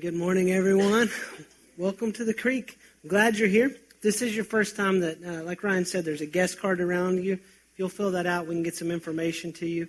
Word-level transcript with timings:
Good 0.00 0.14
morning, 0.14 0.50
everyone. 0.50 1.08
Welcome 1.78 2.10
to 2.14 2.24
the 2.24 2.34
Creek. 2.34 2.80
I'm 3.04 3.10
glad 3.10 3.38
you're 3.38 3.46
here. 3.46 3.76
This 4.02 4.22
is 4.22 4.34
your 4.34 4.44
first 4.44 4.74
time 4.74 4.98
that, 4.98 5.22
uh, 5.24 5.44
like 5.44 5.62
Ryan 5.62 5.84
said, 5.84 6.04
there's 6.04 6.20
a 6.20 6.26
guest 6.26 6.58
card 6.58 6.80
around 6.80 7.22
you. 7.22 7.34
If 7.34 7.78
you'll 7.78 7.88
fill 7.88 8.10
that 8.10 8.26
out, 8.26 8.48
we 8.48 8.56
can 8.56 8.64
get 8.64 8.74
some 8.74 8.90
information 8.90 9.52
to 9.52 9.66
you. 9.68 9.86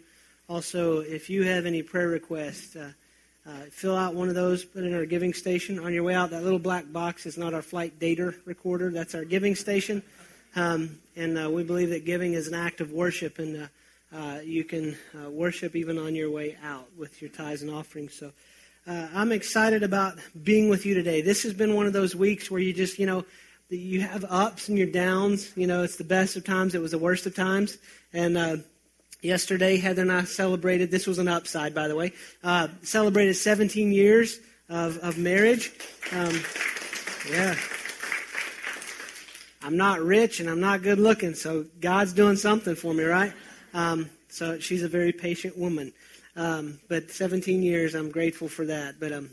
Also, 0.47 0.99
if 0.99 1.27
you 1.27 1.41
have 1.45 1.65
any 1.65 1.81
prayer 1.81 2.07
requests, 2.07 2.75
uh, 2.75 2.91
uh, 3.47 3.63
fill 3.71 3.97
out 3.97 4.13
one 4.13 4.29
of 4.29 4.35
those, 4.35 4.63
put 4.63 4.83
it 4.83 4.89
in 4.89 4.93
our 4.93 5.07
giving 5.07 5.33
station. 5.33 5.79
On 5.79 5.91
your 5.91 6.03
way 6.03 6.13
out, 6.13 6.29
that 6.29 6.43
little 6.43 6.59
black 6.59 6.93
box 6.93 7.25
is 7.25 7.35
not 7.35 7.55
our 7.55 7.63
flight 7.63 7.97
data 7.97 8.31
recorder, 8.45 8.91
that's 8.91 9.15
our 9.15 9.25
giving 9.25 9.55
station. 9.55 10.03
Um, 10.55 10.99
and 11.15 11.35
uh, 11.35 11.49
we 11.49 11.63
believe 11.63 11.89
that 11.89 12.05
giving 12.05 12.33
is 12.33 12.47
an 12.47 12.53
act 12.53 12.79
of 12.79 12.91
worship, 12.91 13.39
and 13.39 13.63
uh, 13.63 14.15
uh, 14.15 14.39
you 14.41 14.65
can 14.65 14.95
worship 15.31 15.75
even 15.75 15.97
on 15.97 16.13
your 16.13 16.29
way 16.29 16.57
out 16.63 16.85
with 16.95 17.23
your 17.23 17.31
tithes 17.31 17.63
and 17.63 17.71
offerings. 17.71 18.13
So 18.13 18.31
uh, 18.87 19.07
I'm 19.13 19.31
excited 19.31 19.83
about 19.83 20.19
being 20.43 20.69
with 20.69 20.85
you 20.85 20.93
today. 20.93 21.21
This 21.21 21.43
has 21.43 21.53
been 21.53 21.73
one 21.73 21.87
of 21.87 21.93
those 21.93 22.15
weeks 22.15 22.51
where 22.51 22.61
you 22.61 22.73
just, 22.73 22.99
you 22.99 23.05
know, 23.05 23.25
you 23.69 24.01
have 24.01 24.25
ups 24.29 24.69
and 24.69 24.77
your 24.77 24.87
downs. 24.87 25.51
You 25.55 25.65
know, 25.65 25.83
it's 25.83 25.95
the 25.95 26.03
best 26.03 26.35
of 26.35 26.43
times. 26.43 26.75
It 26.75 26.81
was 26.81 26.91
the 26.91 26.99
worst 26.99 27.25
of 27.25 27.35
times. 27.35 27.77
And 28.13 28.37
uh, 28.37 28.57
yesterday, 29.21 29.77
Heather 29.77 30.03
and 30.03 30.11
I 30.11 30.23
celebrated. 30.25 30.91
This 30.91 31.07
was 31.07 31.17
an 31.17 31.27
upside, 31.27 31.73
by 31.73 31.87
the 31.87 31.95
way. 31.95 32.13
Uh, 32.43 32.67
celebrated 32.83 33.35
17 33.35 33.91
years 33.91 34.39
of, 34.69 34.97
of 34.99 35.17
marriage. 35.17 35.71
Um, 36.11 36.39
yeah. 37.31 37.55
I'm 39.63 39.77
not 39.77 39.99
rich 39.99 40.39
and 40.39 40.47
I'm 40.47 40.59
not 40.59 40.83
good 40.83 40.99
looking, 40.99 41.33
so 41.33 41.65
God's 41.81 42.13
doing 42.13 42.35
something 42.35 42.75
for 42.75 42.93
me, 42.93 43.03
right? 43.03 43.33
Um, 43.73 44.11
so 44.29 44.59
she's 44.59 44.83
a 44.83 44.87
very 44.87 45.11
patient 45.11 45.57
woman. 45.57 45.91
Um, 46.35 46.79
but 46.89 47.11
17 47.11 47.63
years, 47.63 47.95
I'm 47.95 48.11
grateful 48.11 48.49
for 48.49 48.65
that. 48.65 48.99
But 48.99 49.13
um, 49.13 49.29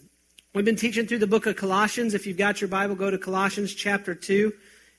we've 0.55 0.65
been 0.65 0.77
teaching 0.77 1.07
through 1.07 1.19
the 1.19 1.27
book 1.27 1.47
of 1.47 1.57
Colossians. 1.57 2.15
If 2.15 2.27
you've 2.27 2.37
got 2.37 2.61
your 2.61 2.69
Bible, 2.69 2.95
go 2.95 3.11
to 3.11 3.19
Colossians 3.19 3.75
chapter 3.75 4.15
2. 4.15 4.53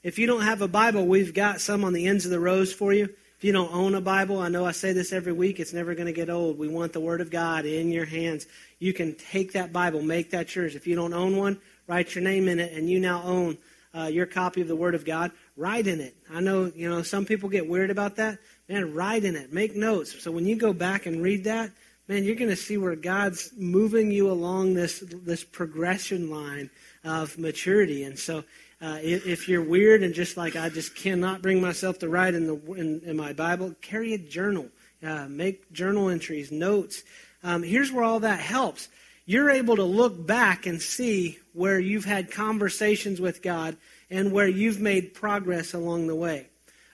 If 0.04 0.20
you 0.20 0.28
don't 0.28 0.42
have 0.42 0.62
a 0.62 0.68
Bible, 0.68 1.06
we've 1.06 1.34
got 1.34 1.62
some 1.62 1.86
on 1.86 1.94
the 1.94 2.08
ends 2.08 2.26
of 2.26 2.32
the 2.32 2.40
rows 2.40 2.74
for 2.74 2.92
you. 2.92 3.06
If 3.38 3.48
you 3.48 3.54
don't 3.54 3.74
own 3.74 3.96
a 3.96 4.02
Bible, 4.02 4.40
I 4.40 4.50
know 4.50 4.66
I 4.66 4.72
say 4.72 4.94
this 4.94 5.12
every 5.12 5.34
week, 5.34 5.60
it's 5.60 5.74
never 5.74 5.96
going 5.96 6.08
to 6.08 6.14
get 6.14 6.30
old. 6.30 6.58
We 6.58 6.68
want 6.68 6.94
the 6.94 7.00
Word 7.00 7.20
of 7.20 7.30
God 7.30 7.66
in 7.66 7.90
your 7.90 8.06
hands. 8.06 8.48
You 8.80 8.94
can 8.94 9.16
take 9.16 9.54
that 9.54 9.74
Bible, 9.74 10.02
make 10.02 10.32
that 10.32 10.56
yours. 10.56 10.76
If 10.76 10.88
you 10.88 10.96
don't 10.96 11.14
own 11.14 11.38
one, 11.38 11.60
write 11.88 12.16
your 12.16 12.24
name 12.24 12.48
in 12.48 12.60
it, 12.60 12.74
and 12.74 12.90
you 12.90 13.00
now 13.00 13.22
own 13.24 13.58
uh, 13.94 14.06
your 14.06 14.26
copy 14.26 14.62
of 14.62 14.68
the 14.68 14.76
Word 14.76 14.96
of 14.96 15.06
God. 15.06 15.32
Write 15.56 15.88
in 15.88 16.00
it. 16.00 16.16
I 16.32 16.40
know, 16.40 16.72
you 16.74 16.90
know, 16.90 17.02
some 17.02 17.26
people 17.26 17.50
get 17.50 17.68
weird 17.68 17.92
about 17.92 18.16
that. 18.16 18.40
Man, 18.70 18.94
write 18.94 19.24
in 19.24 19.36
it. 19.36 19.54
Make 19.54 19.76
notes. 19.76 20.22
So 20.22 20.32
when 20.32 20.46
you 20.46 20.56
go 20.56 20.74
back 20.74 21.06
and 21.06 21.22
read 21.22 21.44
that, 21.44 21.72
man, 22.08 22.24
you're 22.24 22.36
going 22.36 22.50
to 22.50 22.56
see 22.56 22.78
where 22.78 22.96
God's 22.96 23.52
moving 23.58 24.12
you 24.12 24.30
along 24.30 24.74
this 24.74 25.04
this 25.08 25.44
progression 25.44 26.30
line 26.30 26.70
of 27.04 27.38
maturity. 27.38 28.04
And 28.04 28.18
so, 28.18 28.44
uh, 28.82 29.00
if 29.02 29.48
you're 29.48 29.64
weird 29.64 30.04
and 30.04 30.14
just 30.14 30.36
like 30.36 30.56
I 30.56 30.70
just 30.70 30.96
cannot 30.96 31.42
bring 31.42 31.62
myself 31.62 32.00
to 32.00 32.10
write 32.10 32.34
in 32.34 32.48
the 32.48 32.56
in, 32.74 33.02
in 33.06 33.18
my 33.18 33.34
Bible, 33.34 33.76
carry 33.82 34.14
a 34.14 34.18
journal, 34.18 34.68
uh, 35.02 35.28
make 35.28 35.72
journal 35.72 36.10
entries, 36.10 36.52
notes. 36.52 37.04
Um, 37.44 37.64
here's 37.64 37.92
where 37.92 38.04
all 38.04 38.22
that 38.22 38.40
helps. 38.40 38.90
You're 39.26 39.50
able 39.50 39.78
to 39.78 39.84
look 39.84 40.26
back 40.28 40.66
and 40.66 40.82
see 40.82 41.40
where 41.54 41.80
you've 41.80 42.04
had 42.04 42.30
conversations 42.30 43.22
with 43.22 43.42
God 43.42 43.78
and 44.10 44.34
where 44.34 44.48
you've 44.48 44.82
made 44.82 45.14
progress 45.14 45.74
along 45.74 46.08
the 46.08 46.16
way. 46.16 46.48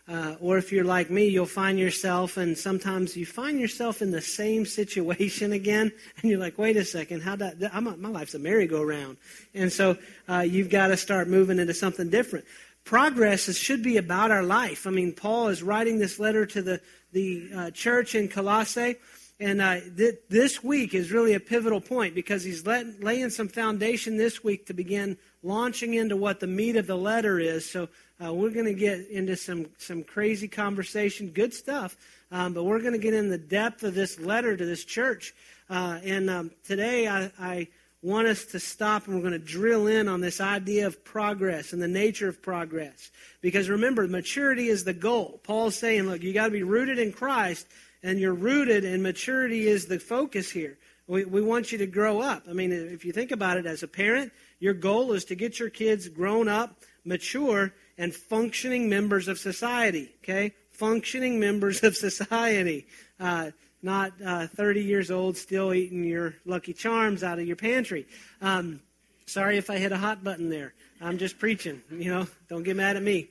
Uh, 0.09 0.35
or 0.39 0.57
if 0.57 0.71
you're 0.71 0.83
like 0.83 1.11
me, 1.11 1.27
you'll 1.27 1.45
find 1.45 1.77
yourself, 1.77 2.37
and 2.37 2.57
sometimes 2.57 3.15
you 3.15 3.27
find 3.27 3.59
yourself 3.59 4.01
in 4.01 4.09
the 4.09 4.21
same 4.21 4.65
situation 4.65 5.51
again, 5.61 5.91
and 6.21 6.31
you're 6.31 6.39
like, 6.39 6.57
wait 6.57 6.77
a 6.77 6.83
second, 6.83 7.21
how 7.21 7.35
that? 7.35 7.57
I'm 7.73 7.85
a, 7.85 7.95
my 7.95 8.09
life's 8.09 8.33
a 8.33 8.39
merry-go-round, 8.39 9.17
and 9.53 9.71
so 9.71 9.97
uh, 10.27 10.39
you've 10.39 10.71
got 10.71 10.87
to 10.87 10.97
start 10.97 11.27
moving 11.27 11.59
into 11.59 11.75
something 11.75 12.09
different. 12.09 12.45
Progress 12.85 13.47
is, 13.47 13.57
should 13.57 13.83
be 13.83 13.97
about 13.97 14.31
our 14.31 14.41
life. 14.41 14.87
I 14.87 14.89
mean, 14.89 15.13
Paul 15.13 15.49
is 15.49 15.61
writing 15.61 15.99
this 15.99 16.17
letter 16.17 16.45
to 16.47 16.61
the 16.61 16.81
the 17.11 17.49
uh, 17.55 17.71
church 17.71 18.15
in 18.15 18.29
Colossae, 18.29 18.95
and 19.39 19.61
uh, 19.61 19.79
th- 19.95 20.19
this 20.27 20.61
week 20.61 20.93
is 20.93 21.11
really 21.11 21.33
a 21.33 21.39
pivotal 21.39 21.79
point 21.79 22.13
because 22.13 22.43
he's 22.43 22.65
let, 22.65 23.01
laying 23.01 23.29
some 23.29 23.47
foundation 23.47 24.17
this 24.17 24.43
week 24.43 24.65
to 24.65 24.73
begin 24.73 25.17
launching 25.43 25.93
into 25.93 26.17
what 26.17 26.41
the 26.41 26.47
meat 26.47 26.75
of 26.75 26.87
the 26.87 26.97
letter 26.97 27.39
is. 27.39 27.69
So 27.69 27.87
uh, 28.23 28.33
we're 28.33 28.49
going 28.49 28.65
to 28.65 28.73
get 28.73 29.07
into 29.09 29.37
some, 29.37 29.67
some 29.77 30.03
crazy 30.03 30.49
conversation, 30.49 31.29
good 31.29 31.53
stuff, 31.53 31.95
um, 32.31 32.53
but 32.53 32.65
we're 32.65 32.81
going 32.81 32.93
to 32.93 32.99
get 32.99 33.13
in 33.13 33.29
the 33.29 33.37
depth 33.37 33.83
of 33.83 33.95
this 33.95 34.19
letter 34.19 34.57
to 34.57 34.65
this 34.65 34.83
church. 34.83 35.33
Uh, 35.69 35.99
and 36.03 36.29
um, 36.29 36.51
today 36.65 37.07
I, 37.07 37.31
I 37.39 37.67
want 38.01 38.27
us 38.27 38.43
to 38.45 38.59
stop 38.59 39.07
and 39.07 39.15
we're 39.15 39.21
going 39.21 39.31
to 39.31 39.39
drill 39.39 39.87
in 39.87 40.09
on 40.09 40.19
this 40.19 40.41
idea 40.41 40.85
of 40.85 41.05
progress 41.05 41.71
and 41.71 41.81
the 41.81 41.87
nature 41.87 42.27
of 42.27 42.41
progress. 42.41 43.09
Because 43.39 43.69
remember, 43.69 44.05
maturity 44.05 44.67
is 44.67 44.83
the 44.83 44.93
goal. 44.93 45.39
Paul's 45.43 45.77
saying, 45.77 46.03
look, 46.03 46.23
you 46.23 46.33
got 46.33 46.45
to 46.45 46.51
be 46.51 46.63
rooted 46.63 46.99
in 46.99 47.13
Christ 47.13 47.67
and 48.03 48.19
you're 48.19 48.33
rooted, 48.33 48.85
and 48.85 49.03
maturity 49.03 49.67
is 49.67 49.85
the 49.85 49.99
focus 49.99 50.51
here. 50.51 50.77
We, 51.07 51.25
we 51.25 51.41
want 51.41 51.71
you 51.71 51.79
to 51.79 51.87
grow 51.87 52.21
up. 52.21 52.43
I 52.47 52.53
mean, 52.53 52.71
if 52.71 53.03
you 53.03 53.11
think 53.11 53.31
about 53.31 53.57
it 53.57 53.65
as 53.65 53.81
a 53.81 53.87
parent, 53.87 54.31
your 54.59 54.75
goal 54.75 55.13
is 55.13 55.25
to 55.25 55.35
get 55.35 55.59
your 55.59 55.69
kids 55.69 56.07
grown 56.07 56.47
up, 56.47 56.77
mature, 57.03 57.73
and 57.97 58.13
functioning 58.13 58.89
members 58.89 59.27
of 59.27 59.39
society. 59.39 60.11
Okay? 60.23 60.53
Functioning 60.69 61.39
members 61.39 61.83
of 61.83 61.97
society. 61.97 62.85
Uh, 63.19 63.51
not 63.81 64.13
uh, 64.23 64.47
30 64.47 64.83
years 64.83 65.09
old, 65.09 65.37
still 65.37 65.73
eating 65.73 66.03
your 66.03 66.35
Lucky 66.45 66.73
Charms 66.73 67.23
out 67.23 67.39
of 67.39 67.47
your 67.47 67.55
pantry. 67.55 68.05
Um, 68.41 68.81
sorry 69.25 69.57
if 69.57 69.69
I 69.69 69.77
hit 69.77 69.91
a 69.91 69.97
hot 69.97 70.23
button 70.23 70.49
there. 70.49 70.73
I'm 71.01 71.17
just 71.17 71.39
preaching. 71.39 71.81
You 71.89 72.11
know, 72.13 72.27
don't 72.49 72.63
get 72.63 72.75
mad 72.75 72.97
at 72.97 73.03
me. 73.03 73.29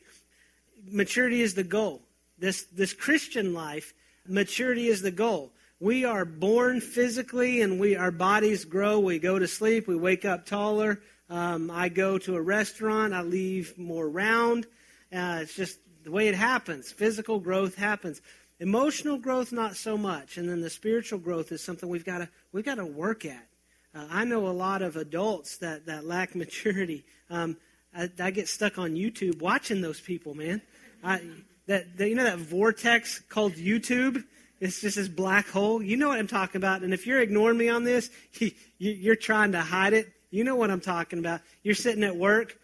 Maturity 0.90 1.42
is 1.42 1.54
the 1.54 1.64
goal. 1.64 2.02
This, 2.38 2.64
this 2.72 2.92
Christian 2.92 3.52
life 3.52 3.92
maturity 4.28 4.89
is 4.89 5.03
the 5.03 5.11
goal. 5.11 5.53
We 5.81 6.05
are 6.05 6.25
born 6.25 6.81
physically 6.81 7.62
and 7.62 7.78
we 7.78 7.97
our 7.97 8.11
bodies 8.11 8.65
grow. 8.65 8.99
We 8.99 9.19
go 9.19 9.39
to 9.39 9.47
sleep, 9.47 9.87
we 9.87 9.97
wake 9.97 10.25
up 10.25 10.47
taller. 10.47 11.00
Um, 11.31 11.71
I 11.71 11.89
go 11.89 12.19
to 12.19 12.37
a 12.37 12.43
restaurant, 12.43 13.12
I 13.15 13.22
leave 13.22 13.78
more 13.78 14.09
round. 14.09 14.66
Uh, 15.12 15.41
it's 15.43 15.55
just 15.55 15.78
the 16.05 16.11
way 16.11 16.28
it 16.28 16.34
happens. 16.34 16.91
Physical 16.91 17.39
growth 17.39 17.75
happens. 17.75 18.21
Emotional 18.61 19.19
growth, 19.19 19.53
not 19.53 19.77
so 19.77 19.97
much. 19.97 20.37
And 20.37 20.49
then 20.49 20.60
the 20.60 20.71
spiritual 20.71 21.19
growth 21.19 21.53
is 21.53 21.62
something 21.62 21.89
we've 21.89 22.05
got 22.05 22.19
to 22.19 22.28
we've 22.53 22.65
got 22.65 22.77
to 22.77 22.87
work 22.87 23.25
at. 23.25 23.47
Uh, 23.95 24.06
I 24.10 24.25
know 24.25 24.49
a 24.49 24.50
lot 24.50 24.83
of 24.83 24.97
adults 24.97 25.59
that 25.59 25.87
that 25.87 26.05
lack 26.05 26.34
maturity. 26.34 27.05
Um, 27.31 27.56
I, 27.95 28.10
I, 28.21 28.31
get 28.31 28.49
stuck 28.49 28.78
on 28.78 28.95
YouTube 28.95 29.41
watching 29.41 29.81
those 29.81 30.00
people, 30.00 30.34
man. 30.34 30.60
I, 31.03 31.21
that, 31.68 31.96
that 31.98 32.08
you 32.08 32.14
know 32.14 32.24
that 32.24 32.38
vortex 32.38 33.20
called 33.28 33.54
YouTube. 33.54 34.24
It's 34.60 34.80
just 34.80 34.96
this 34.96 35.06
black 35.06 35.48
hole. 35.48 35.80
You 35.80 35.96
know 35.96 36.08
what 36.08 36.18
I'm 36.18 36.26
talking 36.26 36.56
about. 36.56 36.82
And 36.82 36.92
if 36.92 37.06
you're 37.06 37.20
ignoring 37.20 37.56
me 37.56 37.68
on 37.68 37.84
this, 37.84 38.10
you're 38.78 39.14
trying 39.14 39.52
to 39.52 39.60
hide 39.60 39.92
it. 39.92 40.12
You 40.30 40.42
know 40.42 40.56
what 40.56 40.70
I'm 40.70 40.80
talking 40.80 41.20
about. 41.20 41.42
You're 41.62 41.76
sitting 41.76 42.02
at 42.02 42.16
work, 42.16 42.58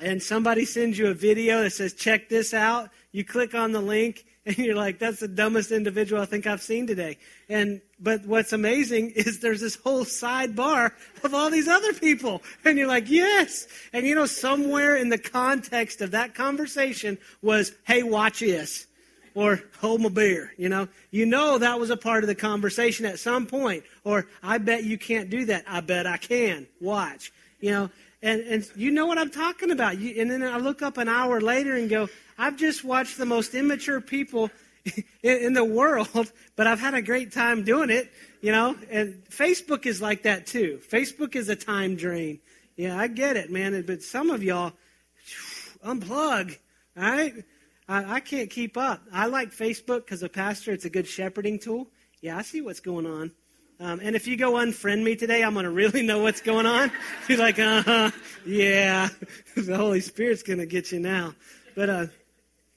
and 0.00 0.22
somebody 0.22 0.64
sends 0.64 0.98
you 0.98 1.08
a 1.08 1.14
video 1.14 1.62
that 1.62 1.70
says, 1.70 1.94
"Check 1.94 2.28
this 2.28 2.52
out." 2.52 2.90
You 3.12 3.24
click 3.24 3.54
on 3.54 3.72
the 3.72 3.80
link, 3.80 4.26
and 4.56 4.58
you're 4.58 4.76
like, 4.76 5.00
that's 5.00 5.18
the 5.18 5.28
dumbest 5.28 5.72
individual 5.72 6.22
I 6.22 6.24
think 6.24 6.46
I've 6.46 6.62
seen 6.62 6.86
today. 6.86 7.18
And 7.48 7.80
but 7.98 8.24
what's 8.26 8.52
amazing 8.52 9.10
is 9.16 9.40
there's 9.40 9.60
this 9.60 9.74
whole 9.74 10.04
sidebar 10.04 10.92
of 11.24 11.34
all 11.34 11.50
these 11.50 11.68
other 11.68 11.92
people. 11.92 12.42
And 12.64 12.78
you're 12.78 12.86
like, 12.86 13.10
yes. 13.10 13.66
And 13.92 14.06
you 14.06 14.14
know, 14.14 14.26
somewhere 14.26 14.96
in 14.96 15.08
the 15.08 15.18
context 15.18 16.00
of 16.00 16.12
that 16.12 16.34
conversation 16.34 17.18
was, 17.42 17.72
hey, 17.84 18.02
watch 18.04 18.40
this. 18.40 18.86
Or 19.34 19.62
hold 19.80 20.00
my 20.00 20.08
beer, 20.08 20.54
you 20.56 20.70
know. 20.70 20.88
You 21.10 21.26
know 21.26 21.58
that 21.58 21.78
was 21.78 21.90
a 21.90 21.96
part 21.96 22.24
of 22.24 22.28
the 22.28 22.34
conversation 22.34 23.04
at 23.04 23.18
some 23.18 23.46
point. 23.46 23.84
Or 24.02 24.26
I 24.42 24.56
bet 24.56 24.84
you 24.84 24.96
can't 24.96 25.28
do 25.28 25.44
that. 25.46 25.64
I 25.68 25.80
bet 25.80 26.06
I 26.06 26.16
can. 26.16 26.66
Watch. 26.80 27.32
You 27.60 27.70
know, 27.70 27.90
and, 28.26 28.40
and 28.40 28.70
you 28.74 28.90
know 28.90 29.06
what 29.06 29.18
I'm 29.18 29.30
talking 29.30 29.70
about. 29.70 29.98
You, 29.98 30.20
and 30.20 30.28
then 30.28 30.42
I 30.42 30.58
look 30.58 30.82
up 30.82 30.98
an 30.98 31.08
hour 31.08 31.40
later 31.40 31.76
and 31.76 31.88
go, 31.88 32.08
I've 32.36 32.56
just 32.56 32.82
watched 32.82 33.18
the 33.18 33.24
most 33.24 33.54
immature 33.54 34.00
people 34.00 34.50
in, 35.22 35.38
in 35.38 35.52
the 35.52 35.64
world, 35.64 36.32
but 36.56 36.66
I've 36.66 36.80
had 36.80 36.94
a 36.94 37.02
great 37.02 37.30
time 37.32 37.62
doing 37.62 37.88
it, 37.88 38.10
you 38.40 38.50
know. 38.50 38.76
And 38.90 39.22
Facebook 39.30 39.86
is 39.86 40.02
like 40.02 40.24
that 40.24 40.44
too. 40.46 40.80
Facebook 40.90 41.36
is 41.36 41.48
a 41.48 41.54
time 41.54 41.94
drain. 41.94 42.40
Yeah, 42.76 42.98
I 42.98 43.06
get 43.06 43.36
it, 43.36 43.48
man. 43.48 43.80
But 43.86 44.02
some 44.02 44.30
of 44.30 44.42
y'all 44.42 44.72
unplug, 45.86 46.58
all 46.96 47.02
right? 47.04 47.44
I, 47.88 48.14
I 48.16 48.20
can't 48.20 48.50
keep 48.50 48.76
up. 48.76 49.02
I 49.12 49.26
like 49.26 49.52
Facebook 49.52 50.04
because 50.04 50.24
a 50.24 50.28
pastor, 50.28 50.72
it's 50.72 50.84
a 50.84 50.90
good 50.90 51.06
shepherding 51.06 51.60
tool. 51.60 51.86
Yeah, 52.20 52.38
I 52.38 52.42
see 52.42 52.60
what's 52.60 52.80
going 52.80 53.06
on. 53.06 53.30
Um, 53.78 54.00
and 54.02 54.16
if 54.16 54.26
you 54.26 54.38
go 54.38 54.52
unfriend 54.52 55.02
me 55.02 55.16
today, 55.16 55.42
I'm 55.42 55.52
going 55.52 55.64
to 55.64 55.70
really 55.70 56.02
know 56.02 56.20
what's 56.20 56.40
going 56.40 56.64
on. 56.64 56.90
You're 57.28 57.38
like, 57.38 57.58
uh 57.58 57.82
huh, 57.82 58.10
yeah, 58.46 59.10
the 59.56 59.76
Holy 59.76 60.00
Spirit's 60.00 60.42
going 60.42 60.60
to 60.60 60.66
get 60.66 60.92
you 60.92 61.00
now. 61.00 61.34
But 61.74 61.90
uh, 61.90 62.06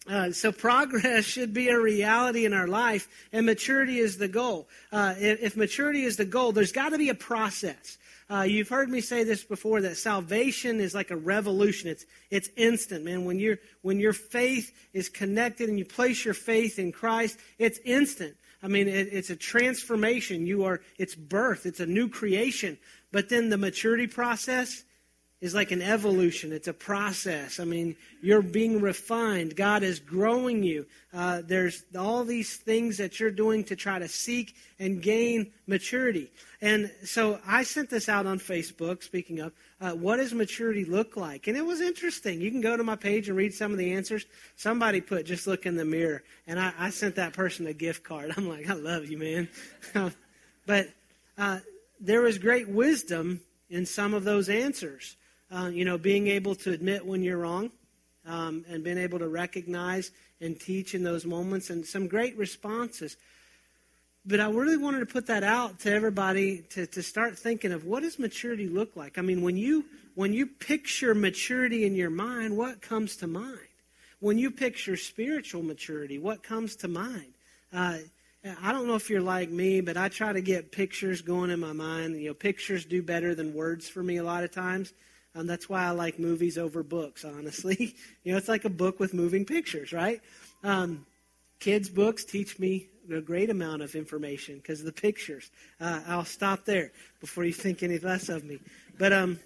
uh, 0.09 0.31
so 0.31 0.51
progress 0.51 1.23
should 1.23 1.53
be 1.53 1.69
a 1.69 1.79
reality 1.79 2.45
in 2.45 2.53
our 2.53 2.67
life, 2.67 3.07
and 3.31 3.45
maturity 3.45 3.99
is 3.99 4.17
the 4.17 4.27
goal. 4.27 4.67
Uh, 4.91 5.13
if, 5.17 5.41
if, 5.41 5.57
maturity 5.57 6.03
is 6.03 6.17
the 6.17 6.25
goal, 6.25 6.51
there's 6.51 6.71
got 6.71 6.89
to 6.89 6.97
be 6.97 7.09
a 7.09 7.15
process. 7.15 7.97
Uh, 8.31 8.43
you've 8.43 8.69
heard 8.69 8.89
me 8.89 9.01
say 9.01 9.23
this 9.23 9.43
before 9.43 9.81
that 9.81 9.97
salvation 9.97 10.79
is 10.79 10.93
like 10.93 11.09
a 11.09 11.15
revolution. 11.15 11.89
It's 11.89 12.05
it's 12.29 12.49
instant, 12.55 13.03
man. 13.03 13.25
When 13.25 13.39
your 13.39 13.57
when 13.81 13.99
your 13.99 14.13
faith 14.13 14.71
is 14.93 15.09
connected 15.09 15.67
and 15.67 15.79
you 15.79 15.85
place 15.85 16.23
your 16.23 16.35
faith 16.35 16.77
in 16.77 16.91
Christ, 16.91 17.39
it's 17.57 17.79
instant. 17.83 18.35
I 18.61 18.67
mean, 18.67 18.87
it, 18.87 19.09
it's 19.11 19.31
a 19.31 19.35
transformation. 19.35 20.45
You 20.45 20.65
are 20.65 20.81
it's 20.99 21.15
birth. 21.15 21.65
It's 21.65 21.79
a 21.79 21.87
new 21.87 22.07
creation. 22.07 22.77
But 23.11 23.29
then 23.29 23.49
the 23.49 23.57
maturity 23.57 24.05
process 24.05 24.83
is 25.41 25.55
like 25.55 25.71
an 25.71 25.81
evolution. 25.81 26.51
It's 26.51 26.67
a 26.67 26.73
process. 26.73 27.61
I 27.61 27.63
mean, 27.63 27.95
you're 28.21 28.41
being 28.41 28.81
refined. 28.81 29.55
God 29.55 29.83
is 29.83 29.99
growing 29.99 30.63
you. 30.63 30.85
Uh, 31.13 31.41
there's 31.45 31.83
all 31.97 32.25
these 32.25 32.57
things 32.57 32.97
that 32.97 33.19
you're 33.19 33.31
doing 33.31 33.63
to 33.65 33.75
try 33.77 33.99
to 33.99 34.07
seek 34.09 34.55
and 34.79 35.01
gain 35.01 35.51
maturity. 35.65 36.29
And 36.61 36.91
so 37.05 37.39
I 37.47 37.63
sent 37.63 37.89
this 37.89 38.09
out 38.09 38.25
on 38.25 38.37
Facebook, 38.37 39.01
speaking 39.01 39.39
of, 39.39 39.53
uh, 39.79 39.91
what 39.91 40.17
does 40.17 40.33
maturity 40.33 40.83
look 40.83 41.15
like? 41.15 41.47
And 41.47 41.55
it 41.55 41.65
was 41.65 41.79
interesting. 41.79 42.41
You 42.41 42.51
can 42.51 42.59
go 42.59 42.75
to 42.75 42.83
my 42.83 42.97
page 42.97 43.29
and 43.29 43.37
read 43.37 43.53
some 43.53 43.71
of 43.71 43.77
the 43.77 43.93
answers. 43.93 44.25
Somebody 44.57 44.99
put, 44.99 45.25
just 45.25 45.47
look 45.47 45.65
in 45.65 45.77
the 45.77 45.85
mirror. 45.85 46.21
And 46.47 46.59
I, 46.59 46.73
I 46.77 46.89
sent 46.89 47.15
that 47.15 47.31
person 47.31 47.65
a 47.65 47.73
gift 47.73 48.03
card. 48.03 48.33
I'm 48.37 48.49
like, 48.49 48.69
I 48.69 48.73
love 48.73 49.05
you, 49.05 49.17
man. 49.17 49.47
but 50.65 50.89
uh, 51.37 51.59
there 52.01 52.21
was 52.21 52.37
great 52.37 52.67
wisdom 52.67 53.39
in 53.69 53.85
some 53.85 54.13
of 54.13 54.25
those 54.25 54.49
answers 54.49 55.15
uh, 55.51 55.69
you 55.73 55.85
know, 55.85 55.97
being 55.97 56.27
able 56.27 56.55
to 56.55 56.71
admit 56.71 57.05
when 57.05 57.23
you're 57.23 57.37
wrong 57.37 57.71
um, 58.25 58.65
and 58.69 58.83
being 58.83 58.97
able 58.97 59.19
to 59.19 59.27
recognize 59.27 60.11
and 60.41 60.59
teach 60.59 60.95
in 60.95 61.03
those 61.03 61.25
moments, 61.25 61.69
and 61.69 61.85
some 61.85 62.07
great 62.07 62.37
responses. 62.37 63.17
But 64.25 64.39
I 64.39 64.49
really 64.49 64.77
wanted 64.77 64.99
to 64.99 65.05
put 65.05 65.27
that 65.27 65.43
out 65.43 65.79
to 65.81 65.91
everybody 65.91 66.63
to, 66.71 66.85
to 66.87 67.03
start 67.03 67.37
thinking 67.37 67.71
of 67.71 67.85
what 67.85 68.03
does 68.03 68.19
maturity 68.19 68.67
look 68.67 68.95
like? 68.95 69.17
I 69.17 69.21
mean, 69.21 69.41
when 69.41 69.57
you 69.57 69.85
when 70.15 70.33
you 70.33 70.47
picture 70.47 71.15
maturity 71.15 71.85
in 71.85 71.95
your 71.95 72.09
mind, 72.09 72.57
what 72.57 72.81
comes 72.81 73.15
to 73.17 73.27
mind? 73.27 73.57
When 74.19 74.37
you 74.37 74.51
picture 74.51 74.97
spiritual 74.97 75.63
maturity, 75.63 76.19
what 76.19 76.43
comes 76.43 76.75
to 76.77 76.87
mind? 76.87 77.33
Uh, 77.71 77.97
I 78.61 78.71
don't 78.71 78.87
know 78.87 78.95
if 78.95 79.09
you're 79.09 79.21
like 79.21 79.49
me, 79.49 79.81
but 79.81 79.97
I 79.97 80.09
try 80.09 80.33
to 80.33 80.41
get 80.41 80.71
pictures 80.71 81.21
going 81.21 81.49
in 81.49 81.59
my 81.59 81.73
mind. 81.73 82.21
You 82.21 82.29
know, 82.29 82.33
pictures 82.33 82.85
do 82.85 83.01
better 83.01 83.35
than 83.35 83.53
words 83.53 83.87
for 83.87 84.03
me 84.03 84.17
a 84.17 84.23
lot 84.23 84.43
of 84.43 84.51
times. 84.51 84.93
That's 85.47 85.69
why 85.69 85.85
I 85.85 85.91
like 85.91 86.19
movies 86.19 86.57
over 86.57 86.83
books, 86.83 87.25
honestly. 87.25 87.95
you 88.23 88.31
know, 88.31 88.37
it's 88.37 88.47
like 88.47 88.65
a 88.65 88.69
book 88.69 88.99
with 88.99 89.13
moving 89.13 89.45
pictures, 89.45 89.93
right? 89.93 90.21
Um, 90.63 91.05
kids' 91.59 91.89
books 91.89 92.25
teach 92.25 92.59
me 92.59 92.87
a 93.11 93.21
great 93.21 93.49
amount 93.49 93.81
of 93.81 93.95
information 93.95 94.57
because 94.57 94.79
of 94.79 94.85
the 94.85 94.91
pictures. 94.91 95.51
Uh, 95.79 96.01
I'll 96.07 96.25
stop 96.25 96.65
there 96.65 96.91
before 97.19 97.43
you 97.43 97.53
think 97.63 97.83
any 97.83 97.99
less 97.99 98.29
of 98.29 98.43
me. 98.43 98.59
But 98.97 99.13
um, 99.13 99.39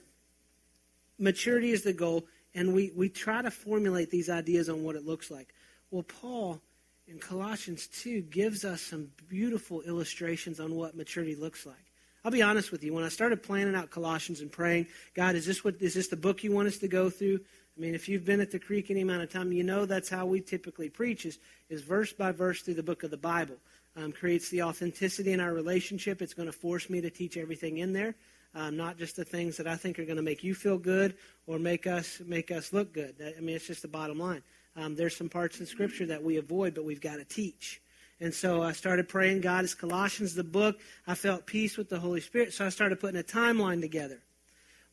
maturity 1.17 1.71
is 1.71 1.83
the 1.83 1.93
goal, 1.93 2.25
and 2.55 2.73
we, 2.73 2.91
we 2.95 3.09
try 3.09 3.41
to 3.41 3.51
formulate 3.51 4.09
these 4.09 4.29
ideas 4.29 4.69
on 4.69 4.83
what 4.83 4.95
it 4.95 5.05
looks 5.05 5.31
like. 5.31 5.53
Well, 5.91 6.03
Paul 6.03 6.61
in 7.07 7.19
Colossians 7.19 7.87
2 7.87 8.21
gives 8.23 8.65
us 8.65 8.81
some 8.81 9.09
beautiful 9.27 9.81
illustrations 9.81 10.59
on 10.59 10.75
what 10.75 10.95
maturity 10.95 11.35
looks 11.35 11.65
like. 11.65 11.92
I'll 12.25 12.31
be 12.31 12.41
honest 12.41 12.71
with 12.71 12.83
you. 12.83 12.93
When 12.93 13.03
I 13.03 13.09
started 13.09 13.43
planning 13.43 13.75
out 13.75 13.89
Colossians 13.89 14.39
and 14.39 14.49
praying, 14.49 14.87
God, 15.13 15.35
is 15.35 15.45
this 15.45 15.63
what 15.63 15.75
is 15.81 15.93
this 15.93 16.07
the 16.07 16.15
book 16.15 16.43
you 16.43 16.53
want 16.53 16.69
us 16.69 16.77
to 16.77 16.87
go 16.87 17.09
through? 17.09 17.41
I 17.75 17.81
mean, 17.81 17.95
if 17.95 18.07
you've 18.07 18.23
been 18.23 18.39
at 18.39 18.51
the 18.51 18.59
creek 18.59 18.89
any 18.89 19.01
amount 19.01 19.23
of 19.23 19.31
time, 19.31 19.51
you 19.51 19.63
know 19.63 19.85
that's 19.85 20.09
how 20.09 20.25
we 20.25 20.39
typically 20.39 20.89
preach 20.89 21.25
is, 21.25 21.39
is 21.69 21.81
verse 21.81 22.13
by 22.13 22.31
verse 22.31 22.61
through 22.61 22.75
the 22.75 22.83
book 22.83 23.03
of 23.03 23.11
the 23.11 23.17
Bible. 23.17 23.55
Um, 23.97 24.11
creates 24.11 24.49
the 24.49 24.63
authenticity 24.63 25.33
in 25.33 25.39
our 25.39 25.53
relationship. 25.53 26.21
It's 26.21 26.33
going 26.33 26.45
to 26.45 26.53
force 26.53 26.89
me 26.89 27.01
to 27.01 27.09
teach 27.09 27.35
everything 27.35 27.77
in 27.77 27.93
there, 27.93 28.15
um, 28.55 28.77
not 28.77 28.97
just 28.97 29.17
the 29.17 29.25
things 29.25 29.57
that 29.57 29.67
I 29.67 29.75
think 29.75 29.99
are 29.99 30.05
going 30.05 30.17
to 30.17 30.23
make 30.23 30.43
you 30.43 30.55
feel 30.55 30.77
good 30.77 31.15
or 31.45 31.59
make 31.59 31.87
us 31.87 32.21
make 32.25 32.51
us 32.51 32.71
look 32.71 32.93
good. 32.93 33.15
I 33.37 33.41
mean, 33.41 33.55
it's 33.55 33.67
just 33.67 33.81
the 33.81 33.87
bottom 33.87 34.17
line. 34.17 34.43
Um, 34.75 34.95
there's 34.95 35.15
some 35.15 35.29
parts 35.29 35.59
in 35.59 35.65
Scripture 35.65 36.05
that 36.05 36.23
we 36.23 36.37
avoid, 36.37 36.73
but 36.73 36.85
we've 36.85 37.01
got 37.01 37.17
to 37.17 37.25
teach. 37.25 37.81
And 38.19 38.33
so 38.33 38.61
I 38.61 38.71
started 38.71 39.09
praying, 39.09 39.41
God, 39.41 39.65
is 39.65 39.73
Colossians 39.73 40.35
the 40.35 40.43
book. 40.43 40.79
I 41.07 41.15
felt 41.15 41.45
peace 41.45 41.77
with 41.77 41.89
the 41.89 41.99
Holy 41.99 42.21
Spirit, 42.21 42.53
so 42.53 42.65
I 42.65 42.69
started 42.69 42.99
putting 42.99 43.19
a 43.19 43.23
timeline 43.23 43.81
together. 43.81 44.19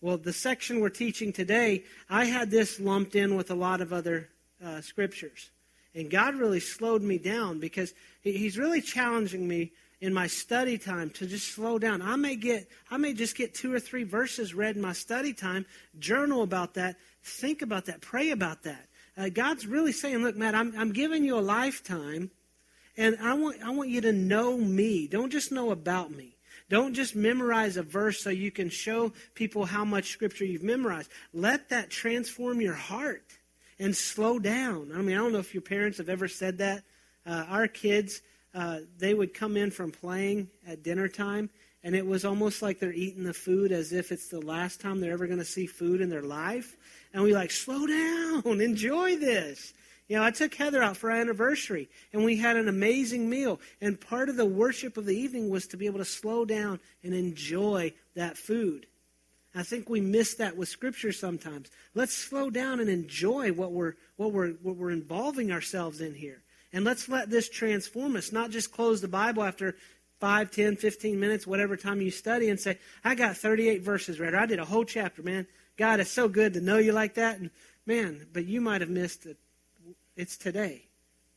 Well, 0.01 0.17
the 0.17 0.33
section 0.33 0.81
we're 0.81 0.89
teaching 0.89 1.33
today, 1.33 1.85
I 2.09 2.25
had 2.25 2.51
this 2.51 2.81
lumped 2.81 3.15
in 3.15 3.37
with 3.37 3.51
a 3.51 3.55
lot 3.55 3.81
of 3.81 3.93
other 3.93 4.31
uh, 4.65 4.81
scriptures. 4.81 5.51
And 5.95 6.11
God 6.11 6.37
really 6.37 6.61
slowed 6.61 7.03
me 7.03 7.19
down 7.19 7.61
because 7.61 7.93
He's 8.23 8.57
really 8.57 8.81
challenging 8.81 9.47
me 9.47 9.73
in 10.01 10.15
my 10.15 10.27
study 10.27 10.79
time 10.79 11.11
to 11.11 11.27
just 11.27 11.49
slow 11.49 11.79
down. 11.79 12.01
I 12.01 12.17
may 12.17 12.37
get 12.37 12.69
I 12.91 12.97
may 12.97 13.13
just 13.13 13.37
get 13.37 13.55
two 13.55 13.73
or 13.73 13.81
three 13.81 14.05
verses 14.05 14.55
read 14.55 14.77
in 14.77 14.83
my 14.83 14.93
study 14.93 15.33
time, 15.33 15.67
journal 15.99 16.43
about 16.43 16.75
that, 16.75 16.97
think 17.23 17.63
about 17.63 17.87
that, 17.87 18.01
pray 18.01 18.31
about 18.31 18.63
that. 18.63 18.89
Uh, 19.17 19.29
God's 19.29 19.67
really 19.67 19.93
saying, 19.93 20.23
look, 20.23 20.37
Matt, 20.37 20.55
I'm, 20.55 20.73
I'm 20.79 20.93
giving 20.93 21.25
you 21.25 21.39
a 21.39 21.41
lifetime 21.41 22.31
and 22.97 23.17
I 23.23 23.35
want, 23.35 23.63
I 23.63 23.71
want 23.71 23.91
you 23.91 24.01
to 24.03 24.13
know 24.13 24.57
me. 24.57 25.07
Don't 25.07 25.31
just 25.31 25.53
know 25.53 25.71
about 25.71 26.11
me. 26.11 26.37
Don't 26.69 26.95
just 26.95 27.17
memorize 27.17 27.77
a 27.77 27.83
verse 27.83 28.23
so 28.23 28.31
you 28.31 28.53
can 28.53 28.71
show 28.71 29.13
people 29.35 29.65
how 29.65 29.85
much 29.85 30.11
scripture 30.13 30.45
you've 30.45 30.63
memorized. 30.63 31.11
Let 31.35 31.71
that 31.71 31.91
transform 31.91 32.61
your 32.61 32.75
heart 32.75 33.25
and 33.81 33.97
slow 33.97 34.39
down. 34.39 34.93
I 34.95 34.99
mean, 35.01 35.17
I 35.17 35.19
don't 35.19 35.33
know 35.33 35.41
if 35.41 35.53
your 35.53 35.63
parents 35.63 35.99
have 35.99 36.09
ever 36.09 36.29
said 36.29 36.59
that. 36.59 36.85
Uh, 37.27 37.45
our 37.49 37.67
kids, 37.67 38.23
uh, 38.55 38.81
they 38.99 39.15
would 39.15 39.35
come 39.35 39.57
in 39.57 39.73
from 39.73 39.91
playing 39.91 40.49
at 40.67 40.85
dinner 40.85 41.09
time, 41.09 41.51
and 41.83 41.97
it 41.97 42.07
was 42.07 42.25
almost 42.25 42.63
like 42.63 42.79
they're 42.79 42.93
eating 42.93 43.25
the 43.25 43.35
food 43.35 43.73
as 43.73 43.93
if 43.93 44.13
it's 44.13 44.29
the 44.29 44.41
last 44.41 44.81
time 44.81 45.01
they're 45.01 45.13
ever 45.13 45.27
going 45.27 45.39
to 45.41 45.45
see 45.45 45.67
food 45.67 46.01
in 46.01 46.09
their 46.09 46.23
life. 46.23 46.77
And 47.13 47.23
we 47.23 47.35
like, 47.35 47.51
slow 47.51 47.85
down, 47.87 48.43
enjoy 48.61 49.17
this. 49.17 49.75
You 50.11 50.17
know, 50.17 50.25
I 50.25 50.33
took 50.33 50.53
Heather 50.57 50.83
out 50.83 50.97
for 50.97 51.13
our 51.13 51.21
anniversary, 51.21 51.89
and 52.13 52.25
we 52.25 52.37
had 52.37 52.57
an 52.57 52.67
amazing 52.67 53.31
meal. 53.31 53.61
And 53.81 54.01
part 54.01 54.29
of 54.29 54.37
the 54.37 54.45
worship 54.45 54.97
of 54.97 55.07
the 55.07 55.17
evening 55.17 55.51
was 55.51 55.69
to 55.69 55.77
be 55.77 55.87
able 55.87 56.01
to 56.01 56.05
slow 56.05 56.45
down 56.45 56.81
and 57.05 57.15
enjoy 57.15 57.93
that 58.17 58.37
food. 58.37 58.87
I 59.55 59.63
think 59.63 59.89
we 59.89 60.01
miss 60.01 60.35
that 60.35 60.57
with 60.57 60.69
Scripture 60.69 61.13
sometimes. 61.13 61.71
Let's 61.95 62.13
slow 62.13 62.51
down 62.51 62.81
and 62.81 62.91
enjoy 62.91 63.53
what 63.53 63.71
we're, 63.71 63.93
what 64.17 64.33
we're, 64.33 64.55
what 64.55 64.75
we're 64.75 64.91
involving 64.91 65.53
ourselves 65.53 66.01
in 66.01 66.15
here. 66.15 66.43
And 66.73 66.85
let's 66.85 67.09
let 67.09 67.31
this 67.31 67.49
transform 67.49 68.17
us, 68.17 68.33
not 68.33 68.51
just 68.51 68.73
close 68.73 69.01
the 69.01 69.07
Bible 69.07 69.45
after 69.45 69.77
5, 70.19 70.51
10, 70.51 70.75
15 70.75 71.21
minutes, 71.21 71.47
whatever 71.47 71.77
time 71.77 72.01
you 72.01 72.11
study, 72.11 72.51
and 72.51 72.59
say, 72.59 72.81
I 73.05 73.15
got 73.15 73.37
38 73.37 73.83
verses 73.83 74.19
read, 74.19 74.35
or 74.35 74.39
I 74.39 74.47
did 74.47 74.59
a 74.59 74.65
whole 74.65 74.85
chapter, 74.85 75.23
man. 75.23 75.47
God, 75.77 76.01
it's 76.01 76.11
so 76.11 76.27
good 76.27 76.55
to 76.55 76.61
know 76.61 76.79
you 76.79 76.91
like 76.91 77.15
that. 77.15 77.39
And 77.39 77.51
man, 77.87 78.27
but 78.33 78.45
you 78.45 78.61
might 78.61 78.81
have 78.81 78.91
missed 78.91 79.25
it 79.25 79.39
it's 80.21 80.37
today. 80.37 80.83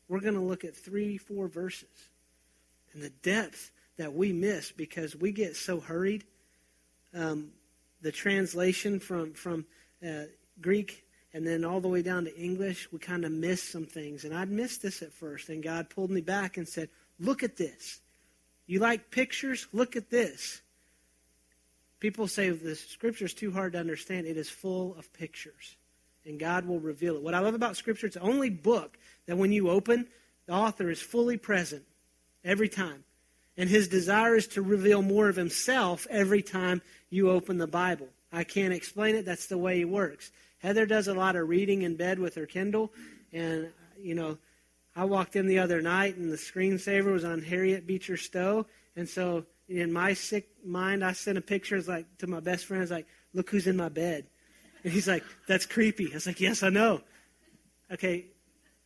We're 0.10 0.20
going 0.20 0.34
to 0.34 0.42
look 0.42 0.66
at 0.66 0.76
three, 0.76 1.18
four 1.18 1.48
verses 1.48 2.10
and 2.94 3.02
the 3.02 3.10
depth 3.10 3.72
that 3.98 4.14
we 4.14 4.34
miss 4.34 4.72
because 4.74 5.16
we 5.16 5.32
get 5.32 5.56
so 5.56 5.80
hurried. 5.80 6.26
Um, 7.14 7.52
the 8.02 8.12
translation 8.12 9.00
from 9.00 9.34
from 9.34 9.66
uh, 10.06 10.24
Greek 10.60 11.06
and 11.34 11.48
then 11.48 11.64
all 11.64 11.80
the 11.80 11.88
way 11.88 12.02
down 12.02 12.26
to 12.26 12.38
English, 12.38 12.92
we 12.92 13.00
kind 13.00 13.24
of 13.24 13.32
miss 13.32 13.64
some 13.64 13.86
things. 13.86 14.26
And 14.26 14.36
I'd 14.36 14.50
missed 14.50 14.82
this 14.82 15.02
at 15.02 15.14
first, 15.14 15.50
and 15.50 15.64
God 15.64 15.90
pulled 15.90 16.12
me 16.12 16.22
back 16.22 16.58
and 16.58 16.68
said, 16.68 16.90
"Look 17.20 17.42
at 17.42 17.56
this. 17.56 18.02
You 18.68 18.80
like 18.80 19.12
pictures? 19.12 19.68
Look 19.72 19.96
at 19.96 20.10
this." 20.10 20.62
People 22.02 22.28
say 22.28 22.50
the 22.50 22.76
scripture 22.76 23.26
is 23.26 23.34
too 23.34 23.52
hard 23.52 23.74
to 23.74 23.80
understand. 23.80 24.28
It 24.28 24.36
is 24.36 24.50
full 24.50 24.94
of 24.98 25.14
pictures 25.14 25.78
and 26.26 26.40
God 26.40 26.66
will 26.66 26.80
reveal 26.80 27.16
it. 27.16 27.22
What 27.22 27.34
I 27.34 27.40
love 27.40 27.54
about 27.54 27.78
Scripture, 27.78 28.08
it's 28.08 28.16
the 28.16 28.22
only 28.22 28.50
book 28.50 28.98
that 29.28 29.38
when 29.38 29.52
you 29.52 29.70
open, 29.70 30.08
the 30.46 30.54
author 30.54 30.90
is 30.90 31.02
fully 31.02 31.38
present 31.38 31.84
every 32.44 32.70
time. 32.70 33.04
And 33.58 33.70
his 33.70 33.88
desire 33.88 34.36
is 34.36 34.48
to 34.50 34.62
reveal 34.62 35.02
more 35.02 35.30
of 35.30 35.36
himself 35.36 36.08
every 36.10 36.42
time 36.42 36.82
you 37.10 37.30
open 37.30 37.58
the 37.58 37.68
Bible. 37.68 38.08
I 38.32 38.44
can't 38.44 38.74
explain 38.74 39.16
it. 39.16 39.26
That's 39.26 39.46
the 39.48 39.58
way 39.58 39.78
he 39.78 39.86
works. 39.86 40.32
Heather 40.58 40.86
does 40.86 41.08
a 41.08 41.14
lot 41.14 41.36
of 41.36 41.48
reading 41.48 41.84
in 41.84 41.96
bed 41.96 42.18
with 42.18 42.36
her 42.36 42.48
Kindle. 42.48 42.92
And, 43.32 43.70
you 44.02 44.16
know, 44.16 44.38
I 44.96 45.06
walked 45.06 45.36
in 45.36 45.46
the 45.46 45.60
other 45.60 45.82
night 45.82 46.18
and 46.18 46.32
the 46.32 46.38
screensaver 46.38 47.12
was 47.12 47.26
on 47.26 47.42
Harriet 47.42 47.86
Beecher 47.86 48.18
Stowe. 48.18 48.66
And 48.96 49.08
so 49.08 49.46
in 49.68 49.94
my 49.94 50.14
sick 50.14 50.50
mind, 50.66 51.04
I 51.04 51.14
sent 51.14 51.38
a 51.38 51.42
picture 51.42 51.80
like 51.82 52.06
to 52.20 52.28
my 52.28 52.40
best 52.40 52.66
friend. 52.66 52.82
I 52.82 52.84
was 52.84 52.92
like, 52.92 53.08
look 53.34 53.50
who's 53.50 53.68
in 53.68 53.78
my 53.78 53.90
bed. 53.90 54.26
And 54.84 54.92
he's 54.92 55.08
like, 55.08 55.24
that's 55.48 55.66
creepy. 55.66 56.12
I 56.12 56.16
was 56.16 56.28
like, 56.28 56.42
yes, 56.42 56.64
I 56.64 56.70
know. 56.70 57.02
Okay, 57.92 58.26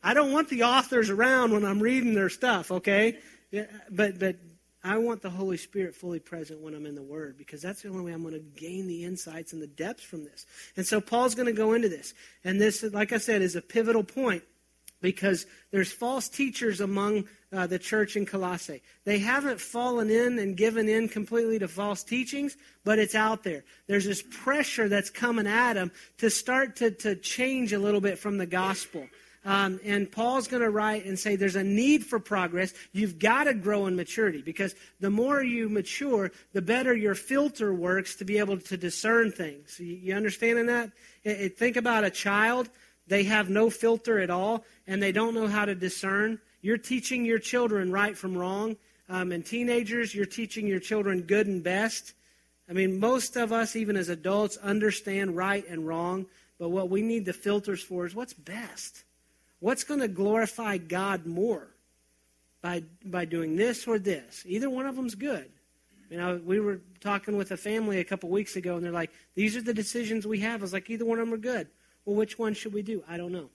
I 0.03 0.13
don't 0.13 0.31
want 0.31 0.49
the 0.49 0.63
authors 0.63 1.09
around 1.09 1.51
when 1.53 1.65
I'm 1.65 1.79
reading 1.79 2.13
their 2.13 2.29
stuff, 2.29 2.71
okay? 2.71 3.17
Yeah, 3.51 3.65
but, 3.89 4.19
but 4.19 4.35
I 4.83 4.97
want 4.97 5.21
the 5.21 5.29
Holy 5.29 5.57
Spirit 5.57 5.95
fully 5.95 6.19
present 6.19 6.61
when 6.61 6.73
I'm 6.73 6.85
in 6.85 6.95
the 6.95 7.03
Word 7.03 7.37
because 7.37 7.61
that's 7.61 7.81
the 7.81 7.89
only 7.89 8.05
way 8.05 8.11
I'm 8.11 8.21
going 8.21 8.33
to 8.33 8.61
gain 8.61 8.87
the 8.87 9.03
insights 9.03 9.53
and 9.53 9.61
the 9.61 9.67
depths 9.67 10.03
from 10.03 10.23
this. 10.23 10.45
And 10.75 10.85
so 10.85 11.01
Paul's 11.01 11.35
going 11.35 11.47
to 11.47 11.51
go 11.53 11.73
into 11.73 11.89
this. 11.89 12.13
And 12.43 12.59
this, 12.61 12.83
like 12.83 13.11
I 13.11 13.17
said, 13.17 13.41
is 13.41 13.55
a 13.55 13.61
pivotal 13.61 14.03
point 14.03 14.43
because 15.01 15.45
there's 15.71 15.91
false 15.91 16.29
teachers 16.29 16.81
among 16.81 17.25
uh, 17.53 17.67
the 17.67 17.79
church 17.79 18.15
in 18.15 18.25
Colossae. 18.25 18.81
They 19.05 19.19
haven't 19.19 19.61
fallen 19.61 20.09
in 20.09 20.39
and 20.39 20.57
given 20.57 20.89
in 20.89 21.07
completely 21.07 21.59
to 21.59 21.67
false 21.67 22.03
teachings, 22.03 22.57
but 22.83 22.99
it's 22.99 23.15
out 23.15 23.43
there. 23.43 23.63
There's 23.87 24.05
this 24.05 24.23
pressure 24.29 24.89
that's 24.89 25.09
coming 25.09 25.47
at 25.47 25.73
them 25.73 25.91
to 26.17 26.29
start 26.29 26.77
to, 26.77 26.91
to 26.91 27.15
change 27.15 27.73
a 27.73 27.79
little 27.79 28.01
bit 28.01 28.19
from 28.19 28.37
the 28.37 28.45
gospel. 28.45 29.07
Um, 29.47 29.79
and 29.85 30.11
Paul's 30.11 30.49
going 30.49 30.63
to 30.63 30.69
write 30.69 31.05
and 31.05 31.17
say 31.17 31.37
there's 31.37 31.55
a 31.55 31.63
need 31.63 32.05
for 32.05 32.19
progress. 32.19 32.73
You've 32.91 33.17
got 33.17 33.45
to 33.45 33.53
grow 33.53 33.85
in 33.85 33.95
maturity 33.95 34.41
because 34.41 34.75
the 34.99 35.09
more 35.09 35.41
you 35.41 35.69
mature, 35.69 36.31
the 36.51 36.61
better 36.61 36.93
your 36.93 37.15
filter 37.15 37.73
works 37.73 38.17
to 38.17 38.25
be 38.25 38.39
able 38.39 38.57
to 38.57 38.75
discern 38.75 39.31
things. 39.31 39.79
You, 39.79 39.95
you 39.95 40.15
understanding 40.15 40.65
that? 40.65 40.91
It, 41.23 41.41
it, 41.41 41.57
think 41.57 41.77
about 41.77 42.03
a 42.03 42.09
child. 42.09 42.69
They 43.07 43.23
have 43.23 43.49
no 43.49 43.69
filter 43.69 44.19
at 44.19 44.29
all, 44.29 44.65
and 44.85 45.01
they 45.01 45.11
don't 45.11 45.33
know 45.33 45.47
how 45.47 45.65
to 45.65 45.75
discern. 45.75 46.39
You're 46.61 46.77
teaching 46.77 47.25
your 47.25 47.39
children 47.39 47.91
right 47.91 48.17
from 48.17 48.37
wrong. 48.37 48.77
Um, 49.09 49.31
and 49.31 49.45
teenagers, 49.45 50.13
you're 50.13 50.25
teaching 50.25 50.67
your 50.67 50.79
children 50.79 51.21
good 51.21 51.47
and 51.47 51.63
best. 51.63 52.13
I 52.69 52.73
mean, 52.73 52.99
most 52.99 53.37
of 53.37 53.53
us, 53.53 53.75
even 53.75 53.95
as 53.95 54.09
adults, 54.09 54.57
understand 54.57 55.37
right 55.37 55.65
and 55.69 55.87
wrong, 55.87 56.25
but 56.59 56.69
what 56.69 56.89
we 56.89 57.01
need 57.01 57.25
the 57.25 57.33
filters 57.33 57.81
for 57.81 58.05
is 58.05 58.13
what's 58.13 58.33
best. 58.33 59.05
What's 59.59 59.85
going 59.85 60.01
to 60.01 60.09
glorify 60.09 60.77
God 60.77 61.25
more 61.25 61.67
by, 62.61 62.83
by 63.05 63.25
doing 63.25 63.55
this 63.55 63.87
or 63.87 63.97
this? 63.97 64.43
Either 64.45 64.69
one 64.69 64.85
of 64.85 64.97
them's 64.97 65.15
good. 65.15 65.49
You 66.09 66.17
know, 66.17 66.41
we 66.43 66.59
were 66.59 66.81
talking 66.99 67.37
with 67.37 67.51
a 67.51 67.57
family 67.57 67.99
a 67.99 68.03
couple 68.03 68.29
weeks 68.29 68.55
ago, 68.55 68.75
and 68.75 68.83
they're 68.83 68.91
like, 68.91 69.11
"These 69.35 69.57
are 69.57 69.61
the 69.61 69.73
decisions 69.73 70.25
we 70.25 70.39
have." 70.39 70.61
I 70.61 70.63
was 70.63 70.71
like, 70.71 70.89
"Either 70.89 71.03
one 71.03 71.19
of 71.19 71.27
them 71.27 71.33
are 71.33 71.41
good." 71.41 71.67
Well, 72.07 72.15
which 72.15 72.39
one 72.39 72.53
should 72.53 72.73
we 72.73 72.83
do? 72.83 73.03
I 73.09 73.17
don't 73.17 73.33
know. 73.33 73.49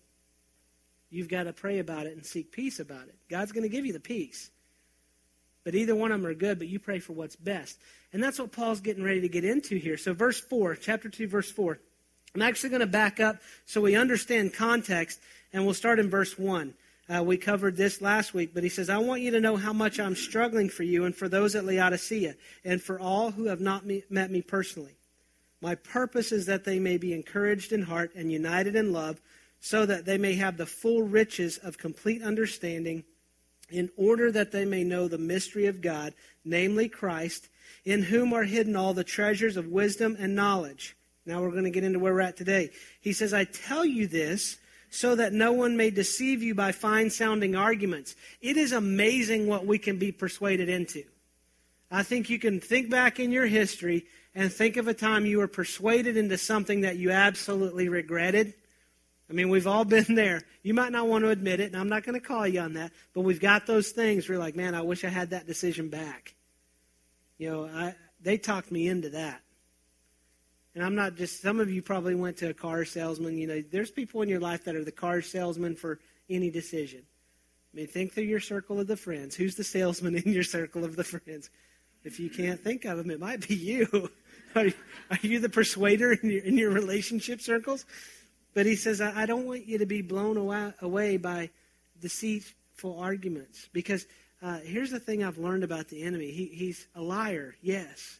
You've 1.09 1.31
got 1.31 1.45
to 1.45 1.55
pray 1.55 1.79
about 1.79 2.05
it 2.05 2.13
and 2.13 2.25
seek 2.25 2.53
peace 2.53 2.81
about 2.81 3.09
it. 3.09 3.15
God's 3.31 3.51
going 3.51 3.63
to 3.63 3.69
give 3.71 3.87
you 3.87 3.95
the 3.95 4.01
peace. 4.01 4.51
But 5.65 5.75
either 5.75 5.95
one 5.95 6.13
of 6.13 6.21
them 6.21 6.31
are 6.31 6.35
good, 6.35 6.59
but 6.59 6.69
you 6.69 6.79
pray 6.79 6.99
for 6.99 7.15
what's 7.15 7.35
best. 7.35 7.79
And 8.13 8.23
that's 8.23 8.39
what 8.39 8.53
Paul's 8.53 8.83
getting 8.83 9.03
ready 9.03 9.23
to 9.23 9.29
get 9.29 9.47
into 9.47 9.79
here. 9.79 9.97
So, 9.97 10.13
verse 10.13 10.39
4, 10.39 10.75
chapter 10.77 11.09
2, 11.09 11.29
verse 11.29 11.51
4. 11.51 11.79
I'm 12.35 12.43
actually 12.43 12.69
going 12.69 12.81
to 12.81 12.87
back 12.87 13.21
up 13.21 13.37
so 13.65 13.81
we 13.81 13.97
understand 13.97 14.53
context, 14.53 15.19
and 15.55 15.65
we'll 15.65 15.73
start 15.73 15.99
in 15.99 16.11
verse 16.11 16.39
1. 16.39 16.75
Uh, 17.09 17.23
we 17.23 17.39
covered 17.39 17.79
this 17.79 18.03
last 18.03 18.35
week, 18.35 18.51
but 18.53 18.63
he 18.63 18.69
says, 18.69 18.91
I 18.91 18.99
want 18.99 19.23
you 19.23 19.31
to 19.31 19.41
know 19.41 19.57
how 19.57 19.73
much 19.73 19.99
I'm 19.99 20.15
struggling 20.15 20.69
for 20.69 20.83
you 20.83 21.07
and 21.07 21.17
for 21.17 21.29
those 21.29 21.55
at 21.55 21.65
Laodicea, 21.65 22.35
and 22.67 22.83
for 22.83 23.01
all 23.01 23.31
who 23.31 23.47
have 23.47 23.61
not 23.63 23.87
me, 23.87 24.03
met 24.11 24.31
me 24.31 24.43
personally. 24.43 24.97
My 25.63 25.77
purpose 25.77 26.33
is 26.33 26.47
that 26.47 26.65
they 26.65 26.81
may 26.81 26.99
be 26.99 27.15
encouraged 27.15 27.73
in 27.73 27.83
heart 27.83 28.11
and 28.17 28.31
united 28.31 28.75
in 28.75 28.93
love, 28.93 29.21
so 29.61 29.87
that 29.87 30.05
they 30.05 30.19
may 30.19 30.35
have 30.35 30.57
the 30.57 30.67
full 30.67 31.05
riches 31.05 31.57
of 31.59 31.79
complete 31.79 32.21
understanding, 32.21 33.05
in 33.71 33.89
order 33.97 34.33
that 34.33 34.51
they 34.51 34.65
may 34.65 34.83
know 34.83 35.07
the 35.07 35.19
mystery 35.19 35.67
of 35.67 35.81
God, 35.81 36.15
namely 36.45 36.89
Christ, 36.89 37.49
in 37.85 38.03
whom 38.03 38.33
are 38.33 38.43
hidden 38.43 38.75
all 38.75 38.93
the 38.93 39.05
treasures 39.05 39.57
of 39.57 39.69
wisdom 39.69 40.17
and 40.19 40.35
knowledge. 40.35 40.97
Now 41.25 41.41
we're 41.41 41.53
going 41.53 41.63
to 41.63 41.71
get 41.71 41.85
into 41.85 42.01
where 42.01 42.13
we're 42.13 42.21
at 42.21 42.37
today. 42.37 42.71
He 43.01 43.13
says, 43.13 43.33
I 43.33 43.45
tell 43.45 43.85
you 43.85 44.09
this 44.09 44.59
so 44.91 45.15
that 45.15 45.33
no 45.33 45.53
one 45.53 45.77
may 45.77 45.91
deceive 45.91 46.43
you 46.43 46.55
by 46.55 46.73
fine 46.73 47.09
sounding 47.09 47.55
arguments. 47.55 48.17
It 48.41 48.57
is 48.57 48.73
amazing 48.73 49.47
what 49.47 49.65
we 49.65 49.79
can 49.79 49.97
be 49.97 50.11
persuaded 50.11 50.69
into. 50.69 51.05
I 51.91 52.03
think 52.03 52.29
you 52.29 52.39
can 52.39 52.61
think 52.61 52.91
back 52.91 53.21
in 53.21 53.31
your 53.31 53.47
history 53.47 54.05
and 54.35 54.53
think 54.53 54.77
of 54.77 54.89
a 54.89 54.95
time 54.95 55.27
you 55.27 55.39
were 55.39 55.49
persuaded 55.49 56.17
into 56.17 56.39
something 56.39 56.83
that 56.83 56.97
you 56.97 57.11
absolutely 57.11 57.89
regretted. 57.89 58.55
I 59.29 59.35
mean, 59.35 59.49
we've 59.49 59.67
all 59.67 59.85
been 59.87 60.15
there. 60.15 60.43
You 60.63 60.75
might 60.75 60.93
not 60.93 61.09
want 61.09 61.25
to 61.25 61.31
admit 61.31 61.61
it, 61.61 61.73
and 61.73 61.77
I'm 61.77 61.89
not 61.89 62.05
going 62.05 62.19
to 62.19 62.27
call 62.27 62.47
you 62.47 62.61
on 62.61 62.75
that, 62.75 62.93
but 63.15 63.23
we've 63.23 63.41
got 63.41 63.67
those 63.67 63.91
things 63.91 64.29
where 64.29 64.37
you're 64.37 64.45
like, 64.45 64.57
man, 64.57 64.75
I 64.75 64.83
wish 64.83 65.05
I 65.05 65.09
had 65.09 65.31
that 65.31 65.47
decision 65.47 65.89
back. 65.89 66.35
You 67.39 67.51
know, 67.51 67.65
I, 67.67 67.95
they 68.21 68.39
talked 68.39 68.71
me 68.71 68.89
into 68.89 69.11
that. 69.11 69.41
And 70.75 70.85
I'm 70.85 70.95
not 70.95 71.17
just, 71.17 71.43
some 71.43 71.61
of 71.61 71.71
you 71.71 71.83
probably 71.83 72.15
went 72.15 72.39
to 72.39 72.49
a 72.49 72.55
car 72.55 72.85
salesman. 72.85 73.37
You 73.37 73.47
know, 73.47 73.63
there's 73.71 73.91
people 73.91 74.23
in 74.23 74.29
your 74.29 74.41
life 74.41 74.65
that 74.65 74.75
are 74.75 74.85
the 74.85 74.93
car 74.93 75.21
salesman 75.21 75.77
for 75.77 76.01
any 76.31 76.51
decision. 76.51 77.03
I 77.73 77.77
mean, 77.77 77.87
think 77.87 78.13
through 78.13 78.25
your 78.25 78.41
circle 78.41 78.81
of 78.81 78.87
the 78.87 78.97
friends. 78.97 79.35
Who's 79.35 79.55
the 79.55 79.65
salesman 79.65 80.15
in 80.25 80.33
your 80.33 80.45
circle 80.45 80.85
of 80.85 80.97
the 80.97 81.05
friends? 81.05 81.51
If 82.05 82.19
you 82.19 82.31
can't 82.31 82.61
think 82.61 82.85
of 82.85 82.99
them, 82.99 83.11
it 83.11 83.21
might 83.21 83.47
be 83.47 83.55
you. 83.55 84.11
are, 84.57 84.67
you 84.67 84.75
are 85.11 85.19
you 85.23 85.39
the 85.41 85.49
persuader 85.49 86.13
in 86.13 86.31
your, 86.31 86.43
in 86.43 86.59
your 86.59 86.71
relationship 86.71 87.41
circles? 87.41 87.85
But 88.55 88.67
he 88.67 88.77
says, 88.77 89.01
I, 89.01 89.23
I 89.23 89.27
don't 89.27 89.47
want 89.47 89.67
you 89.67 89.79
to 89.79 89.87
be 89.87 90.03
blown 90.03 90.37
away, 90.37 90.73
away 90.81 91.17
by 91.17 91.51
deceitful 92.01 92.99
arguments. 92.99 93.69
Because 93.73 94.07
uh, 94.43 94.59
here's 94.59 94.91
the 94.91 95.01
thing 95.01 95.25
I've 95.25 95.39
learned 95.39 95.65
about 95.65 95.89
the 95.89 96.03
enemy 96.03 96.31
he, 96.31 96.47
he's 96.47 96.87
a 96.95 97.01
liar, 97.01 97.55
yes, 97.63 98.19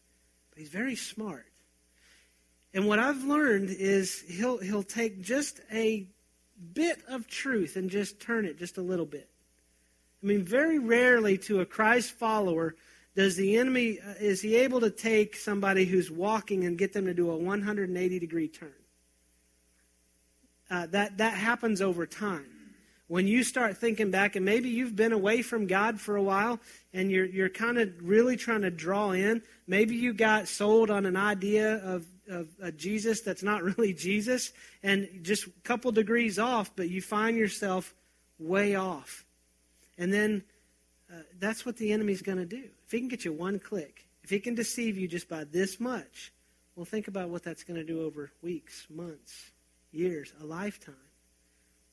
but 0.51 0.61
he's 0.61 0.69
very 0.69 0.97
smart. 0.97 1.47
And 2.75 2.87
what 2.87 2.99
I've 2.99 3.25
learned 3.25 3.69
is 3.71 4.23
he'll, 4.23 4.59
he'll 4.59 4.83
take 4.83 5.21
just 5.21 5.61
a 5.73 6.07
bit 6.73 7.03
of 7.09 7.27
truth 7.27 7.77
and 7.77 7.91
just 7.91 8.21
turn 8.21 8.47
it 8.47 8.59
just 8.59 8.79
a 8.79 8.83
little 8.83 9.05
bit. 9.05 9.29
I 10.23 10.27
mean, 10.27 10.45
very 10.45 10.79
rarely 10.79 11.37
to 11.39 11.61
a 11.61 11.67
Christ 11.67 12.13
follower 12.13 12.77
does 13.15 13.37
the 13.37 13.57
enemy, 13.57 13.99
uh, 14.01 14.15
is 14.21 14.41
he 14.41 14.57
able 14.57 14.81
to 14.81 14.91
take 14.91 15.37
somebody 15.37 15.85
who's 15.85 16.11
walking 16.11 16.65
and 16.65 16.79
get 16.79 16.93
them 16.93 17.07
to 17.07 17.15
do 17.15 17.31
a 17.31 17.37
180 17.37 18.19
degree 18.19 18.49
turn? 18.49 18.73
Uh, 20.71 20.87
that, 20.87 21.19
that 21.19 21.35
happens 21.35 21.83
over 21.83 22.07
time. 22.07 22.47
When 23.09 23.27
you 23.27 23.45
start 23.45 23.77
thinking 23.77 24.11
back, 24.11 24.37
and 24.37 24.45
maybe 24.45 24.71
you've 24.71 24.97
been 24.97 25.13
away 25.13 25.43
from 25.43 25.67
God 25.67 26.01
for 26.01 26.17
a 26.17 26.23
while, 26.23 26.59
and 26.95 27.11
you're, 27.11 27.27
you're 27.27 27.51
kind 27.51 27.77
of 27.77 27.93
really 28.01 28.37
trying 28.37 28.63
to 28.63 28.71
draw 28.71 29.11
in. 29.11 29.43
Maybe 29.67 29.97
you 29.97 30.15
got 30.15 30.49
sold 30.49 30.91
on 30.91 31.05
an 31.05 31.17
idea 31.17 31.77
of 31.85 32.07
of 32.29 32.49
a 32.61 32.73
Jesus 32.73 33.21
that's 33.21 33.43
not 33.43 33.63
really 33.79 33.93
Jesus, 33.93 34.53
and 34.83 35.09
just 35.23 35.47
a 35.47 35.51
couple 35.63 35.93
degrees 35.93 36.39
off, 36.39 36.75
but 36.75 36.89
you 36.89 37.03
find 37.03 37.37
yourself 37.37 37.95
way 38.39 38.75
off. 38.75 39.25
And 39.99 40.13
then 40.13 40.43
uh, 41.11 41.23
that's 41.39 41.67
what 41.67 41.77
the 41.77 41.93
enemy's 41.93 42.23
going 42.23 42.39
to 42.39 42.47
do. 42.47 42.65
If 42.93 42.97
he 42.97 43.01
can 43.01 43.09
get 43.09 43.25
you 43.25 43.33
one 43.33 43.59
click, 43.59 44.07
if 44.23 44.29
he 44.29 44.39
can 44.39 44.55
deceive 44.55 44.99
you 44.99 45.09
just 45.09 45.27
by 45.27 45.45
this 45.45 45.81
much, 45.81 46.31
well, 46.77 46.85
think 46.85 47.09
about 47.09 47.31
what 47.31 47.43
that's 47.43 47.65
going 47.65 47.81
to 47.81 47.87
do 47.87 48.05
over 48.05 48.31
weeks, 48.43 48.87
months, 48.95 49.51
years, 49.93 50.31
a 50.43 50.45
lifetime. 50.45 50.95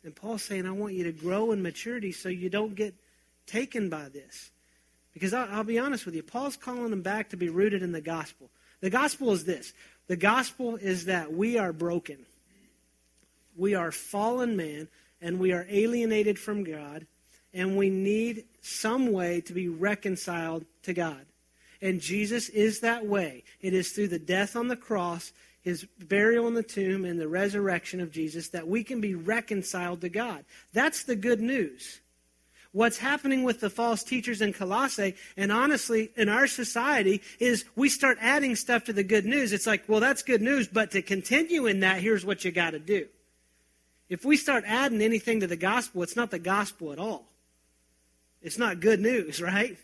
And 0.04 0.14
Paul's 0.14 0.44
saying, 0.44 0.66
I 0.66 0.72
want 0.72 0.96
you 0.96 1.06
to 1.06 1.14
grow 1.14 1.54
in 1.54 1.62
maturity 1.62 2.12
so 2.12 2.28
you 2.28 2.50
don't 2.50 2.76
get 2.76 2.96
taken 3.48 3.88
by 3.88 4.10
this. 4.10 4.52
Because 5.14 5.34
I'll, 5.34 5.48
I'll, 5.50 5.64
be 5.64 5.80
honest 5.80 6.06
with 6.06 6.16
you, 6.16 6.22
Paul's 6.22 6.58
calling 6.58 6.90
them 6.90 7.02
back 7.02 7.30
to 7.30 7.38
be 7.38 7.48
rooted 7.48 7.82
in 7.82 7.94
the 7.94 8.02
gospel. 8.02 8.50
The 8.82 8.90
gospel 8.90 9.32
is 9.32 9.46
this 9.46 9.72
the 10.08 10.18
gospel 10.18 10.76
is 10.76 11.06
that 11.06 11.32
we 11.32 11.58
are 11.58 11.72
broken. 11.72 12.26
We 13.56 13.74
are 13.74 13.94
fallen 13.94 14.58
man, 14.58 14.90
and 15.22 15.40
we 15.40 15.54
are 15.54 15.66
alienated 15.70 16.38
from 16.38 16.66
God, 16.66 17.08
and 17.54 17.78
we 17.78 17.90
need 17.90 18.46
some 18.62 19.12
way 19.12 19.42
to 19.42 19.54
be 19.54 19.68
reconciled 19.68 20.66
to 20.84 20.94
God. 20.94 21.26
And 21.82 22.02
Jesus 22.02 22.50
is 22.50 22.82
that 22.82 23.06
way. 23.06 23.44
It 23.62 23.74
is 23.74 23.92
through 23.92 24.10
the 24.10 24.20
death 24.20 24.56
on 24.56 24.68
the 24.68 24.76
cross, 24.76 25.32
his 25.62 25.86
burial 26.00 26.48
in 26.48 26.54
the 26.54 26.64
tomb, 26.64 27.06
and 27.06 27.20
the 27.20 27.28
resurrection 27.28 28.02
of 28.02 28.12
Jesus 28.12 28.50
that 28.50 28.68
we 28.68 28.84
can 28.84 29.02
be 29.02 29.16
reconciled 29.16 30.02
to 30.02 30.10
God. 30.10 30.46
That's 30.74 31.04
the 31.04 31.16
good 31.16 31.42
news 31.42 32.02
what's 32.72 32.98
happening 32.98 33.44
with 33.44 33.60
the 33.60 33.70
false 33.70 34.04
teachers 34.04 34.42
in 34.42 34.54
Colossae, 34.54 35.16
and 35.36 35.52
honestly, 35.52 36.12
in 36.16 36.30
our 36.30 36.48
society, 36.48 37.22
is 37.40 37.66
we 37.76 37.90
start 37.90 38.18
adding 38.22 38.56
stuff 38.56 38.84
to 38.86 38.94
the 38.94 39.04
good 39.04 39.26
news. 39.26 39.54
It's 39.54 39.68
like, 39.68 39.84
well, 39.88 40.00
that's 40.00 40.22
good 40.22 40.42
news, 40.42 40.68
but 40.68 40.92
to 40.92 41.02
continue 41.02 41.66
in 41.66 41.80
that, 41.82 42.02
here's 42.02 42.26
what 42.26 42.46
you 42.46 42.52
got 42.52 42.72
to 42.72 42.80
do. 42.80 43.08
If 44.08 44.26
we 44.26 44.38
start 44.38 44.64
adding 44.66 45.02
anything 45.02 45.40
to 45.42 45.48
the 45.48 45.56
gospel, 45.56 46.04
it's 46.04 46.16
not 46.16 46.32
the 46.32 46.40
gospel 46.40 46.92
at 46.92 47.00
all. 47.00 47.26
It's 48.42 48.58
not 48.58 48.80
good 48.80 49.00
news, 49.00 49.42
right? 49.42 49.78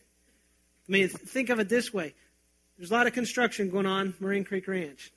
I 0.88 0.92
mean, 0.92 1.08
think 1.10 1.50
of 1.50 1.60
it 1.60 1.70
this 1.70 1.94
way. 1.94 2.14
There's 2.78 2.92
a 2.92 2.94
lot 2.94 3.08
of 3.08 3.14
construction 3.14 3.70
going 3.70 3.86
on, 3.86 4.14
Marine 4.20 4.44
Creek 4.44 4.68
Ranch. 4.68 5.12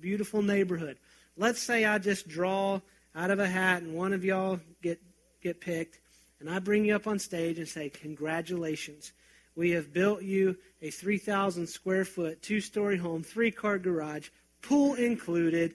Beautiful 0.00 0.42
neighborhood. 0.42 0.98
Let's 1.36 1.60
say 1.60 1.84
I 1.84 1.98
just 1.98 2.28
draw 2.28 2.80
out 3.14 3.30
of 3.30 3.38
a 3.38 3.46
hat 3.46 3.82
and 3.82 3.94
one 3.94 4.12
of 4.12 4.24
y'all 4.24 4.60
get, 4.82 5.00
get 5.42 5.60
picked 5.60 5.98
and 6.40 6.48
I 6.48 6.58
bring 6.58 6.86
you 6.86 6.96
up 6.96 7.06
on 7.06 7.18
stage 7.18 7.58
and 7.58 7.68
say, 7.68 7.90
Congratulations. 7.90 9.12
We 9.54 9.70
have 9.72 9.92
built 9.92 10.22
you 10.22 10.56
a 10.80 10.90
3,000 10.90 11.66
square 11.66 12.04
foot, 12.04 12.40
two 12.42 12.60
story 12.60 12.96
home, 12.96 13.22
three 13.22 13.50
car 13.50 13.78
garage, 13.78 14.30
pool 14.62 14.94
included, 14.94 15.74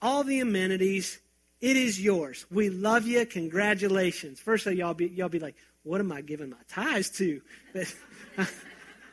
all 0.00 0.24
the 0.24 0.40
amenities. 0.40 1.18
It 1.60 1.76
is 1.76 2.00
yours. 2.00 2.46
We 2.50 2.70
love 2.70 3.06
you. 3.06 3.24
Congratulations. 3.26 4.40
First 4.40 4.66
of 4.66 4.72
all, 4.72 4.78
y'all 4.78 4.94
be, 4.94 5.08
y'all 5.08 5.28
be 5.28 5.38
like, 5.38 5.56
What 5.84 6.00
am 6.00 6.10
I 6.10 6.22
giving 6.22 6.50
my 6.50 6.56
tithes 6.68 7.10
to? 7.10 7.40
But, 7.72 7.94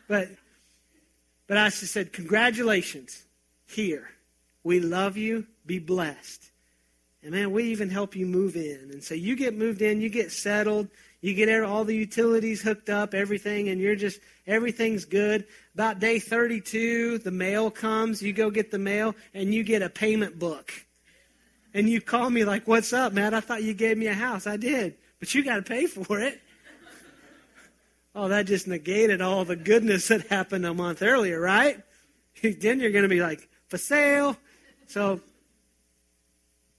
but, 0.07 0.29
but 1.47 1.57
I 1.57 1.69
just 1.69 1.93
said, 1.93 2.11
Congratulations. 2.11 3.23
Here. 3.67 4.09
We 4.63 4.79
love 4.79 5.15
you. 5.15 5.47
Be 5.65 5.79
blessed. 5.79 6.51
And 7.23 7.31
man, 7.31 7.51
we 7.51 7.65
even 7.65 7.89
help 7.89 8.15
you 8.15 8.25
move 8.25 8.55
in. 8.55 8.89
And 8.91 9.03
so 9.03 9.13
you 9.13 9.35
get 9.35 9.55
moved 9.55 9.81
in, 9.81 10.01
you 10.01 10.09
get 10.09 10.31
settled, 10.31 10.87
you 11.21 11.35
get 11.35 11.49
er, 11.49 11.63
all 11.63 11.85
the 11.85 11.95
utilities 11.95 12.61
hooked 12.61 12.89
up, 12.89 13.13
everything, 13.13 13.69
and 13.69 13.79
you're 13.79 13.95
just, 13.95 14.19
everything's 14.47 15.05
good. 15.05 15.45
About 15.75 15.99
day 15.99 16.17
32, 16.17 17.19
the 17.19 17.31
mail 17.31 17.69
comes, 17.69 18.23
you 18.23 18.33
go 18.33 18.49
get 18.49 18.71
the 18.71 18.79
mail, 18.79 19.15
and 19.33 19.53
you 19.53 19.63
get 19.63 19.83
a 19.83 19.89
payment 19.89 20.39
book. 20.39 20.73
And 21.73 21.87
you 21.87 22.01
call 22.01 22.29
me 22.29 22.43
like, 22.43 22.67
what's 22.67 22.91
up, 22.91 23.13
man? 23.13 23.33
I 23.33 23.39
thought 23.39 23.63
you 23.63 23.73
gave 23.73 23.97
me 23.97 24.07
a 24.07 24.13
house. 24.13 24.47
I 24.47 24.57
did. 24.57 24.95
But 25.19 25.33
you 25.35 25.43
got 25.43 25.57
to 25.57 25.61
pay 25.61 25.85
for 25.85 26.19
it. 26.19 26.41
Oh, 28.13 28.27
that 28.27 28.45
just 28.45 28.67
negated 28.67 29.21
all 29.21 29.45
the 29.45 29.55
goodness 29.55 30.09
that 30.09 30.27
happened 30.27 30.65
a 30.65 30.73
month 30.73 31.01
earlier, 31.01 31.39
right? 31.39 31.79
then 32.43 32.79
you're 32.79 32.91
going 32.91 33.03
to 33.03 33.09
be 33.09 33.21
like, 33.21 33.47
for 33.67 33.77
sale. 33.77 34.35
So 34.87 35.21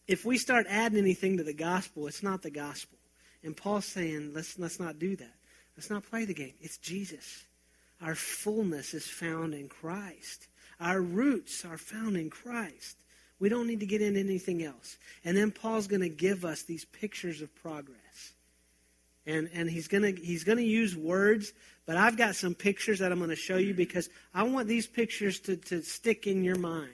if 0.06 0.24
we 0.24 0.36
start 0.36 0.66
adding 0.68 0.98
anything 0.98 1.38
to 1.38 1.44
the 1.44 1.54
gospel, 1.54 2.06
it's 2.06 2.22
not 2.22 2.42
the 2.42 2.50
gospel. 2.50 2.98
And 3.42 3.56
Paul's 3.56 3.86
saying, 3.86 4.32
let's, 4.34 4.58
let's 4.58 4.78
not 4.78 4.98
do 4.98 5.16
that. 5.16 5.34
Let's 5.76 5.90
not 5.90 6.08
play 6.08 6.26
the 6.26 6.34
game. 6.34 6.54
It's 6.60 6.76
Jesus. 6.76 7.44
Our 8.02 8.14
fullness 8.14 8.94
is 8.94 9.06
found 9.06 9.54
in 9.54 9.68
Christ. 9.68 10.48
Our 10.80 11.00
roots 11.00 11.64
are 11.64 11.78
found 11.78 12.16
in 12.16 12.28
Christ. 12.28 12.96
We 13.38 13.48
don't 13.48 13.66
need 13.66 13.80
to 13.80 13.86
get 13.86 14.02
into 14.02 14.20
anything 14.20 14.62
else. 14.62 14.98
And 15.24 15.36
then 15.36 15.50
Paul's 15.50 15.86
going 15.86 16.02
to 16.02 16.08
give 16.08 16.44
us 16.44 16.62
these 16.62 16.84
pictures 16.84 17.40
of 17.40 17.54
progress. 17.54 17.98
And, 19.26 19.48
and 19.54 19.70
he's 19.70 19.88
to 20.02 20.12
he's 20.12 20.44
to 20.44 20.64
use 20.64 20.96
words, 20.96 21.52
but 21.86 21.96
I've 21.96 22.16
got 22.16 22.34
some 22.34 22.54
pictures 22.54 22.98
that 22.98 23.12
I'm 23.12 23.18
going 23.18 23.30
to 23.30 23.36
show 23.36 23.56
you 23.56 23.74
because 23.74 24.08
I 24.34 24.42
want 24.44 24.68
these 24.68 24.86
pictures 24.86 25.38
to, 25.40 25.56
to 25.56 25.82
stick 25.82 26.26
in 26.26 26.42
your 26.42 26.58
mind. 26.58 26.92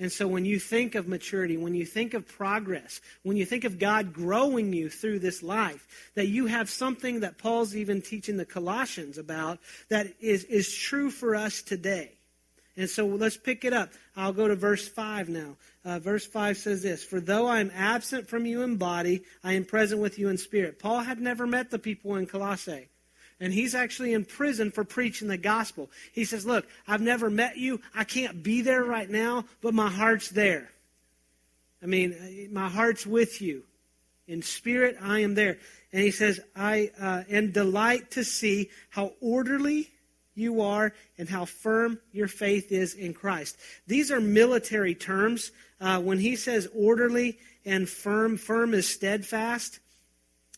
And 0.00 0.10
so 0.10 0.26
when 0.26 0.46
you 0.46 0.58
think 0.58 0.94
of 0.94 1.06
maturity, 1.06 1.58
when 1.58 1.74
you 1.74 1.84
think 1.84 2.14
of 2.14 2.26
progress, 2.26 3.02
when 3.22 3.36
you 3.36 3.44
think 3.44 3.64
of 3.64 3.78
God 3.78 4.14
growing 4.14 4.72
you 4.72 4.88
through 4.88 5.18
this 5.18 5.42
life, 5.42 5.86
that 6.14 6.28
you 6.28 6.46
have 6.46 6.70
something 6.70 7.20
that 7.20 7.36
Paul's 7.36 7.76
even 7.76 8.00
teaching 8.00 8.38
the 8.38 8.46
Colossians 8.46 9.18
about 9.18 9.58
that 9.90 10.14
is, 10.18 10.44
is 10.44 10.74
true 10.74 11.10
for 11.10 11.36
us 11.36 11.60
today. 11.60 12.12
And 12.78 12.88
so 12.88 13.06
let's 13.06 13.36
pick 13.36 13.66
it 13.66 13.74
up. 13.74 13.90
I'll 14.16 14.32
go 14.32 14.48
to 14.48 14.56
verse 14.56 14.88
5 14.88 15.28
now. 15.28 15.56
Uh, 15.84 15.98
verse 15.98 16.26
5 16.26 16.56
says 16.58 16.82
this 16.82 17.02
For 17.02 17.20
though 17.20 17.46
I 17.46 17.60
am 17.60 17.70
absent 17.74 18.28
from 18.28 18.46
you 18.46 18.62
in 18.62 18.76
body, 18.76 19.22
I 19.42 19.54
am 19.54 19.64
present 19.64 20.00
with 20.00 20.18
you 20.18 20.28
in 20.28 20.38
spirit. 20.38 20.78
Paul 20.78 21.00
had 21.00 21.20
never 21.20 21.46
met 21.46 21.70
the 21.70 21.78
people 21.78 22.16
in 22.16 22.26
Colossae 22.26 22.88
and 23.40 23.52
he's 23.52 23.74
actually 23.74 24.12
in 24.12 24.24
prison 24.24 24.70
for 24.70 24.84
preaching 24.84 25.28
the 25.28 25.38
gospel. 25.38 25.90
He 26.12 26.24
says, 26.24 26.44
Look, 26.44 26.66
I've 26.86 27.00
never 27.00 27.30
met 27.30 27.56
you. 27.56 27.80
I 27.94 28.04
can't 28.04 28.42
be 28.42 28.60
there 28.60 28.84
right 28.84 29.08
now, 29.08 29.46
but 29.62 29.74
my 29.74 29.88
heart's 29.88 30.28
there. 30.28 30.70
I 31.82 31.86
mean, 31.86 32.48
my 32.52 32.68
heart's 32.68 33.06
with 33.06 33.40
you. 33.40 33.64
In 34.28 34.42
spirit, 34.42 34.96
I 35.00 35.20
am 35.20 35.34
there. 35.34 35.58
And 35.92 36.02
he 36.02 36.10
says, 36.10 36.38
I 36.54 36.90
uh, 37.00 37.24
am 37.30 37.50
delight 37.50 38.12
to 38.12 38.22
see 38.22 38.68
how 38.90 39.14
orderly 39.20 39.90
you 40.34 40.60
are 40.60 40.92
and 41.18 41.28
how 41.28 41.46
firm 41.46 41.98
your 42.12 42.28
faith 42.28 42.70
is 42.70 42.94
in 42.94 43.14
Christ. 43.14 43.56
These 43.86 44.12
are 44.12 44.20
military 44.20 44.94
terms. 44.94 45.50
Uh, 45.80 46.00
when 46.00 46.18
he 46.18 46.36
says 46.36 46.68
orderly 46.74 47.38
and 47.64 47.88
firm, 47.88 48.36
firm 48.36 48.74
is 48.74 48.88
steadfast. 48.88 49.80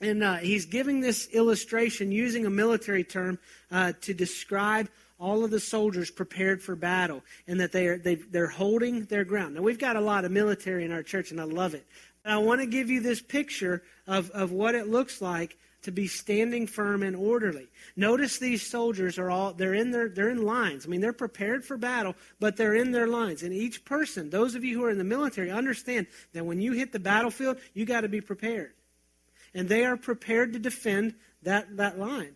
And 0.01 0.23
uh, 0.23 0.37
he's 0.37 0.67
giving 0.67 1.01
this 1.01 1.29
illustration 1.29 2.11
using 2.11 2.45
a 2.45 2.51
military 2.51 3.05
term 3.05 3.39
uh, 3.71 3.93
to 4.01 4.13
describe 4.13 4.89
all 5.21 5.45
of 5.45 5.53
the 5.53 5.61
soldiers 5.61 6.11
prepared 6.11 6.61
for 6.61 6.75
battle 6.75 7.23
and 7.47 7.61
that 7.61 7.71
they 7.71 7.87
are, 7.87 7.99
they, 7.99 8.17
they're 8.17 8.49
holding 8.49 9.05
their 9.05 9.25
ground. 9.25 9.55
Now, 9.55 9.63
we've 9.63 9.79
got 9.79 9.95
a 9.95 10.01
lot 10.01 10.25
of 10.25 10.33
military 10.33 10.85
in 10.85 10.91
our 10.91 11.05
church, 11.05 11.31
and 11.31 11.41
I 11.41 11.45
love 11.45 11.75
it. 11.75 11.87
I 12.25 12.39
want 12.39 12.61
to 12.61 12.67
give 12.67 12.91
you 12.91 13.01
this 13.01 13.23
picture 13.23 13.83
of, 14.07 14.31
of 14.31 14.51
what 14.51 14.75
it 14.75 14.89
looks 14.89 15.23
like 15.23 15.57
to 15.83 15.93
be 15.93 16.07
standing 16.07 16.67
firm 16.67 17.03
and 17.03 17.17
orderly. 17.17 17.69
Notice 17.97 18.39
these 18.39 18.69
soldiers 18.69 19.19
are 19.19 19.31
all 19.31 19.53
they're 19.53 19.75
in 19.75 19.91
their 19.91 20.09
they're 20.09 20.31
in 20.31 20.45
lines. 20.45 20.87
I 20.87 20.89
mean, 20.89 21.01
they're 21.01 21.13
prepared 21.13 21.65
for 21.65 21.77
battle, 21.77 22.15
but 22.41 22.57
they're 22.57 22.75
in 22.75 22.93
their 22.93 23.07
lines. 23.07 23.43
And 23.43 23.53
each 23.53 23.85
person, 23.85 24.31
those 24.31 24.55
of 24.55 24.65
you 24.65 24.79
who 24.79 24.85
are 24.85 24.91
in 24.91 24.99
the 24.99 25.05
military, 25.05 25.51
understand 25.51 26.07
that 26.33 26.47
when 26.47 26.61
you 26.61 26.73
hit 26.73 26.93
the 26.93 27.01
battlefield, 27.01 27.59
you 27.75 27.85
got 27.85 28.03
to 28.03 28.09
be 28.09 28.21
prepared 28.21 28.73
and 29.55 29.69
they 29.69 29.85
are 29.85 29.97
prepared 29.97 30.53
to 30.53 30.59
defend 30.59 31.15
that, 31.43 31.77
that 31.77 31.99
line. 31.99 32.35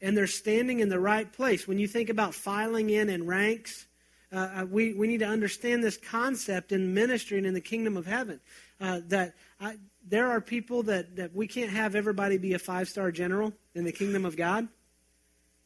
And 0.00 0.16
they're 0.16 0.26
standing 0.26 0.80
in 0.80 0.88
the 0.88 0.98
right 0.98 1.30
place. 1.32 1.66
When 1.66 1.78
you 1.78 1.86
think 1.86 2.08
about 2.08 2.34
filing 2.34 2.90
in 2.90 3.08
in 3.08 3.26
ranks, 3.26 3.86
uh, 4.32 4.36
uh, 4.36 4.66
we, 4.68 4.94
we 4.94 5.06
need 5.06 5.18
to 5.18 5.26
understand 5.26 5.84
this 5.84 5.96
concept 5.96 6.72
in 6.72 6.94
ministry 6.94 7.38
and 7.38 7.46
in 7.46 7.54
the 7.54 7.60
kingdom 7.60 7.96
of 7.96 8.06
heaven. 8.06 8.40
Uh, 8.80 9.00
that 9.06 9.34
I, 9.60 9.76
there 10.08 10.30
are 10.30 10.40
people 10.40 10.82
that, 10.84 11.16
that 11.16 11.34
we 11.34 11.46
can't 11.46 11.70
have 11.70 11.94
everybody 11.94 12.38
be 12.38 12.54
a 12.54 12.58
five 12.58 12.88
star 12.88 13.10
general 13.10 13.52
in 13.74 13.84
the 13.84 13.92
kingdom 13.92 14.24
of 14.24 14.36
God. 14.36 14.68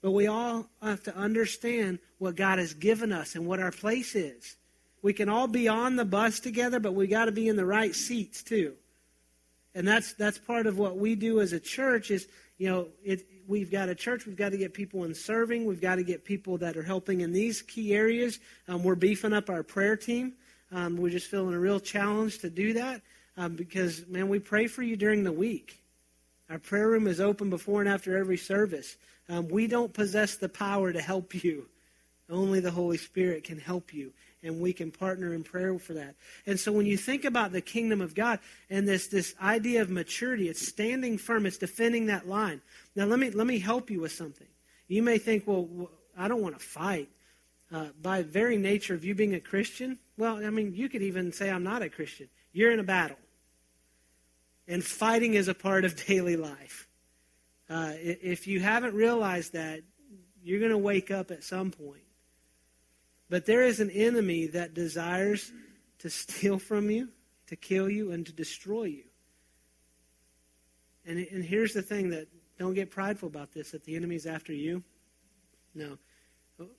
But 0.02 0.12
we 0.12 0.26
all 0.26 0.68
have 0.82 1.02
to 1.04 1.16
understand 1.16 1.98
what 2.18 2.36
God 2.36 2.58
has 2.58 2.74
given 2.74 3.12
us 3.12 3.34
and 3.34 3.46
what 3.46 3.60
our 3.60 3.72
place 3.72 4.14
is. 4.14 4.56
We 5.02 5.12
can 5.12 5.28
all 5.28 5.48
be 5.48 5.68
on 5.68 5.96
the 5.96 6.04
bus 6.04 6.40
together, 6.40 6.80
but 6.80 6.94
we 6.94 7.06
got 7.06 7.26
to 7.26 7.32
be 7.32 7.48
in 7.48 7.56
the 7.56 7.66
right 7.66 7.94
seats 7.94 8.42
too 8.42 8.74
and 9.76 9.86
that's 9.86 10.14
that's 10.14 10.38
part 10.38 10.66
of 10.66 10.78
what 10.78 10.96
we 10.96 11.14
do 11.14 11.40
as 11.40 11.52
a 11.52 11.60
church 11.60 12.10
is 12.10 12.26
you 12.58 12.68
know 12.68 12.88
it, 13.04 13.24
we've 13.46 13.70
got 13.70 13.88
a 13.88 13.94
church 13.94 14.26
we've 14.26 14.36
got 14.36 14.50
to 14.50 14.56
get 14.56 14.74
people 14.74 15.04
in 15.04 15.14
serving 15.14 15.66
we've 15.66 15.82
got 15.82 15.96
to 15.96 16.02
get 16.02 16.24
people 16.24 16.58
that 16.58 16.76
are 16.76 16.82
helping 16.82 17.20
in 17.20 17.30
these 17.30 17.62
key 17.62 17.94
areas 17.94 18.40
um, 18.66 18.82
we're 18.82 18.96
beefing 18.96 19.34
up 19.34 19.48
our 19.50 19.62
prayer 19.62 19.96
team 19.96 20.32
um, 20.72 20.96
we're 20.96 21.10
just 21.10 21.30
feeling 21.30 21.54
a 21.54 21.58
real 21.58 21.78
challenge 21.78 22.38
to 22.38 22.50
do 22.50 22.72
that 22.72 23.02
um, 23.36 23.54
because 23.54 24.06
man 24.06 24.28
we 24.28 24.38
pray 24.38 24.66
for 24.66 24.82
you 24.82 24.96
during 24.96 25.24
the 25.24 25.32
week 25.32 25.82
our 26.48 26.58
prayer 26.58 26.88
room 26.88 27.06
is 27.06 27.20
open 27.20 27.50
before 27.50 27.80
and 27.80 27.88
after 27.88 28.16
every 28.16 28.36
service 28.36 28.96
um, 29.28 29.48
we 29.48 29.66
don't 29.66 29.92
possess 29.92 30.36
the 30.36 30.48
power 30.48 30.92
to 30.92 31.00
help 31.00 31.34
you 31.42 31.66
only 32.28 32.60
the 32.60 32.70
holy 32.70 32.96
spirit 32.96 33.44
can 33.44 33.58
help 33.58 33.94
you 33.94 34.12
and 34.42 34.60
we 34.60 34.72
can 34.72 34.90
partner 34.90 35.34
in 35.34 35.42
prayer 35.42 35.78
for 35.78 35.94
that. 35.94 36.14
And 36.46 36.58
so 36.58 36.72
when 36.72 36.86
you 36.86 36.96
think 36.96 37.24
about 37.24 37.52
the 37.52 37.60
kingdom 37.60 38.00
of 38.00 38.14
God 38.14 38.38
and 38.70 38.86
this, 38.86 39.08
this 39.08 39.34
idea 39.42 39.82
of 39.82 39.90
maturity, 39.90 40.48
it's 40.48 40.66
standing 40.66 41.18
firm, 41.18 41.46
it's 41.46 41.58
defending 41.58 42.06
that 42.06 42.28
line. 42.28 42.60
Now, 42.94 43.06
let 43.06 43.18
me, 43.18 43.30
let 43.30 43.46
me 43.46 43.58
help 43.58 43.90
you 43.90 44.00
with 44.00 44.12
something. 44.12 44.46
You 44.88 45.02
may 45.02 45.18
think, 45.18 45.44
well, 45.46 45.90
I 46.16 46.28
don't 46.28 46.42
want 46.42 46.58
to 46.58 46.64
fight. 46.64 47.08
Uh, 47.72 47.88
by 48.00 48.22
very 48.22 48.56
nature 48.56 48.94
of 48.94 49.04
you 49.04 49.12
being 49.12 49.34
a 49.34 49.40
Christian, 49.40 49.98
well, 50.16 50.36
I 50.36 50.50
mean, 50.50 50.72
you 50.76 50.88
could 50.88 51.02
even 51.02 51.32
say, 51.32 51.50
I'm 51.50 51.64
not 51.64 51.82
a 51.82 51.88
Christian. 51.88 52.28
You're 52.52 52.70
in 52.70 52.78
a 52.78 52.84
battle. 52.84 53.16
And 54.68 54.84
fighting 54.84 55.34
is 55.34 55.48
a 55.48 55.54
part 55.54 55.84
of 55.84 56.06
daily 56.06 56.36
life. 56.36 56.88
Uh, 57.68 57.92
if 57.96 58.46
you 58.46 58.60
haven't 58.60 58.94
realized 58.94 59.52
that, 59.54 59.80
you're 60.42 60.60
going 60.60 60.70
to 60.70 60.78
wake 60.78 61.10
up 61.10 61.30
at 61.30 61.42
some 61.42 61.72
point 61.72 62.02
but 63.28 63.46
there 63.46 63.62
is 63.62 63.80
an 63.80 63.90
enemy 63.90 64.46
that 64.48 64.74
desires 64.74 65.52
to 65.98 66.10
steal 66.10 66.58
from 66.58 66.90
you, 66.90 67.08
to 67.48 67.56
kill 67.56 67.88
you, 67.88 68.12
and 68.12 68.24
to 68.26 68.32
destroy 68.32 68.84
you. 68.84 69.04
And, 71.04 71.18
and 71.18 71.44
here's 71.44 71.72
the 71.72 71.82
thing 71.82 72.10
that 72.10 72.28
don't 72.58 72.74
get 72.74 72.90
prideful 72.90 73.28
about 73.28 73.52
this 73.52 73.72
that 73.72 73.84
the 73.84 73.96
enemy's 73.96 74.26
after 74.26 74.52
you. 74.52 74.82
No. 75.74 75.98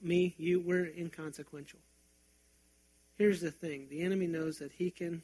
Me, 0.01 0.33
you, 0.37 0.59
we're 0.59 0.87
inconsequential. 0.97 1.79
Here's 3.17 3.41
the 3.41 3.51
thing 3.51 3.87
the 3.89 4.01
enemy 4.01 4.27
knows 4.27 4.57
that 4.59 4.71
he 4.71 4.89
can 4.89 5.21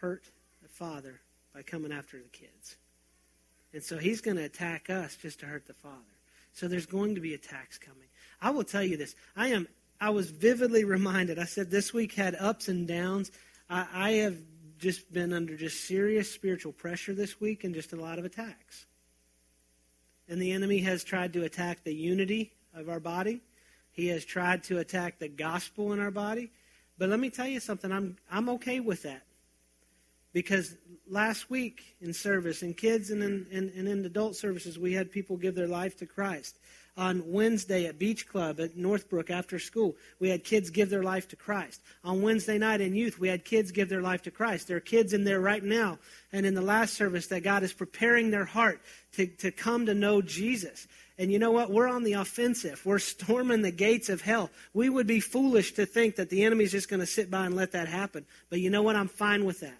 hurt 0.00 0.30
the 0.62 0.68
father 0.68 1.20
by 1.58 1.62
coming 1.62 1.90
after 1.90 2.18
the 2.18 2.28
kids. 2.28 2.76
And 3.72 3.82
so 3.82 3.98
he's 3.98 4.20
going 4.20 4.36
to 4.36 4.44
attack 4.44 4.90
us 4.90 5.16
just 5.16 5.40
to 5.40 5.46
hurt 5.46 5.66
the 5.66 5.74
father. 5.74 5.96
So 6.52 6.68
there's 6.68 6.86
going 6.86 7.16
to 7.16 7.20
be 7.20 7.34
attacks 7.34 7.78
coming. 7.78 8.06
I 8.40 8.50
will 8.50 8.62
tell 8.62 8.84
you 8.84 8.96
this 8.96 9.16
I 9.34 9.48
am 9.48 9.66
I 10.00 10.10
was 10.10 10.30
vividly 10.30 10.84
reminded. 10.84 11.36
I 11.36 11.46
said 11.46 11.68
this 11.68 11.92
week 11.92 12.14
had 12.14 12.36
ups 12.36 12.68
and 12.68 12.86
downs. 12.86 13.32
I, 13.68 13.86
I 13.92 14.10
have 14.12 14.36
just 14.78 15.12
been 15.12 15.32
under 15.32 15.56
just 15.56 15.84
serious 15.84 16.30
spiritual 16.30 16.70
pressure 16.70 17.12
this 17.12 17.40
week 17.40 17.64
and 17.64 17.74
just 17.74 17.92
a 17.92 17.96
lot 17.96 18.20
of 18.20 18.24
attacks. 18.24 18.86
And 20.28 20.40
the 20.40 20.52
enemy 20.52 20.78
has 20.82 21.02
tried 21.02 21.32
to 21.32 21.42
attack 21.42 21.82
the 21.82 21.94
unity 21.94 22.52
of 22.72 22.88
our 22.88 23.00
body. 23.00 23.40
He 23.90 24.06
has 24.08 24.24
tried 24.24 24.62
to 24.64 24.78
attack 24.78 25.18
the 25.18 25.28
gospel 25.28 25.92
in 25.92 25.98
our 25.98 26.12
body. 26.12 26.52
But 26.98 27.08
let 27.08 27.18
me 27.18 27.30
tell 27.30 27.48
you 27.48 27.58
something, 27.58 27.90
I'm, 27.90 28.16
I'm 28.30 28.48
okay 28.50 28.78
with 28.78 29.02
that. 29.02 29.22
Because 30.32 30.76
last 31.08 31.50
week 31.50 31.96
in 32.00 32.12
service, 32.12 32.62
in 32.62 32.74
kids 32.74 33.10
and 33.10 33.22
in, 33.22 33.46
in, 33.50 33.72
and 33.76 33.88
in 33.88 34.04
adult 34.04 34.36
services, 34.36 34.78
we 34.78 34.92
had 34.92 35.10
people 35.10 35.36
give 35.36 35.54
their 35.54 35.68
life 35.68 35.96
to 35.98 36.06
Christ 36.06 36.58
on 36.98 37.22
Wednesday 37.30 37.86
at 37.86 37.98
Beach 37.98 38.26
Club 38.26 38.58
at 38.58 38.76
Northbrook 38.76 39.30
after 39.30 39.60
school, 39.60 39.96
we 40.18 40.28
had 40.28 40.42
kids 40.42 40.68
give 40.68 40.90
their 40.90 41.04
life 41.04 41.28
to 41.28 41.36
Christ. 41.36 41.80
On 42.02 42.22
Wednesday 42.22 42.58
night 42.58 42.80
in 42.80 42.94
youth, 42.94 43.20
we 43.20 43.28
had 43.28 43.44
kids 43.44 43.70
give 43.70 43.88
their 43.88 44.02
life 44.02 44.22
to 44.22 44.32
Christ. 44.32 44.66
There 44.66 44.76
are 44.76 44.80
kids 44.80 45.12
in 45.12 45.22
there 45.22 45.40
right 45.40 45.62
now 45.62 46.00
and 46.32 46.44
in 46.44 46.54
the 46.54 46.60
last 46.60 46.94
service 46.94 47.28
that 47.28 47.44
God 47.44 47.62
is 47.62 47.72
preparing 47.72 48.30
their 48.30 48.44
heart 48.44 48.82
to, 49.12 49.28
to 49.28 49.52
come 49.52 49.86
to 49.86 49.94
know 49.94 50.20
Jesus. 50.20 50.88
And 51.18 51.30
you 51.30 51.38
know 51.38 51.52
what? 51.52 51.70
We're 51.70 51.88
on 51.88 52.02
the 52.02 52.14
offensive. 52.14 52.84
We're 52.84 52.98
storming 52.98 53.62
the 53.62 53.70
gates 53.70 54.08
of 54.08 54.20
hell. 54.20 54.50
We 54.74 54.88
would 54.88 55.06
be 55.06 55.20
foolish 55.20 55.74
to 55.74 55.86
think 55.86 56.16
that 56.16 56.30
the 56.30 56.42
enemy's 56.42 56.72
just 56.72 56.90
going 56.90 57.00
to 57.00 57.06
sit 57.06 57.30
by 57.30 57.46
and 57.46 57.54
let 57.54 57.72
that 57.72 57.86
happen. 57.86 58.26
But 58.50 58.58
you 58.58 58.70
know 58.70 58.82
what? 58.82 58.96
I'm 58.96 59.08
fine 59.08 59.44
with 59.44 59.60
that. 59.60 59.78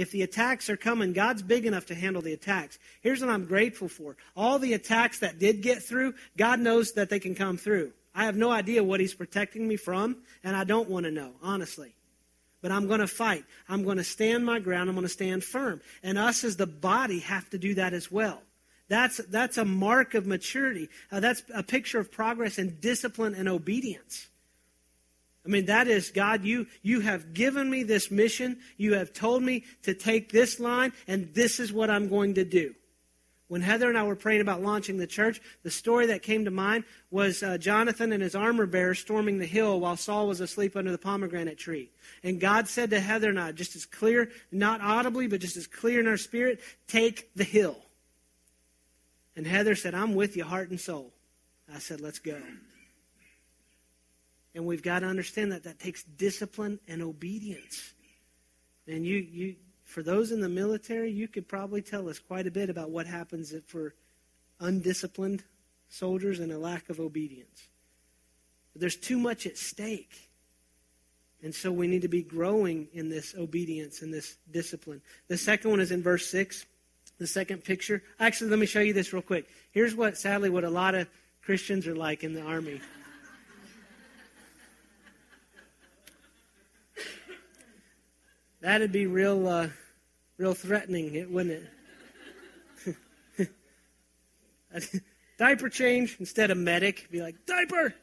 If 0.00 0.12
the 0.12 0.22
attacks 0.22 0.70
are 0.70 0.76
coming, 0.78 1.12
God's 1.12 1.42
big 1.42 1.66
enough 1.66 1.86
to 1.86 1.94
handle 1.94 2.22
the 2.22 2.32
attacks. 2.32 2.78
Here's 3.02 3.20
what 3.20 3.28
I'm 3.28 3.44
grateful 3.44 3.88
for. 3.88 4.16
All 4.34 4.58
the 4.58 4.72
attacks 4.72 5.18
that 5.18 5.38
did 5.38 5.60
get 5.60 5.82
through, 5.82 6.14
God 6.38 6.58
knows 6.58 6.92
that 6.92 7.10
they 7.10 7.20
can 7.20 7.34
come 7.34 7.58
through. 7.58 7.92
I 8.14 8.24
have 8.24 8.36
no 8.36 8.50
idea 8.50 8.82
what 8.82 9.00
He's 9.00 9.14
protecting 9.14 9.68
me 9.68 9.76
from, 9.76 10.16
and 10.42 10.56
I 10.56 10.64
don't 10.64 10.88
want 10.88 11.04
to 11.04 11.12
know, 11.12 11.32
honestly. 11.42 11.94
But 12.62 12.72
I'm 12.72 12.88
going 12.88 13.00
to 13.00 13.06
fight. 13.06 13.44
I'm 13.68 13.84
going 13.84 13.98
to 13.98 14.04
stand 14.04 14.44
my 14.44 14.58
ground. 14.58 14.88
I'm 14.88 14.94
going 14.94 15.06
to 15.06 15.12
stand 15.12 15.44
firm. 15.44 15.82
And 16.02 16.16
us 16.16 16.44
as 16.44 16.56
the 16.56 16.66
body 16.66 17.20
have 17.20 17.48
to 17.50 17.58
do 17.58 17.74
that 17.74 17.92
as 17.92 18.10
well. 18.10 18.42
That's, 18.88 19.18
that's 19.28 19.58
a 19.58 19.64
mark 19.64 20.14
of 20.14 20.26
maturity. 20.26 20.88
Uh, 21.12 21.20
that's 21.20 21.42
a 21.54 21.62
picture 21.62 21.98
of 21.98 22.10
progress 22.10 22.58
and 22.58 22.80
discipline 22.80 23.34
and 23.34 23.48
obedience. 23.48 24.28
I 25.44 25.48
mean, 25.48 25.66
that 25.66 25.88
is, 25.88 26.10
God, 26.10 26.44
you, 26.44 26.66
you 26.82 27.00
have 27.00 27.32
given 27.32 27.70
me 27.70 27.82
this 27.82 28.10
mission. 28.10 28.58
You 28.76 28.94
have 28.94 29.12
told 29.12 29.42
me 29.42 29.64
to 29.84 29.94
take 29.94 30.30
this 30.30 30.60
line, 30.60 30.92
and 31.06 31.32
this 31.34 31.58
is 31.58 31.72
what 31.72 31.88
I'm 31.88 32.08
going 32.08 32.34
to 32.34 32.44
do. 32.44 32.74
When 33.48 33.62
Heather 33.62 33.88
and 33.88 33.98
I 33.98 34.04
were 34.04 34.14
praying 34.14 34.42
about 34.42 34.62
launching 34.62 34.98
the 34.98 35.08
church, 35.08 35.40
the 35.64 35.72
story 35.72 36.06
that 36.06 36.22
came 36.22 36.44
to 36.44 36.52
mind 36.52 36.84
was 37.10 37.42
uh, 37.42 37.58
Jonathan 37.58 38.12
and 38.12 38.22
his 38.22 38.36
armor 38.36 38.64
bearer 38.64 38.94
storming 38.94 39.38
the 39.38 39.46
hill 39.46 39.80
while 39.80 39.96
Saul 39.96 40.28
was 40.28 40.40
asleep 40.40 40.76
under 40.76 40.92
the 40.92 40.98
pomegranate 40.98 41.58
tree. 41.58 41.90
And 42.22 42.38
God 42.38 42.68
said 42.68 42.90
to 42.90 43.00
Heather 43.00 43.28
and 43.28 43.40
I, 43.40 43.50
just 43.50 43.74
as 43.74 43.86
clear, 43.86 44.30
not 44.52 44.80
audibly, 44.80 45.26
but 45.26 45.40
just 45.40 45.56
as 45.56 45.66
clear 45.66 45.98
in 45.98 46.06
our 46.06 46.16
spirit, 46.16 46.60
take 46.86 47.34
the 47.34 47.42
hill. 47.42 47.76
And 49.34 49.44
Heather 49.44 49.74
said, 49.74 49.94
I'm 49.94 50.14
with 50.14 50.36
you, 50.36 50.44
heart 50.44 50.70
and 50.70 50.78
soul. 50.78 51.12
I 51.74 51.80
said, 51.80 52.00
let's 52.00 52.20
go. 52.20 52.40
And 54.54 54.66
we've 54.66 54.82
got 54.82 55.00
to 55.00 55.06
understand 55.06 55.52
that 55.52 55.64
that 55.64 55.78
takes 55.78 56.02
discipline 56.02 56.80
and 56.88 57.02
obedience. 57.02 57.94
And 58.86 59.06
you, 59.06 59.16
you, 59.18 59.56
for 59.84 60.02
those 60.02 60.32
in 60.32 60.40
the 60.40 60.48
military, 60.48 61.10
you 61.10 61.28
could 61.28 61.48
probably 61.48 61.82
tell 61.82 62.08
us 62.08 62.18
quite 62.18 62.46
a 62.46 62.50
bit 62.50 62.70
about 62.70 62.90
what 62.90 63.06
happens 63.06 63.54
for 63.66 63.94
undisciplined 64.58 65.44
soldiers 65.88 66.40
and 66.40 66.52
a 66.52 66.58
lack 66.58 66.88
of 66.90 67.00
obedience. 67.00 67.68
But 68.72 68.80
there's 68.80 68.96
too 68.96 69.18
much 69.18 69.46
at 69.46 69.56
stake. 69.56 70.30
And 71.42 71.54
so 71.54 71.72
we 71.72 71.86
need 71.86 72.02
to 72.02 72.08
be 72.08 72.22
growing 72.22 72.88
in 72.92 73.08
this 73.08 73.34
obedience 73.36 74.02
and 74.02 74.12
this 74.12 74.36
discipline. 74.50 75.00
The 75.28 75.38
second 75.38 75.70
one 75.70 75.80
is 75.80 75.90
in 75.90 76.02
verse 76.02 76.26
6, 76.30 76.66
the 77.18 77.26
second 77.26 77.64
picture. 77.64 78.02
Actually, 78.18 78.50
let 78.50 78.58
me 78.58 78.66
show 78.66 78.80
you 78.80 78.92
this 78.92 79.12
real 79.12 79.22
quick. 79.22 79.48
Here's 79.72 79.94
what, 79.94 80.18
sadly, 80.18 80.50
what 80.50 80.64
a 80.64 80.70
lot 80.70 80.94
of 80.94 81.08
Christians 81.42 81.86
are 81.86 81.96
like 81.96 82.24
in 82.24 82.34
the 82.34 82.42
army. 82.42 82.80
That'd 88.60 88.92
be 88.92 89.06
real, 89.06 89.48
uh, 89.48 89.68
real 90.36 90.54
threatening, 90.54 91.14
it 91.14 91.30
wouldn't 91.30 91.64
it? 93.38 93.50
diaper 95.38 95.68
change 95.70 96.16
instead 96.20 96.50
of 96.50 96.58
medic. 96.58 97.08
Be 97.10 97.22
like 97.22 97.46
diaper. 97.46 97.94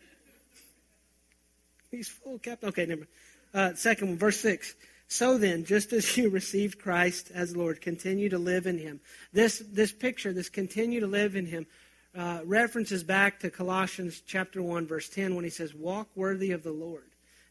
He's 1.91 2.07
full 2.07 2.39
captain. 2.39 2.69
Okay, 2.69 2.85
never. 2.87 3.07
Uh, 3.53 3.75
second 3.75 4.07
one, 4.09 4.17
verse 4.17 4.39
six. 4.39 4.75
So 5.07 5.37
then, 5.37 5.63
just 5.63 5.93
as 5.93 6.17
you 6.17 6.29
received 6.29 6.79
Christ 6.79 7.31
as 7.33 7.55
Lord, 7.55 7.79
continue 7.79 8.29
to 8.29 8.39
live 8.39 8.65
in 8.65 8.77
Him. 8.77 8.99
This 9.31 9.63
this 9.71 9.91
picture, 9.91 10.33
this 10.33 10.49
continue 10.49 10.99
to 10.99 11.07
live 11.07 11.35
in 11.35 11.45
Him, 11.45 11.67
uh, 12.15 12.41
references 12.45 13.03
back 13.03 13.39
to 13.41 13.51
Colossians 13.51 14.21
chapter 14.25 14.61
one, 14.61 14.87
verse 14.87 15.07
ten, 15.07 15.35
when 15.35 15.45
He 15.45 15.51
says, 15.51 15.73
"Walk 15.73 16.09
worthy 16.15 16.51
of 16.51 16.63
the 16.63 16.71
Lord." 16.71 17.05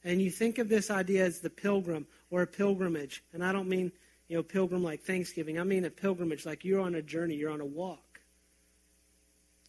And 0.05 0.21
you 0.21 0.31
think 0.31 0.59
of 0.59 0.69
this 0.69 0.91
idea 0.91 1.25
as 1.25 1.41
the 1.41 1.51
pilgrim 1.51 2.07
or 2.31 2.43
a 2.43 2.47
pilgrimage. 2.47 3.23
And 3.33 3.45
I 3.45 3.53
don't 3.53 3.69
mean, 3.69 3.93
you 4.29 4.37
know, 4.37 4.43
pilgrim 4.43 4.83
like 4.83 5.03
Thanksgiving. 5.03 5.59
I 5.59 5.65
mean 5.65 5.85
a 5.85 5.91
pilgrimage 5.91 6.47
like 6.47 6.65
you're 6.65 6.81
on 6.81 6.95
a 6.95 7.03
journey, 7.03 7.35
you're 7.35 7.51
on 7.51 7.61
a 7.61 7.67
walk. 7.67 8.21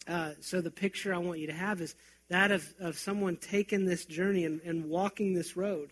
Uh, 0.07 0.31
so 0.39 0.61
the 0.61 0.71
picture 0.71 1.13
I 1.13 1.17
want 1.17 1.39
you 1.39 1.47
to 1.47 1.53
have 1.53 1.81
is 1.81 1.95
that 2.29 2.51
of, 2.51 2.73
of 2.79 2.97
someone 2.97 3.35
taking 3.35 3.85
this 3.85 4.05
journey 4.05 4.45
and, 4.45 4.61
and 4.61 4.85
walking 4.85 5.33
this 5.33 5.57
road. 5.57 5.91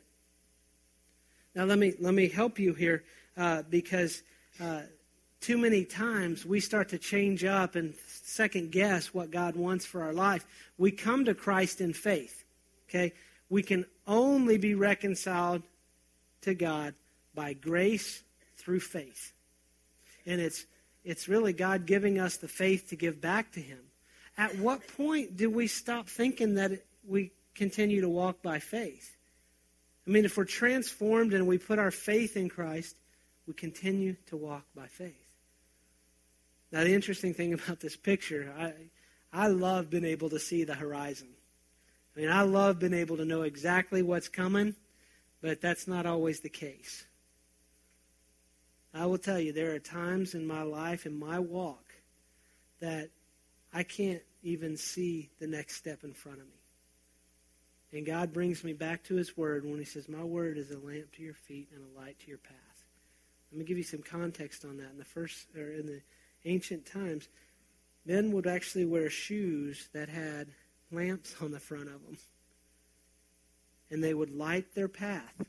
Now 1.54 1.66
let 1.66 1.80
me 1.80 1.94
let 2.00 2.14
me 2.14 2.28
help 2.28 2.60
you 2.60 2.74
here 2.74 3.04
uh, 3.38 3.64
because 3.70 4.24
uh, 4.60 4.82
too 5.40 5.58
many 5.58 5.86
times 5.86 6.46
we 6.46 6.60
start 6.60 6.90
to 6.90 6.98
change 6.98 7.44
up 7.44 7.76
and 7.76 7.94
second 8.08 8.72
guess 8.72 9.14
what 9.14 9.32
God 9.32 9.56
wants 9.56 9.86
for 9.86 10.04
our 10.04 10.14
life. 10.14 10.46
We 10.78 10.92
come 10.92 11.26
to 11.26 11.34
Christ 11.34 11.82
in 11.82 11.94
faith. 11.94 12.44
Okay, 12.90 13.14
we 13.50 13.64
can 13.64 13.86
only 14.08 14.58
be 14.58 14.76
reconciled 14.76 15.64
to 16.46 16.56
God 16.56 16.96
by 17.36 17.54
grace 17.54 18.24
through 18.58 18.80
faith. 18.80 19.34
And 20.26 20.42
it's, 20.42 20.66
it's 21.04 21.28
really 21.28 21.54
God 21.54 21.86
giving 21.86 22.20
us 22.20 22.38
the 22.38 22.48
faith 22.48 22.90
to 22.90 22.96
give 22.96 23.22
back 23.22 23.52
to 23.54 23.60
Him. 23.60 23.80
At 24.38 24.58
what 24.58 24.88
point 24.98 25.38
do 25.38 25.50
we 25.50 25.68
stop 25.68 26.08
thinking 26.08 26.56
that 26.56 26.72
we 27.08 27.32
continue 27.54 28.02
to 28.02 28.10
walk 28.10 28.42
by 28.42 28.60
faith? 28.60 29.16
I 30.08 30.12
mean, 30.12 30.26
if 30.26 30.38
we're 30.38 30.46
transformed 30.46 31.34
and 31.34 31.48
we 31.48 31.58
put 31.58 31.80
our 31.80 31.92
faith 31.92 32.38
in 32.38 32.50
Christ, 32.50 32.96
we 33.48 33.54
continue 33.54 34.16
to 34.28 34.38
walk 34.38 34.64
by 34.76 34.88
faith. 34.88 35.14
Now, 36.72 36.84
the 36.84 36.94
interesting 36.94 37.34
thing 37.34 37.54
about 37.60 37.80
this 37.80 37.96
picture, 37.96 38.54
I, 38.58 38.74
I 39.32 39.48
love 39.48 39.90
being 39.90 40.06
able 40.06 40.30
to 40.30 40.40
see 40.40 40.64
the 40.64 40.76
horizon. 40.76 41.30
I 42.16 42.20
mean, 42.20 42.30
I 42.30 42.42
love 42.42 42.80
being 42.80 42.94
able 42.94 43.18
to 43.18 43.26
know 43.26 43.42
exactly 43.42 44.02
what's 44.02 44.30
coming, 44.30 44.76
but 45.46 45.62
that's 45.62 45.88
not 45.88 46.08
always 46.08 46.40
the 46.40 46.50
case. 46.50 47.06
I 48.96 49.06
will 49.06 49.20
tell 49.20 49.40
you, 49.40 49.54
there 49.54 49.76
are 49.76 49.80
times 49.80 50.34
in 50.34 50.48
my 50.48 50.64
life, 50.64 51.06
in 51.06 51.20
my 51.20 51.38
walk, 51.38 51.94
that 52.80 53.12
I 53.72 53.84
can't 53.84 54.24
even 54.42 54.76
see 54.76 55.30
the 55.40 55.46
next 55.46 55.76
step 55.76 56.04
in 56.04 56.14
front 56.14 56.40
of 56.40 56.46
me. 56.46 56.54
And 57.94 58.08
God 58.08 58.34
brings 58.34 58.64
me 58.64 58.74
back 58.74 59.04
to 59.04 59.14
His 59.14 59.38
Word 59.38 59.66
when 59.66 59.78
He 59.78 59.86
says, 59.86 60.10
My 60.10 60.24
Word 60.24 60.58
is 60.58 60.72
a 60.72 60.80
lamp 60.80 61.12
to 61.18 61.22
your 61.22 61.36
feet 61.36 61.68
and 61.76 61.84
a 61.84 62.00
light 62.00 62.18
to 62.22 62.28
your 62.28 62.40
path. 62.40 62.84
Let 63.52 63.60
me 63.60 63.66
give 63.66 63.78
you 63.78 63.84
some 63.84 64.02
context 64.02 64.66
on 64.66 64.78
that. 64.78 64.90
In 64.94 64.98
the 64.98 65.06
first, 65.06 65.46
or 65.56 65.74
in 65.74 65.86
the 65.86 66.02
ancient 66.46 66.88
times, 66.88 67.30
men 68.04 68.32
would 68.32 68.48
actually 68.48 68.86
wear 68.86 69.12
shoes 69.12 69.90
that 69.94 70.10
had 70.10 70.48
lamps 70.92 71.36
on 71.40 71.52
the 71.52 71.60
front 71.60 71.90
of 71.90 72.04
them. 72.04 72.18
And 73.92 74.04
they 74.04 74.14
would 74.14 74.32
light 74.32 74.74
their 74.74 74.88
path. 74.88 75.46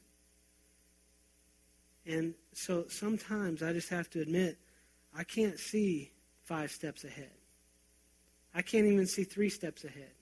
And 2.07 2.35
so 2.53 2.85
sometimes 2.89 3.63
I 3.63 3.73
just 3.73 3.89
have 3.89 4.09
to 4.11 4.21
admit, 4.21 4.59
I 5.17 5.25
can't 5.25 5.59
see 5.59 6.13
five 6.45 6.71
steps 6.71 7.05
ahead. 7.05 7.31
I 8.55 8.63
can't 8.63 8.87
even 8.87 9.07
see 9.07 9.25
three 9.25 9.51
steps 9.51 9.85
ahead. 9.85 10.13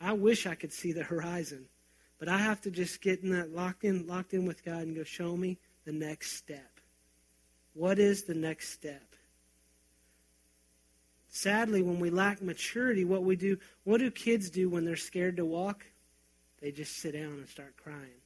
I 0.00 0.12
wish 0.12 0.46
I 0.46 0.54
could 0.54 0.72
see 0.72 0.92
the 0.92 1.02
horizon. 1.02 1.66
But 2.18 2.28
I 2.28 2.38
have 2.38 2.60
to 2.62 2.70
just 2.70 3.02
get 3.02 3.22
in 3.22 3.30
that 3.30 3.50
locked 3.50 3.84
in, 3.84 4.06
locked 4.06 4.34
in 4.34 4.46
with 4.46 4.64
God 4.64 4.82
and 4.82 4.94
go, 4.94 5.02
show 5.02 5.36
me 5.36 5.58
the 5.84 5.92
next 5.92 6.36
step. 6.36 6.70
What 7.74 7.98
is 7.98 8.22
the 8.24 8.34
next 8.34 8.70
step? 8.70 9.02
Sadly, 11.28 11.82
when 11.82 11.98
we 11.98 12.10
lack 12.10 12.40
maturity, 12.40 13.04
what 13.04 13.24
we 13.24 13.34
do, 13.34 13.58
what 13.82 13.98
do 13.98 14.10
kids 14.10 14.50
do 14.50 14.68
when 14.68 14.84
they're 14.84 14.94
scared 14.94 15.36
to 15.38 15.44
walk? 15.44 15.84
They 16.64 16.72
just 16.72 16.96
sit 16.96 17.12
down 17.12 17.34
and 17.34 17.46
start 17.46 17.76
crying. 17.76 18.22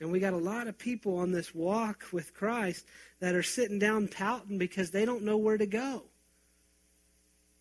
And 0.00 0.10
we 0.10 0.18
got 0.18 0.32
a 0.32 0.38
lot 0.38 0.66
of 0.66 0.78
people 0.78 1.18
on 1.18 1.30
this 1.30 1.54
walk 1.54 2.04
with 2.10 2.32
Christ 2.32 2.86
that 3.20 3.34
are 3.34 3.42
sitting 3.42 3.78
down 3.78 4.08
pouting 4.08 4.56
because 4.56 4.90
they 4.90 5.04
don't 5.04 5.24
know 5.24 5.36
where 5.36 5.58
to 5.58 5.66
go. 5.66 6.04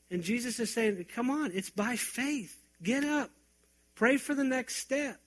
And 0.10 0.24
Jesus 0.24 0.58
is 0.58 0.74
saying, 0.74 1.06
come 1.14 1.30
on, 1.30 1.52
it's 1.54 1.70
by 1.70 1.98
faith. 1.98 2.56
Get 2.82 3.04
up. 3.04 3.30
Pray 3.94 4.16
for 4.16 4.34
the 4.34 4.46
next 4.46 4.78
step. 4.78 5.20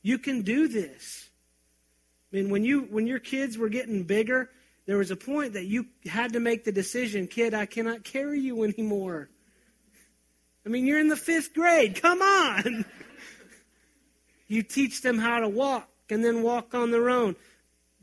You 0.00 0.18
can 0.18 0.40
do 0.40 0.68
this. 0.68 1.28
I 2.32 2.36
mean, 2.36 2.48
when 2.48 2.64
you 2.64 2.88
when 2.88 3.06
your 3.06 3.18
kids 3.18 3.58
were 3.58 3.68
getting 3.68 4.04
bigger, 4.04 4.48
there 4.86 4.96
was 4.96 5.10
a 5.10 5.16
point 5.16 5.52
that 5.52 5.66
you 5.66 5.84
had 6.06 6.32
to 6.32 6.40
make 6.40 6.64
the 6.64 6.72
decision, 6.72 7.26
kid, 7.26 7.52
I 7.52 7.66
cannot 7.66 8.04
carry 8.04 8.40
you 8.40 8.64
anymore. 8.64 9.28
I 10.64 10.70
mean, 10.70 10.86
you're 10.86 10.98
in 10.98 11.08
the 11.08 11.16
fifth 11.16 11.52
grade. 11.52 12.00
Come 12.00 12.22
on. 12.22 12.86
you 14.52 14.62
teach 14.62 15.00
them 15.00 15.18
how 15.18 15.40
to 15.40 15.48
walk 15.48 15.88
and 16.10 16.24
then 16.24 16.42
walk 16.42 16.74
on 16.74 16.90
their 16.90 17.08
own. 17.08 17.36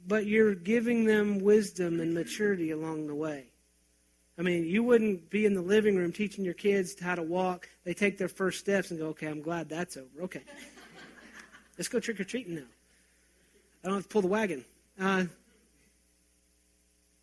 But 0.08 0.26
you're 0.26 0.56
giving 0.56 1.06
them 1.06 1.40
wisdom 1.40 2.00
and 2.00 2.14
maturity 2.14 2.72
along 2.72 3.08
the 3.08 3.16
way. 3.16 3.46
I 4.38 4.42
mean, 4.42 4.64
you 4.64 4.82
wouldn't 4.82 5.30
be 5.30 5.46
in 5.46 5.54
the 5.54 5.62
living 5.62 5.96
room 5.96 6.12
teaching 6.12 6.46
your 6.46 6.54
kids 6.54 7.00
how 7.00 7.16
to 7.16 7.22
walk. 7.22 7.70
They 7.84 7.94
take 7.94 8.18
their 8.18 8.30
first 8.30 8.60
steps 8.60 8.90
and 8.90 9.00
go, 9.00 9.08
okay, 9.08 9.28
I'm 9.28 9.42
glad 9.42 9.70
that's 9.70 9.98
over. 9.98 10.24
Okay. 10.24 10.42
Let's 11.78 11.90
go 11.90 12.00
trick 12.00 12.20
or 12.20 12.24
treating 12.24 12.56
now. 12.56 12.62
I 13.84 13.88
don't 13.88 13.98
have 13.98 14.04
to 14.04 14.10
pull 14.10 14.22
the 14.22 14.28
wagon. 14.28 14.66
Uh, 15.00 15.26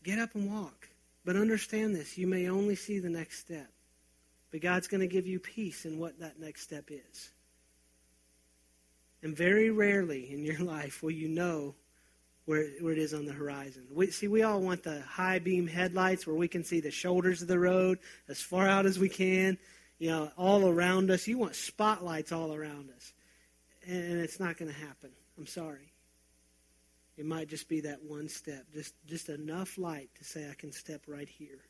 Get 0.05 0.21
up 0.21 0.37
and 0.37 0.49
walk. 0.55 0.89
But 1.25 1.35
understand 1.35 1.97
this 1.97 2.17
you 2.17 2.29
may 2.29 2.49
only 2.49 2.77
see 2.77 3.01
the 3.01 3.11
next 3.11 3.41
step. 3.41 3.69
But 4.53 4.61
God's 4.61 4.87
going 4.87 5.01
to 5.01 5.09
give 5.09 5.27
you 5.27 5.41
peace 5.41 5.85
in 5.85 5.99
what 5.99 6.21
that 6.21 6.39
next 6.39 6.63
step 6.63 6.91
is. 6.91 7.33
And 9.23 9.37
very 9.37 9.71
rarely 9.71 10.33
in 10.33 10.45
your 10.45 10.59
life 10.61 11.03
will 11.03 11.11
you 11.11 11.29
know 11.29 11.75
where, 12.47 12.67
where 12.81 12.93
it 12.93 12.99
is 12.99 13.13
on 13.13 13.27
the 13.27 13.33
horizon. 13.33 13.87
We, 13.93 14.11
see, 14.11 14.29
we 14.29 14.43
all 14.43 14.61
want 14.61 14.83
the 14.83 15.03
high 15.03 15.41
beam 15.41 15.67
headlights 15.67 16.27
where 16.27 16.37
we 16.37 16.49
can 16.49 16.65
see 16.65 16.81
the 16.81 16.91
shoulders 16.91 17.43
of 17.43 17.49
the 17.49 17.59
road 17.59 17.99
as 18.29 18.41
far 18.41 18.67
out 18.67 18.87
as 18.87 18.99
we 18.99 19.09
can, 19.09 19.59
you 19.99 20.11
know, 20.11 20.31
all 20.37 20.69
around 20.69 21.11
us. 21.11 21.27
You 21.27 21.39
want 21.39 21.57
spotlights 21.57 22.33
all 22.33 22.55
around 22.55 22.91
us. 22.95 23.13
And 23.87 24.19
it's 24.19 24.41
not 24.41 24.57
going 24.57 24.73
to 24.73 24.79
happen. 24.79 25.11
I'm 25.39 25.47
sorry. 25.47 25.93
It 27.17 27.25
might 27.25 27.49
just 27.49 27.69
be 27.69 27.81
that 27.83 28.03
one 28.03 28.29
step, 28.29 28.65
just, 28.75 28.95
just 29.07 29.29
enough 29.29 29.79
light 29.79 30.11
to 30.19 30.25
say, 30.25 30.49
I 30.51 30.55
can 30.55 30.71
step 30.71 31.03
right 31.07 31.29
here. 31.29 31.61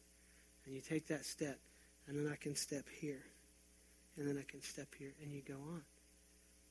And 0.64 0.74
you 0.74 0.80
take 0.80 1.06
that 1.06 1.24
step, 1.24 1.58
and 2.08 2.16
then 2.16 2.30
I 2.30 2.36
can 2.36 2.56
step 2.56 2.84
here. 3.00 3.22
And 4.16 4.26
then 4.26 4.38
I 4.38 4.50
can 4.50 4.60
step 4.62 4.88
here, 4.98 5.12
and 5.22 5.32
you 5.32 5.42
go 5.46 5.54
on. 5.54 5.82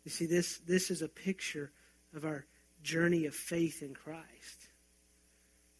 You 0.06 0.12
see, 0.12 0.28
this, 0.28 0.60
this 0.60 0.91
is 0.91 1.02
a 1.02 1.10
picture 1.10 1.72
of 2.15 2.24
our 2.24 2.46
journey 2.84 3.26
of 3.26 3.36
faith 3.36 3.82
in 3.82 3.94
Christ. 3.94 4.70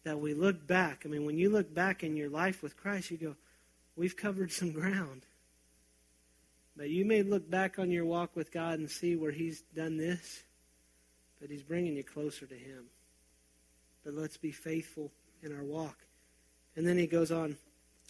That 0.04 0.20
we 0.20 0.34
look 0.34 0.66
back. 0.66 1.02
I 1.04 1.08
mean, 1.08 1.24
when 1.24 1.38
you 1.38 1.48
look 1.48 1.72
back 1.72 2.02
in 2.02 2.16
your 2.16 2.28
life 2.28 2.62
with 2.62 2.76
Christ, 2.76 3.10
you 3.10 3.16
go, 3.16 3.36
we've 3.94 4.16
covered 4.16 4.52
some 4.52 4.72
ground. 4.72 5.22
But 6.76 6.90
you 6.90 7.04
may 7.04 7.22
look 7.22 7.48
back 7.48 7.78
on 7.78 7.90
your 7.90 8.04
walk 8.04 8.36
with 8.36 8.52
God 8.52 8.78
and 8.78 8.90
see 8.90 9.16
where 9.16 9.30
He's 9.30 9.62
done 9.74 9.96
this, 9.96 10.42
but 11.40 11.48
He's 11.48 11.62
bringing 11.62 11.96
you 11.96 12.04
closer 12.04 12.46
to 12.46 12.54
Him. 12.54 12.84
But 14.04 14.14
let's 14.14 14.36
be 14.36 14.52
faithful 14.52 15.10
in 15.42 15.56
our 15.56 15.64
walk. 15.64 15.96
And 16.76 16.86
then 16.86 16.98
He 16.98 17.06
goes 17.06 17.32
on 17.32 17.56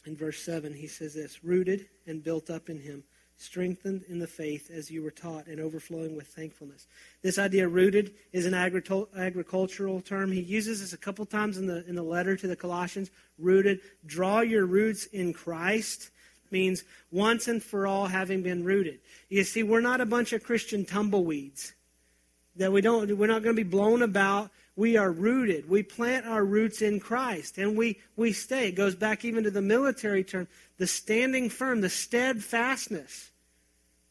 in 0.07 0.17
verse 0.17 0.43
7. 0.43 0.75
He 0.75 0.89
says 0.89 1.15
this 1.15 1.45
rooted 1.45 1.87
and 2.07 2.25
built 2.25 2.51
up 2.51 2.69
in 2.69 2.81
Him 2.81 3.05
strengthened 3.37 4.05
in 4.09 4.19
the 4.19 4.27
faith 4.27 4.71
as 4.71 4.91
you 4.91 5.03
were 5.03 5.11
taught, 5.11 5.47
and 5.47 5.61
overflowing 5.61 6.17
with 6.17 6.27
thankfulness. 6.29 6.87
This 7.23 7.39
idea, 7.39 7.69
rooted, 7.69 8.15
is 8.33 8.47
an 8.47 8.55
agricultural 8.55 10.01
term. 10.01 10.33
He 10.33 10.41
uses 10.41 10.81
this 10.81 10.93
a 10.93 10.99
couple 10.99 11.27
times 11.27 11.59
in 11.59 11.67
the, 11.67 11.87
in 11.87 11.95
the 11.95 12.03
letter 12.03 12.37
to 12.37 12.47
the 12.47 12.57
Colossians. 12.57 13.11
Rooted. 13.39 13.81
Draw 14.07 14.41
your 14.41 14.67
roots 14.67 15.07
in 15.07 15.33
Christ 15.33 16.11
means 16.51 16.85
once 17.11 17.49
and 17.49 17.63
for 17.63 17.87
all 17.87 18.07
having 18.07 18.43
been 18.43 18.65
rooted. 18.65 19.01
You 19.29 19.45
see, 19.45 19.63
we're 19.63 19.81
not 19.81 20.01
a 20.01 20.07
bunch 20.07 20.33
of 20.33 20.43
Christian 20.43 20.85
tumbleweeds. 20.85 21.73
That 22.57 22.73
we 22.73 22.81
don't, 22.81 23.17
we're 23.19 23.27
not 23.27 23.43
going 23.43 23.55
to 23.55 23.65
be 23.65 23.69
blown 23.69 24.03
about. 24.03 24.51
We 24.77 24.99
are 24.99 25.11
rooted. 25.11 25.69
We 25.69 25.83
plant 25.83 26.27
our 26.27 26.45
roots 26.45 26.83
in 26.83 27.01
Christ 27.01 27.57
and 27.57 27.77
we, 27.77 27.99
we 28.15 28.33
stay. 28.33 28.69
It 28.69 28.73
goes 28.73 28.95
back 28.95 29.25
even 29.25 29.45
to 29.45 29.51
the 29.51 29.63
military 29.63 30.23
term 30.23 30.49
the 30.79 30.87
standing 30.87 31.49
firm, 31.49 31.81
the 31.81 31.89
steadfastness. 31.89 33.31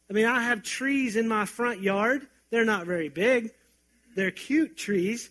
I 0.10 0.14
mean, 0.14 0.26
I 0.26 0.42
have 0.42 0.64
trees 0.64 1.16
in 1.16 1.28
my 1.28 1.46
front 1.46 1.82
yard. 1.82 2.26
They're 2.50 2.66
not 2.66 2.88
very 2.88 3.10
big, 3.10 3.52
they're 4.16 4.32
cute 4.32 4.78
trees, 4.78 5.30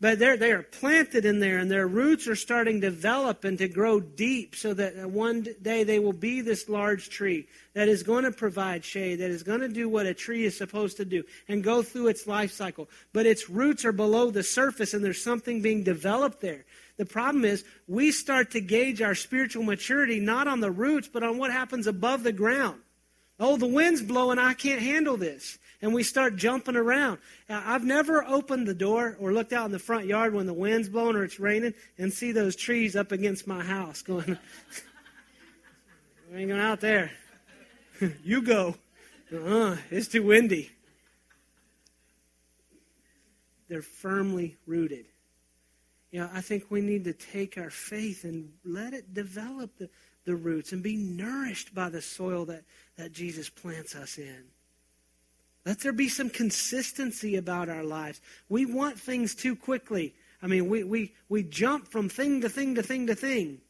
but 0.00 0.20
they're, 0.20 0.36
they 0.36 0.52
are 0.52 0.62
planted 0.62 1.24
in 1.24 1.40
there, 1.40 1.58
and 1.58 1.68
their 1.68 1.88
roots 1.88 2.28
are 2.28 2.36
starting 2.36 2.80
to 2.80 2.90
develop 2.90 3.44
and 3.44 3.58
to 3.58 3.66
grow 3.66 3.98
deep 3.98 4.54
so 4.54 4.72
that 4.74 5.10
one 5.10 5.44
day 5.60 5.82
they 5.82 5.98
will 5.98 6.12
be 6.12 6.40
this 6.40 6.68
large 6.68 7.10
tree 7.10 7.48
that 7.74 7.88
is 7.88 8.04
going 8.04 8.22
to 8.22 8.30
provide 8.30 8.84
shade, 8.84 9.16
that 9.16 9.30
is 9.30 9.42
going 9.42 9.60
to 9.60 9.68
do 9.68 9.88
what 9.88 10.06
a 10.06 10.14
tree 10.14 10.44
is 10.44 10.56
supposed 10.56 10.98
to 10.98 11.04
do 11.04 11.24
and 11.48 11.64
go 11.64 11.82
through 11.82 12.06
its 12.06 12.28
life 12.28 12.52
cycle. 12.52 12.88
But 13.12 13.26
its 13.26 13.50
roots 13.50 13.84
are 13.84 13.92
below 13.92 14.30
the 14.30 14.44
surface, 14.44 14.94
and 14.94 15.04
there's 15.04 15.22
something 15.22 15.62
being 15.62 15.82
developed 15.82 16.40
there. 16.40 16.64
The 16.96 17.06
problem 17.06 17.44
is 17.44 17.64
we 17.88 18.12
start 18.12 18.52
to 18.52 18.60
gauge 18.60 19.02
our 19.02 19.16
spiritual 19.16 19.64
maturity 19.64 20.20
not 20.20 20.46
on 20.46 20.60
the 20.60 20.70
roots, 20.70 21.08
but 21.12 21.24
on 21.24 21.38
what 21.38 21.50
happens 21.50 21.88
above 21.88 22.22
the 22.22 22.32
ground. 22.32 22.80
Oh, 23.40 23.56
the 23.56 23.66
wind's 23.66 24.02
blowing, 24.02 24.38
I 24.38 24.54
can't 24.54 24.82
handle 24.82 25.16
this. 25.16 25.58
And 25.80 25.94
we 25.94 26.02
start 26.02 26.36
jumping 26.36 26.74
around. 26.74 27.18
I've 27.48 27.84
never 27.84 28.24
opened 28.24 28.66
the 28.66 28.74
door 28.74 29.16
or 29.20 29.32
looked 29.32 29.52
out 29.52 29.66
in 29.66 29.72
the 29.72 29.78
front 29.78 30.06
yard 30.06 30.34
when 30.34 30.46
the 30.46 30.54
wind's 30.54 30.88
blowing 30.88 31.14
or 31.14 31.22
it's 31.22 31.38
raining 31.38 31.74
and 31.98 32.12
see 32.12 32.32
those 32.32 32.56
trees 32.56 32.96
up 32.96 33.12
against 33.12 33.46
my 33.46 33.62
house 33.62 34.02
going, 34.02 34.36
I 36.32 36.36
ain't 36.36 36.48
going 36.48 36.60
out 36.60 36.80
there. 36.80 37.12
you 38.24 38.42
go. 38.42 38.74
Uh-uh, 39.32 39.76
it's 39.90 40.08
too 40.08 40.24
windy. 40.24 40.70
They're 43.68 43.82
firmly 43.82 44.56
rooted. 44.66 45.06
You 46.10 46.20
know, 46.20 46.30
I 46.32 46.40
think 46.40 46.70
we 46.70 46.80
need 46.80 47.04
to 47.04 47.12
take 47.12 47.58
our 47.58 47.70
faith 47.70 48.24
and 48.24 48.50
let 48.64 48.94
it 48.94 49.12
develop 49.12 49.76
the, 49.76 49.90
the 50.24 50.34
roots 50.34 50.72
and 50.72 50.82
be 50.82 50.96
nourished 50.96 51.74
by 51.74 51.90
the 51.90 52.00
soil 52.00 52.46
that, 52.46 52.64
that 52.96 53.12
Jesus 53.12 53.50
plants 53.50 53.94
us 53.94 54.16
in. 54.16 54.44
Let 55.68 55.80
there 55.80 55.92
be 55.92 56.08
some 56.08 56.30
consistency 56.30 57.36
about 57.36 57.68
our 57.68 57.84
lives. 57.84 58.22
We 58.48 58.64
want 58.64 58.98
things 58.98 59.34
too 59.34 59.54
quickly. 59.54 60.14
I 60.42 60.46
mean, 60.46 60.70
we, 60.70 60.82
we, 60.82 61.12
we 61.28 61.42
jump 61.42 61.88
from 61.88 62.08
thing 62.08 62.40
to 62.40 62.48
thing 62.48 62.76
to 62.76 62.82
thing 62.82 63.06
to 63.08 63.14
thing. 63.14 63.60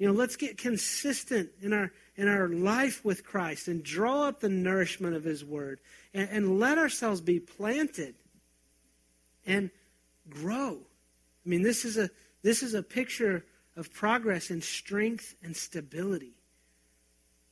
You 0.00 0.08
know, 0.08 0.14
let's 0.14 0.34
get 0.34 0.58
consistent 0.58 1.50
in 1.62 1.72
our 1.72 1.92
in 2.16 2.26
our 2.26 2.48
life 2.48 3.04
with 3.04 3.24
Christ 3.24 3.68
and 3.68 3.84
draw 3.84 4.26
up 4.26 4.40
the 4.40 4.48
nourishment 4.48 5.14
of 5.14 5.22
His 5.22 5.44
Word 5.44 5.78
and, 6.12 6.28
and 6.28 6.58
let 6.58 6.76
ourselves 6.76 7.20
be 7.20 7.38
planted 7.38 8.16
and 9.46 9.70
grow. 10.28 10.78
I 11.46 11.48
mean, 11.48 11.62
this 11.62 11.84
is 11.84 11.96
a 11.98 12.10
this 12.42 12.64
is 12.64 12.74
a 12.74 12.82
picture 12.82 13.44
of 13.76 13.94
progress 13.94 14.50
and 14.50 14.62
strength 14.62 15.36
and 15.44 15.56
stability. 15.56 16.37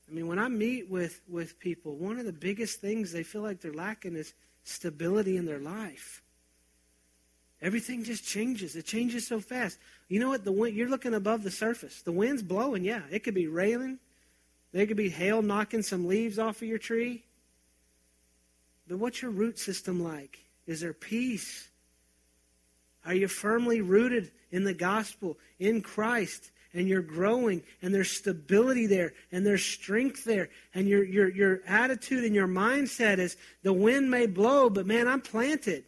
I 0.09 0.15
mean, 0.15 0.29
when 0.29 0.39
I 0.39 0.49
meet 0.49 0.89
with, 0.89 1.21
with 1.29 1.59
people, 1.59 1.97
one 1.97 2.19
of 2.19 2.27
the 2.27 2.33
biggest 2.33 2.81
things 2.81 3.13
they 3.13 3.23
feel 3.23 3.43
like 3.43 3.61
they're 3.61 3.73
lacking 3.73 4.15
is 4.15 4.35
stability 4.63 5.37
in 5.37 5.47
their 5.47 5.59
life. 5.59 6.23
Everything 7.61 8.05
just 8.05 8.25
changes. 8.25 8.77
It 8.77 8.85
changes 8.85 9.27
so 9.27 9.41
fast. 9.41 9.79
You 10.09 10.21
know 10.21 10.29
what? 10.29 10.45
The 10.45 10.53
wind, 10.53 10.77
you're 10.77 10.89
looking 10.89 11.15
above 11.15 11.43
the 11.43 11.51
surface. 11.51 12.03
The 12.03 12.13
wind's 12.13 12.43
blowing. 12.43 12.85
Yeah, 12.85 13.01
it 13.11 13.25
could 13.25 13.35
be 13.35 13.49
raining. 13.49 13.99
There 14.73 14.87
could 14.87 14.97
be 14.97 15.09
hail 15.09 15.43
knocking 15.43 15.83
some 15.83 16.07
leaves 16.07 16.39
off 16.39 16.57
of 16.57 16.69
your 16.69 16.79
tree. 16.79 17.25
But 18.87 18.99
what's 18.99 19.23
your 19.23 19.31
root 19.31 19.59
system 19.59 20.03
like? 20.03 20.39
Is 20.67 20.81
there 20.81 20.93
peace? 20.93 21.69
Are 23.05 23.15
you 23.15 23.27
firmly 23.29 23.81
rooted 23.81 24.31
in 24.51 24.65
the 24.65 24.75
gospel, 24.75 25.39
in 25.59 25.81
Christ? 25.81 26.51
And 26.77 26.87
you're 26.87 27.01
growing, 27.01 27.63
and 27.81 27.95
there's 27.95 28.11
stability 28.11 28.87
there, 28.87 29.15
and 29.33 29.47
there's 29.47 29.65
strength 29.65 30.25
there, 30.25 30.51
and 30.75 30.87
your, 30.87 31.03
your, 31.03 31.31
your 31.31 31.61
attitude 31.67 32.23
and 32.23 32.35
your 32.35 32.47
mindset 32.47 33.17
is 33.19 33.39
the 33.63 33.73
wind 33.73 34.11
may 34.11 34.27
blow, 34.27 34.69
but 34.69 34.87
man, 34.87 35.09
I'm 35.09 35.23
planted. 35.23 35.85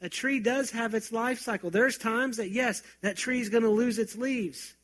A 0.00 0.08
tree 0.08 0.40
does 0.40 0.70
have 0.70 0.94
its 0.94 1.12
life 1.12 1.40
cycle. 1.40 1.70
There's 1.70 1.98
times 1.98 2.38
that, 2.38 2.50
yes, 2.50 2.82
that 3.02 3.18
tree 3.18 3.40
is 3.40 3.50
going 3.50 3.64
to 3.64 3.70
lose 3.70 3.98
its 3.98 4.16
leaves. 4.16 4.74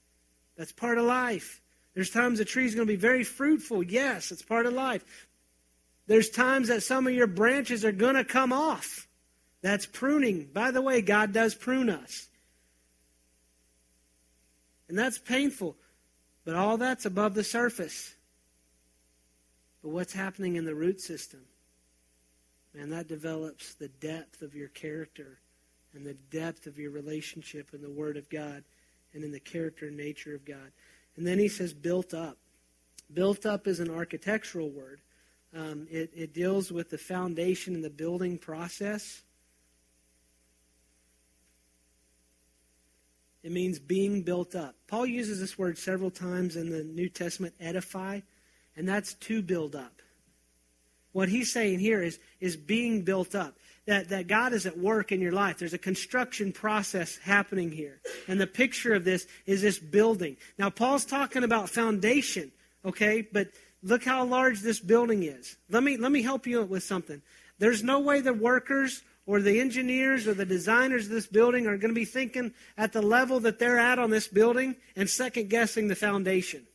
That's 0.58 0.72
part 0.72 0.98
of 0.98 1.06
life. 1.06 1.62
There's 1.94 2.10
times 2.10 2.40
a 2.40 2.44
tree 2.44 2.66
is 2.66 2.74
going 2.74 2.86
to 2.86 2.92
be 2.92 3.00
very 3.00 3.24
fruitful. 3.24 3.82
Yes, 3.82 4.30
it's 4.30 4.42
part 4.42 4.66
of 4.66 4.74
life. 4.74 5.26
There's 6.06 6.28
times 6.28 6.68
that 6.68 6.82
some 6.82 7.06
of 7.06 7.14
your 7.14 7.28
branches 7.28 7.82
are 7.82 7.92
going 7.92 8.16
to 8.16 8.24
come 8.24 8.52
off. 8.52 9.08
That's 9.62 9.86
pruning. 9.86 10.50
By 10.52 10.70
the 10.70 10.82
way, 10.82 11.00
God 11.00 11.32
does 11.32 11.54
prune 11.54 11.88
us. 11.88 12.28
And 14.88 14.98
that's 14.98 15.18
painful. 15.18 15.76
But 16.44 16.56
all 16.56 16.76
that's 16.76 17.06
above 17.06 17.34
the 17.34 17.44
surface. 17.44 18.14
But 19.82 19.90
what's 19.90 20.12
happening 20.12 20.56
in 20.56 20.64
the 20.64 20.74
root 20.74 21.00
system? 21.00 21.40
Man, 22.74 22.90
that 22.90 23.08
develops 23.08 23.74
the 23.74 23.88
depth 23.88 24.42
of 24.42 24.54
your 24.54 24.68
character 24.68 25.38
and 25.94 26.04
the 26.04 26.14
depth 26.14 26.66
of 26.66 26.78
your 26.78 26.90
relationship 26.90 27.72
in 27.72 27.80
the 27.80 27.90
Word 27.90 28.16
of 28.16 28.28
God 28.28 28.64
and 29.14 29.22
in 29.22 29.30
the 29.30 29.40
character 29.40 29.86
and 29.86 29.96
nature 29.96 30.34
of 30.34 30.44
God. 30.44 30.72
And 31.16 31.26
then 31.26 31.38
he 31.38 31.48
says, 31.48 31.72
built 31.72 32.12
up. 32.12 32.36
Built 33.12 33.46
up 33.46 33.66
is 33.66 33.80
an 33.80 33.90
architectural 33.90 34.70
word. 34.70 35.00
Um, 35.54 35.86
it, 35.90 36.10
it 36.14 36.34
deals 36.34 36.72
with 36.72 36.90
the 36.90 36.98
foundation 36.98 37.74
and 37.74 37.84
the 37.84 37.90
building 37.90 38.38
process. 38.38 39.22
It 43.44 43.52
means 43.52 43.78
being 43.78 44.22
built 44.22 44.56
up. 44.56 44.74
Paul 44.88 45.04
uses 45.04 45.38
this 45.38 45.58
word 45.58 45.76
several 45.76 46.10
times 46.10 46.56
in 46.56 46.70
the 46.70 46.82
New 46.82 47.10
Testament, 47.10 47.54
edify, 47.60 48.20
and 48.74 48.88
that's 48.88 49.12
to 49.14 49.42
build 49.42 49.76
up. 49.76 50.00
What 51.12 51.28
he's 51.28 51.52
saying 51.52 51.78
here 51.78 52.02
is, 52.02 52.18
is 52.40 52.56
being 52.56 53.02
built 53.02 53.34
up. 53.34 53.54
That, 53.86 54.08
that 54.08 54.28
God 54.28 54.54
is 54.54 54.64
at 54.64 54.78
work 54.78 55.12
in 55.12 55.20
your 55.20 55.32
life. 55.32 55.58
There's 55.58 55.74
a 55.74 55.78
construction 55.78 56.52
process 56.52 57.18
happening 57.18 57.70
here. 57.70 58.00
And 58.26 58.40
the 58.40 58.46
picture 58.46 58.94
of 58.94 59.04
this 59.04 59.26
is 59.44 59.60
this 59.60 59.78
building. 59.78 60.38
Now, 60.58 60.70
Paul's 60.70 61.04
talking 61.04 61.44
about 61.44 61.68
foundation, 61.68 62.50
okay? 62.82 63.28
But 63.30 63.48
look 63.82 64.02
how 64.02 64.24
large 64.24 64.60
this 64.60 64.80
building 64.80 65.22
is. 65.22 65.56
Let 65.68 65.82
me, 65.82 65.98
let 65.98 66.10
me 66.10 66.22
help 66.22 66.46
you 66.46 66.64
with 66.64 66.82
something. 66.82 67.20
There's 67.58 67.82
no 67.82 68.00
way 68.00 68.22
the 68.22 68.32
workers 68.32 69.02
or 69.26 69.40
the 69.40 69.60
engineers 69.60 70.26
or 70.26 70.34
the 70.34 70.44
designers 70.44 71.06
of 71.06 71.12
this 71.12 71.26
building 71.26 71.66
are 71.66 71.78
going 71.78 71.94
to 71.94 71.98
be 71.98 72.04
thinking 72.04 72.52
at 72.76 72.92
the 72.92 73.02
level 73.02 73.40
that 73.40 73.58
they're 73.58 73.78
at 73.78 73.98
on 73.98 74.10
this 74.10 74.28
building 74.28 74.76
and 74.96 75.08
second 75.08 75.48
guessing 75.48 75.88
the 75.88 75.94
foundation. 75.94 76.66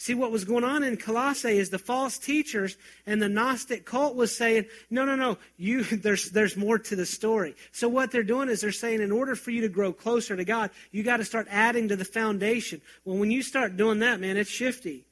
See, 0.00 0.14
what 0.14 0.30
was 0.30 0.44
going 0.44 0.62
on 0.62 0.84
in 0.84 0.96
Colossae 0.96 1.58
is 1.58 1.70
the 1.70 1.78
false 1.78 2.18
teachers 2.18 2.76
and 3.04 3.20
the 3.20 3.28
Gnostic 3.28 3.84
cult 3.84 4.14
was 4.14 4.34
saying, 4.34 4.66
no, 4.90 5.04
no, 5.04 5.16
no, 5.16 5.38
you, 5.56 5.82
there's, 5.84 6.30
there's 6.30 6.56
more 6.56 6.78
to 6.78 6.94
the 6.94 7.04
story. 7.04 7.56
So 7.72 7.88
what 7.88 8.12
they're 8.12 8.22
doing 8.22 8.48
is 8.48 8.60
they're 8.60 8.70
saying, 8.70 9.02
in 9.02 9.10
order 9.10 9.34
for 9.34 9.50
you 9.50 9.62
to 9.62 9.68
grow 9.68 9.92
closer 9.92 10.36
to 10.36 10.44
God, 10.44 10.70
you 10.92 11.02
got 11.02 11.16
to 11.16 11.24
start 11.24 11.48
adding 11.50 11.88
to 11.88 11.96
the 11.96 12.04
foundation. 12.04 12.80
Well, 13.04 13.18
when 13.18 13.32
you 13.32 13.42
start 13.42 13.76
doing 13.76 13.98
that, 13.98 14.20
man, 14.20 14.36
it's 14.36 14.48
shifty. 14.48 15.04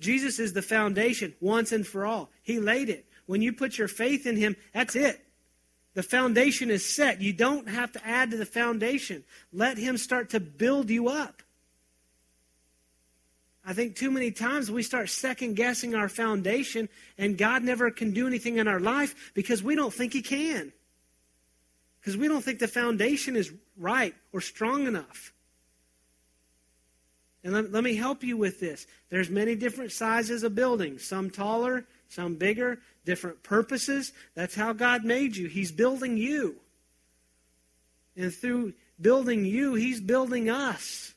Jesus 0.00 0.38
is 0.38 0.52
the 0.52 0.60
foundation 0.60 1.34
once 1.40 1.72
and 1.72 1.86
for 1.86 2.04
all. 2.04 2.28
He 2.42 2.60
laid 2.60 2.90
it. 2.90 3.06
When 3.24 3.40
you 3.40 3.54
put 3.54 3.78
your 3.78 3.88
faith 3.88 4.26
in 4.26 4.36
Him, 4.36 4.54
that's 4.74 4.94
it. 4.94 5.25
The 5.96 6.02
foundation 6.02 6.70
is 6.70 6.84
set. 6.84 7.22
You 7.22 7.32
don't 7.32 7.70
have 7.70 7.90
to 7.92 8.06
add 8.06 8.30
to 8.32 8.36
the 8.36 8.44
foundation. 8.44 9.24
Let 9.50 9.78
Him 9.78 9.96
start 9.96 10.28
to 10.30 10.40
build 10.40 10.90
you 10.90 11.08
up. 11.08 11.42
I 13.64 13.72
think 13.72 13.96
too 13.96 14.10
many 14.10 14.30
times 14.30 14.70
we 14.70 14.82
start 14.82 15.08
second 15.08 15.56
guessing 15.56 15.94
our 15.94 16.10
foundation, 16.10 16.90
and 17.16 17.38
God 17.38 17.62
never 17.62 17.90
can 17.90 18.12
do 18.12 18.26
anything 18.26 18.58
in 18.58 18.68
our 18.68 18.78
life 18.78 19.32
because 19.32 19.62
we 19.62 19.74
don't 19.74 19.92
think 19.92 20.12
He 20.12 20.20
can. 20.20 20.70
Because 22.00 22.18
we 22.18 22.28
don't 22.28 22.44
think 22.44 22.58
the 22.58 22.68
foundation 22.68 23.34
is 23.34 23.50
right 23.78 24.14
or 24.34 24.42
strong 24.42 24.86
enough. 24.86 25.32
And 27.42 27.54
let, 27.54 27.72
let, 27.72 27.84
me 27.84 27.96
help 27.96 28.22
you 28.22 28.36
with 28.36 28.60
this. 28.60 28.86
There's 29.08 29.30
many 29.30 29.54
different 29.54 29.92
sizes 29.92 30.42
of 30.42 30.54
buildings, 30.54 31.04
some 31.04 31.30
taller, 31.30 31.86
some 32.10 32.34
bigger, 32.34 32.80
different 33.06 33.42
purposes. 33.42 34.12
That's 34.34 34.54
how 34.54 34.74
God 34.74 35.04
made 35.04 35.36
you. 35.36 35.46
He's 35.48 35.72
building 35.72 36.18
you. 36.18 36.56
And 38.16 38.34
through 38.34 38.74
building 39.00 39.46
you, 39.46 39.74
He's 39.74 40.00
building 40.00 40.50
us. 40.50 41.14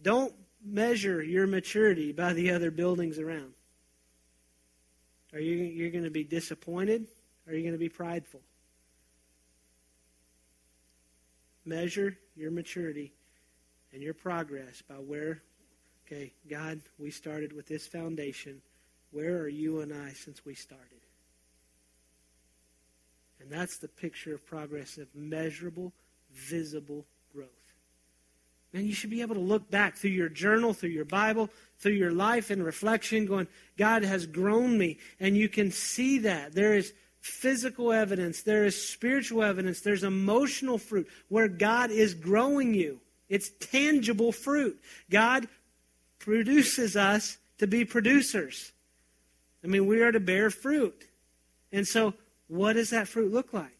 Don't 0.00 0.32
measure 0.64 1.22
your 1.22 1.46
maturity 1.46 2.12
by 2.12 2.34
the 2.34 2.52
other 2.52 2.70
buildings 2.70 3.18
around? 3.18 3.52
Are 5.32 5.40
you 5.40 5.56
you're 5.56 5.90
going 5.90 6.04
to 6.04 6.10
be 6.10 6.24
disappointed? 6.24 7.06
Are 7.46 7.54
you 7.54 7.62
going 7.62 7.72
to 7.72 7.78
be 7.78 7.88
prideful? 7.88 8.40
Measure 11.64 12.16
your 12.36 12.50
maturity 12.50 13.12
and 13.92 14.02
your 14.02 14.14
progress 14.14 14.82
by 14.88 14.94
where, 14.94 15.42
okay, 16.06 16.32
God, 16.48 16.80
we 16.98 17.10
started 17.10 17.52
with 17.52 17.66
this 17.66 17.86
foundation. 17.86 18.62
Where 19.10 19.38
are 19.38 19.48
you 19.48 19.80
and 19.80 19.92
I 19.92 20.12
since 20.12 20.44
we 20.44 20.54
started? 20.54 20.84
And 23.40 23.50
that's 23.50 23.78
the 23.78 23.88
picture 23.88 24.34
of 24.34 24.44
progress 24.46 24.98
of 24.98 25.14
measurable, 25.14 25.92
visible 26.32 27.06
growth. 27.32 27.48
Man, 28.72 28.84
you 28.84 28.92
should 28.92 29.10
be 29.10 29.22
able 29.22 29.36
to 29.36 29.40
look 29.40 29.70
back 29.70 29.96
through 29.96 30.10
your 30.10 30.28
journal, 30.28 30.74
through 30.74 30.90
your 30.90 31.06
Bible, 31.06 31.48
through 31.78 31.92
your 31.92 32.12
life 32.12 32.50
and 32.50 32.62
reflection, 32.62 33.24
going, 33.24 33.48
God 33.78 34.02
has 34.02 34.26
grown 34.26 34.76
me. 34.76 34.98
And 35.20 35.36
you 35.36 35.48
can 35.48 35.70
see 35.70 36.18
that. 36.18 36.52
There 36.54 36.74
is 36.74 36.92
physical 37.20 37.92
evidence, 37.92 38.42
there 38.42 38.64
is 38.64 38.90
spiritual 38.90 39.42
evidence, 39.42 39.80
there's 39.80 40.04
emotional 40.04 40.78
fruit 40.78 41.08
where 41.28 41.48
God 41.48 41.90
is 41.90 42.14
growing 42.14 42.74
you. 42.74 43.00
It's 43.28 43.50
tangible 43.60 44.32
fruit. 44.32 44.78
God 45.10 45.48
produces 46.18 46.96
us 46.96 47.38
to 47.58 47.66
be 47.66 47.84
producers. 47.84 48.72
I 49.62 49.66
mean, 49.66 49.86
we 49.86 50.02
are 50.02 50.12
to 50.12 50.20
bear 50.20 50.50
fruit. 50.50 51.08
And 51.72 51.86
so, 51.86 52.14
what 52.46 52.74
does 52.74 52.90
that 52.90 53.08
fruit 53.08 53.32
look 53.32 53.52
like? 53.52 53.76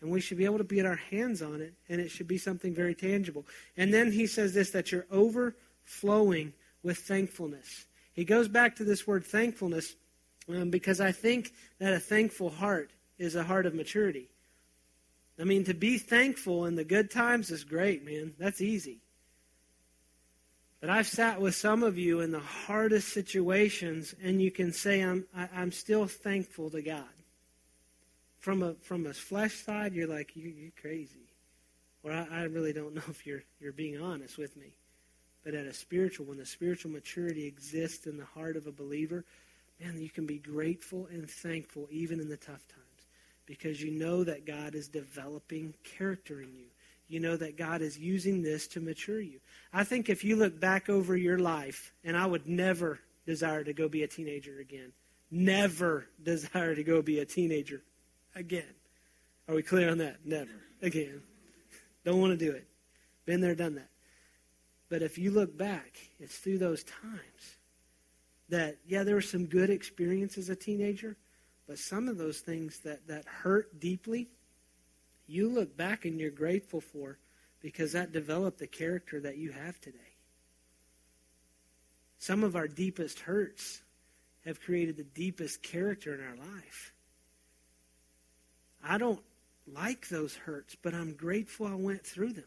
And 0.00 0.10
we 0.10 0.20
should 0.20 0.38
be 0.38 0.44
able 0.44 0.58
to 0.58 0.64
get 0.64 0.86
our 0.86 0.96
hands 0.96 1.42
on 1.42 1.60
it, 1.60 1.74
and 1.88 2.00
it 2.00 2.10
should 2.10 2.28
be 2.28 2.38
something 2.38 2.74
very 2.74 2.94
tangible. 2.94 3.46
And 3.76 3.92
then 3.92 4.12
he 4.12 4.26
says 4.26 4.54
this 4.54 4.70
that 4.70 4.92
you're 4.92 5.06
overflowing 5.10 6.52
with 6.82 6.98
thankfulness. 6.98 7.86
He 8.12 8.24
goes 8.24 8.48
back 8.48 8.76
to 8.76 8.84
this 8.84 9.06
word 9.06 9.24
thankfulness 9.24 9.94
um, 10.48 10.70
because 10.70 11.00
I 11.00 11.12
think 11.12 11.52
that 11.78 11.92
a 11.92 12.00
thankful 12.00 12.50
heart 12.50 12.92
is 13.18 13.34
a 13.34 13.42
heart 13.42 13.66
of 13.66 13.74
maturity. 13.74 14.28
I 15.38 15.44
mean, 15.44 15.64
to 15.64 15.74
be 15.74 15.98
thankful 15.98 16.66
in 16.66 16.74
the 16.74 16.84
good 16.84 17.10
times 17.10 17.50
is 17.50 17.64
great, 17.64 18.04
man. 18.04 18.34
That's 18.38 18.60
easy. 18.60 19.00
But 20.80 20.90
I've 20.90 21.08
sat 21.08 21.40
with 21.40 21.54
some 21.54 21.82
of 21.82 21.98
you 21.98 22.20
in 22.20 22.30
the 22.30 22.38
hardest 22.38 23.08
situations, 23.08 24.14
and 24.22 24.40
you 24.40 24.50
can 24.50 24.72
say, 24.72 25.00
I'm, 25.00 25.26
I, 25.34 25.42
am 25.42 25.48
i 25.54 25.62
am 25.62 25.72
still 25.72 26.06
thankful 26.06 26.70
to 26.70 26.82
God 26.82 27.04
from 28.38 28.62
a 28.62 28.74
from 28.74 29.06
a 29.06 29.12
flesh 29.12 29.54
side, 29.54 29.92
you're 29.92 30.08
like 30.08 30.34
you, 30.36 30.48
you're 30.48 30.72
crazy, 30.80 31.28
or 32.02 32.12
I, 32.12 32.26
I 32.30 32.42
really 32.44 32.72
don't 32.72 32.94
know 32.94 33.02
if 33.08 33.26
you're 33.26 33.42
you're 33.60 33.72
being 33.72 34.00
honest 34.00 34.38
with 34.38 34.56
me. 34.56 34.74
But 35.44 35.54
at 35.54 35.66
a 35.66 35.72
spiritual, 35.72 36.26
when 36.26 36.38
the 36.38 36.46
spiritual 36.46 36.90
maturity 36.90 37.46
exists 37.46 38.06
in 38.06 38.16
the 38.16 38.24
heart 38.24 38.56
of 38.56 38.66
a 38.66 38.72
believer, 38.72 39.24
man, 39.80 40.00
you 40.00 40.10
can 40.10 40.26
be 40.26 40.38
grateful 40.38 41.08
and 41.10 41.28
thankful 41.28 41.88
even 41.90 42.20
in 42.20 42.28
the 42.28 42.36
tough 42.36 42.66
times 42.68 43.06
because 43.46 43.80
you 43.80 43.90
know 43.90 44.24
that 44.24 44.46
God 44.46 44.74
is 44.74 44.88
developing 44.88 45.74
character 45.84 46.42
in 46.42 46.54
you. 46.54 46.66
You 47.08 47.20
know 47.20 47.36
that 47.36 47.56
God 47.56 47.80
is 47.80 47.98
using 47.98 48.42
this 48.42 48.68
to 48.68 48.80
mature 48.80 49.20
you. 49.20 49.40
I 49.72 49.84
think 49.84 50.08
if 50.08 50.24
you 50.24 50.36
look 50.36 50.60
back 50.60 50.88
over 50.88 51.16
your 51.16 51.38
life, 51.38 51.92
and 52.04 52.16
I 52.16 52.26
would 52.26 52.46
never 52.46 53.00
desire 53.26 53.64
to 53.64 53.72
go 53.72 53.88
be 53.88 54.02
a 54.02 54.08
teenager 54.08 54.60
again, 54.60 54.92
never 55.30 56.06
desire 56.22 56.74
to 56.74 56.84
go 56.84 57.02
be 57.02 57.18
a 57.20 57.24
teenager 57.24 57.82
again. 58.34 58.74
Are 59.48 59.54
we 59.54 59.62
clear 59.62 59.90
on 59.90 59.98
that? 59.98 60.18
Never 60.24 60.50
again. 60.82 61.22
Don't 62.04 62.20
want 62.20 62.38
to 62.38 62.44
do 62.44 62.52
it. 62.52 62.66
Been 63.24 63.40
there, 63.40 63.54
done 63.54 63.76
that. 63.76 63.88
But 64.90 65.02
if 65.02 65.18
you 65.18 65.30
look 65.30 65.56
back, 65.56 65.98
it's 66.18 66.36
through 66.38 66.58
those 66.58 66.84
times 66.84 67.56
that, 68.48 68.78
yeah, 68.86 69.02
there 69.02 69.14
were 69.14 69.20
some 69.20 69.46
good 69.46 69.70
experiences 69.70 70.48
as 70.48 70.56
a 70.56 70.56
teenager, 70.56 71.16
but 71.66 71.78
some 71.78 72.08
of 72.08 72.16
those 72.16 72.40
things 72.40 72.80
that, 72.80 73.06
that 73.06 73.26
hurt 73.26 73.78
deeply, 73.78 74.28
you 75.28 75.48
look 75.48 75.76
back 75.76 76.04
and 76.04 76.18
you're 76.18 76.30
grateful 76.30 76.80
for 76.80 77.18
because 77.60 77.92
that 77.92 78.12
developed 78.12 78.58
the 78.58 78.66
character 78.66 79.20
that 79.20 79.36
you 79.36 79.52
have 79.52 79.80
today. 79.80 79.98
Some 82.18 82.42
of 82.42 82.56
our 82.56 82.66
deepest 82.66 83.20
hurts 83.20 83.82
have 84.44 84.60
created 84.60 84.96
the 84.96 85.04
deepest 85.04 85.62
character 85.62 86.14
in 86.14 86.20
our 86.20 86.36
life. 86.36 86.92
I 88.82 88.98
don't 88.98 89.20
like 89.72 90.08
those 90.08 90.34
hurts, 90.34 90.76
but 90.80 90.94
I'm 90.94 91.12
grateful 91.12 91.66
I 91.66 91.74
went 91.74 92.04
through 92.04 92.32
them. 92.32 92.44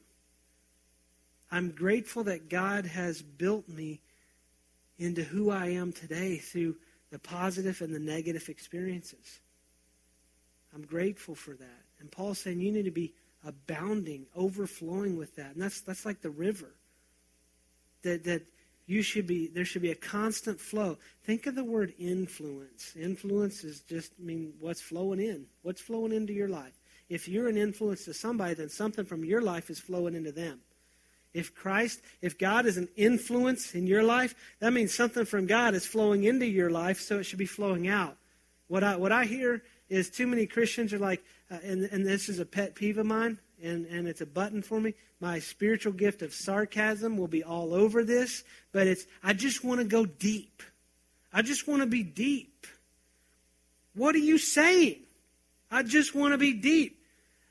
I'm 1.52 1.72
grateful 1.72 2.24
that 2.26 2.50
God 2.50 2.86
has 2.86 3.22
built 3.22 3.68
me 3.68 4.00
into 4.98 5.24
who 5.24 5.52
I 5.52 5.68
am 5.68 5.92
today 5.92 6.38
through 6.38 6.78
the 7.12 7.20
positive 7.20 7.82
and 7.82 7.94
the 7.94 8.00
negative 8.00 8.48
experiences. 8.50 9.40
I'm 10.74 10.84
grateful 10.84 11.36
for 11.36 11.54
that. 11.56 11.84
And 12.02 12.12
Paul's 12.12 12.40
saying 12.40 12.60
you 12.60 12.72
need 12.72 12.86
to 12.86 12.92
be 12.92 13.14
abounding, 13.46 14.26
overflowing 14.36 15.18
with 15.18 15.36
that. 15.36 15.54
And 15.54 15.62
that's 15.62 15.82
that's 15.82 16.06
like 16.06 16.22
the 16.22 16.30
river. 16.30 16.76
That 18.04 18.24
that 18.26 18.44
you 18.86 19.02
should 19.02 19.28
be 19.28 19.48
there 19.48 19.66
should 19.66 19.82
be 19.82 19.92
a 19.92 19.96
constant 19.96 20.60
flow. 20.60 20.98
Think 21.24 21.48
of 21.48 21.56
the 21.56 21.64
word 21.64 21.94
influence. 21.98 22.94
Influence 23.00 23.64
is 23.64 23.82
just 23.82 24.12
I 24.20 24.24
mean 24.24 24.54
what's 24.60 24.82
flowing 24.82 25.20
in. 25.20 25.46
What's 25.62 25.82
flowing 25.82 26.12
into 26.12 26.34
your 26.34 26.50
life? 26.50 26.74
If 27.10 27.28
you're 27.28 27.48
an 27.48 27.58
influence 27.58 28.06
to 28.06 28.14
somebody 28.14 28.54
then 28.54 28.70
something 28.70 29.06
from 29.06 29.24
your 29.24 29.42
life 29.42 29.70
is 29.70 29.80
flowing 29.80 30.16
into 30.16 30.32
them. 30.32 30.60
If 31.34 31.56
christ 31.56 32.02
if 32.22 32.38
god 32.38 32.66
is 32.66 32.78
an 32.78 32.90
influence 32.98 33.74
in 33.74 33.88
your 33.88 34.04
life 34.04 34.36
that 34.60 34.74
means 34.74 34.94
something 34.94 35.26
from 35.26 35.46
god 35.46 35.74
is 35.74 35.86
flowing 35.86 36.26
into 36.26 36.46
your 36.46 36.70
life 36.70 37.00
so 37.00 37.20
it 37.20 37.24
should 37.24 37.40
be 37.40 37.46
flowing 37.46 37.88
out. 37.88 38.18
What 38.68 38.84
i 38.84 38.96
what 38.98 39.12
i 39.12 39.26
hear 39.26 39.64
is 39.92 40.10
too 40.10 40.26
many 40.26 40.48
christians 40.48 40.94
are 40.94 41.00
like 41.00 41.24
uh, 41.52 41.58
and, 41.64 41.84
and 41.84 42.06
this 42.06 42.30
is 42.30 42.40
a 42.40 42.46
pet 42.46 42.74
peeve 42.74 42.98
of 42.98 43.06
mine 43.06 43.38
and, 43.62 43.86
and 43.86 44.08
it's 44.08 44.22
a 44.22 44.26
button 44.26 44.62
for 44.62 44.80
me. 44.80 44.94
My 45.20 45.40
spiritual 45.40 45.94
gift 45.94 46.22
of 46.22 46.34
sarcasm 46.34 47.18
will 47.18 47.28
be 47.28 47.44
all 47.44 47.74
over 47.74 48.04
this, 48.04 48.44
but 48.72 48.88
it's, 48.88 49.06
I 49.24 49.34
just 49.34 49.64
want 49.64 49.80
to 49.80 49.86
go 49.86 50.06
deep. 50.06 50.64
I 51.32 51.42
just 51.42 51.68
want 51.68 51.82
to 51.82 51.88
be 51.88 52.04
deep. 52.04 52.66
What 53.94 54.16
are 54.16 54.20
you 54.20 54.38
saying? 54.38 55.02
I 55.70 55.84
just 55.84 56.16
want 56.16 56.34
to 56.34 56.38
be 56.38 56.54
deep. 56.54 57.00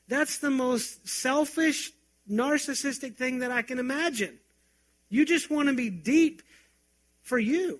That's 0.07 0.39
the 0.39 0.49
most 0.49 1.07
selfish, 1.07 1.91
narcissistic 2.29 3.15
thing 3.15 3.39
that 3.39 3.51
I 3.51 3.61
can 3.61 3.79
imagine. 3.79 4.37
You 5.09 5.25
just 5.25 5.49
want 5.49 5.69
to 5.69 5.75
be 5.75 5.89
deep 5.89 6.41
for 7.21 7.39
you. 7.39 7.79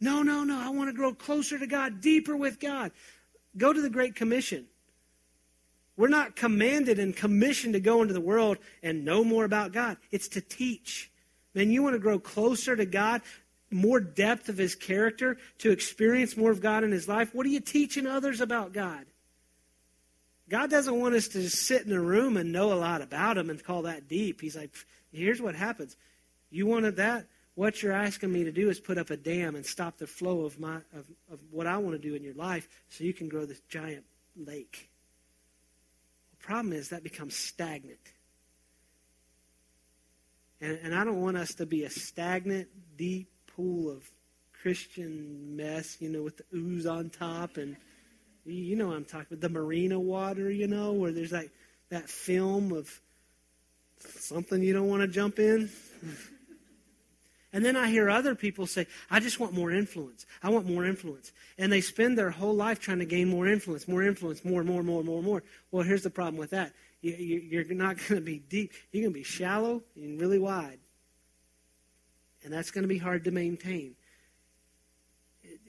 No, 0.00 0.22
no, 0.22 0.44
no. 0.44 0.58
I 0.58 0.70
want 0.70 0.88
to 0.88 0.96
grow 0.96 1.14
closer 1.14 1.58
to 1.58 1.66
God, 1.66 2.00
deeper 2.00 2.36
with 2.36 2.60
God. 2.60 2.92
Go 3.56 3.72
to 3.72 3.80
the 3.80 3.90
Great 3.90 4.14
Commission. 4.14 4.66
We're 5.96 6.08
not 6.08 6.36
commanded 6.36 6.98
and 6.98 7.16
commissioned 7.16 7.72
to 7.72 7.80
go 7.80 8.02
into 8.02 8.12
the 8.12 8.20
world 8.20 8.58
and 8.82 9.04
know 9.04 9.24
more 9.24 9.44
about 9.44 9.72
God. 9.72 9.96
It's 10.10 10.28
to 10.28 10.40
teach. 10.40 11.10
Man, 11.54 11.70
you 11.70 11.82
want 11.82 11.94
to 11.94 12.00
grow 12.00 12.18
closer 12.18 12.76
to 12.76 12.84
God, 12.84 13.22
more 13.70 13.98
depth 13.98 14.50
of 14.50 14.58
His 14.58 14.74
character, 14.74 15.38
to 15.58 15.70
experience 15.70 16.36
more 16.36 16.50
of 16.50 16.60
God 16.60 16.84
in 16.84 16.92
His 16.92 17.08
life. 17.08 17.34
What 17.34 17.46
are 17.46 17.50
you 17.50 17.60
teaching 17.60 18.06
others 18.06 18.42
about 18.42 18.74
God? 18.74 19.06
God 20.48 20.70
doesn't 20.70 21.00
want 21.00 21.14
us 21.14 21.28
to 21.28 21.40
just 21.40 21.66
sit 21.66 21.86
in 21.86 21.92
a 21.92 22.00
room 22.00 22.36
and 22.36 22.52
know 22.52 22.72
a 22.72 22.74
lot 22.74 23.00
about 23.00 23.38
Him 23.38 23.48
and 23.48 23.62
call 23.62 23.82
that 23.82 24.06
deep. 24.06 24.42
He's 24.42 24.54
like, 24.54 24.74
here's 25.12 25.40
what 25.40 25.54
happens. 25.54 25.96
You 26.50 26.66
wanted 26.66 26.96
that? 26.96 27.26
What 27.56 27.82
you're 27.82 27.92
asking 27.92 28.32
me 28.32 28.44
to 28.44 28.52
do 28.52 28.68
is 28.68 28.78
put 28.78 28.98
up 28.98 29.10
a 29.10 29.16
dam 29.16 29.56
and 29.56 29.64
stop 29.64 29.96
the 29.96 30.06
flow 30.06 30.44
of 30.44 30.60
my 30.60 30.76
of, 30.94 31.06
of 31.32 31.40
what 31.50 31.66
I 31.66 31.78
want 31.78 32.00
to 32.00 32.08
do 32.08 32.14
in 32.14 32.22
your 32.22 32.34
life 32.34 32.68
so 32.90 33.02
you 33.02 33.14
can 33.14 33.28
grow 33.28 33.46
this 33.46 33.60
giant 33.68 34.04
lake. 34.36 34.90
The 36.38 36.46
problem 36.46 36.74
is 36.74 36.90
that 36.90 37.02
becomes 37.02 37.34
stagnant. 37.34 38.12
And, 40.60 40.78
and 40.82 40.94
I 40.94 41.02
don't 41.04 41.20
want 41.20 41.38
us 41.38 41.54
to 41.54 41.66
be 41.66 41.84
a 41.84 41.90
stagnant, 41.90 42.68
deep 42.96 43.30
pool 43.56 43.90
of 43.90 44.08
Christian 44.52 45.56
mess, 45.56 45.96
you 45.98 46.10
know, 46.10 46.22
with 46.22 46.36
the 46.36 46.44
ooze 46.54 46.86
on 46.86 47.08
top 47.08 47.56
and 47.56 47.76
you 48.44 48.76
know 48.76 48.88
what 48.88 48.96
I'm 48.96 49.04
talking 49.04 49.26
about, 49.30 49.40
the 49.40 49.48
marina 49.48 49.98
water, 49.98 50.50
you 50.50 50.68
know, 50.68 50.92
where 50.92 51.10
there's 51.10 51.32
like 51.32 51.50
that 51.88 52.08
film 52.08 52.72
of 52.72 53.00
something 53.98 54.62
you 54.62 54.74
don't 54.74 54.88
want 54.88 55.00
to 55.02 55.08
jump 55.08 55.38
in. 55.38 55.70
And 57.52 57.64
then 57.64 57.76
I 57.76 57.88
hear 57.88 58.10
other 58.10 58.34
people 58.34 58.66
say, 58.66 58.86
I 59.10 59.20
just 59.20 59.40
want 59.40 59.52
more 59.52 59.70
influence. 59.70 60.26
I 60.42 60.50
want 60.50 60.66
more 60.66 60.84
influence. 60.84 61.32
And 61.58 61.72
they 61.72 61.80
spend 61.80 62.18
their 62.18 62.30
whole 62.30 62.54
life 62.54 62.80
trying 62.80 62.98
to 62.98 63.04
gain 63.04 63.28
more 63.28 63.46
influence, 63.46 63.88
more 63.88 64.02
influence, 64.02 64.44
more, 64.44 64.64
more, 64.64 64.82
more, 64.82 65.02
more, 65.02 65.22
more. 65.22 65.42
Well, 65.70 65.84
here's 65.84 66.02
the 66.02 66.10
problem 66.10 66.36
with 66.36 66.50
that 66.50 66.72
you're 67.02 67.64
not 67.64 67.96
going 68.08 68.20
to 68.20 68.24
be 68.24 68.38
deep. 68.38 68.72
You're 68.90 69.02
going 69.02 69.12
to 69.12 69.18
be 69.18 69.24
shallow 69.24 69.82
and 69.94 70.20
really 70.20 70.38
wide. 70.38 70.78
And 72.44 72.52
that's 72.52 72.70
going 72.70 72.82
to 72.82 72.88
be 72.88 72.98
hard 72.98 73.24
to 73.24 73.30
maintain. 73.30 73.94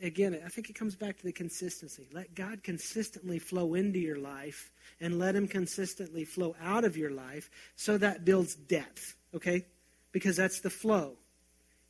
Again, 0.01 0.39
I 0.45 0.49
think 0.49 0.69
it 0.69 0.73
comes 0.73 0.95
back 0.95 1.17
to 1.17 1.23
the 1.23 1.31
consistency. 1.31 2.07
Let 2.13 2.35
God 2.35 2.63
consistently 2.63 3.39
flow 3.39 3.73
into 3.73 3.99
your 3.99 4.17
life 4.17 4.71
and 5.01 5.17
let 5.17 5.35
Him 5.35 5.47
consistently 5.47 6.23
flow 6.23 6.55
out 6.61 6.83
of 6.83 6.95
your 6.95 7.11
life 7.11 7.49
so 7.75 7.97
that 7.97 8.25
builds 8.25 8.55
depth, 8.55 9.15
okay? 9.33 9.65
Because 10.11 10.35
that's 10.35 10.59
the 10.59 10.69
flow. 10.69 11.15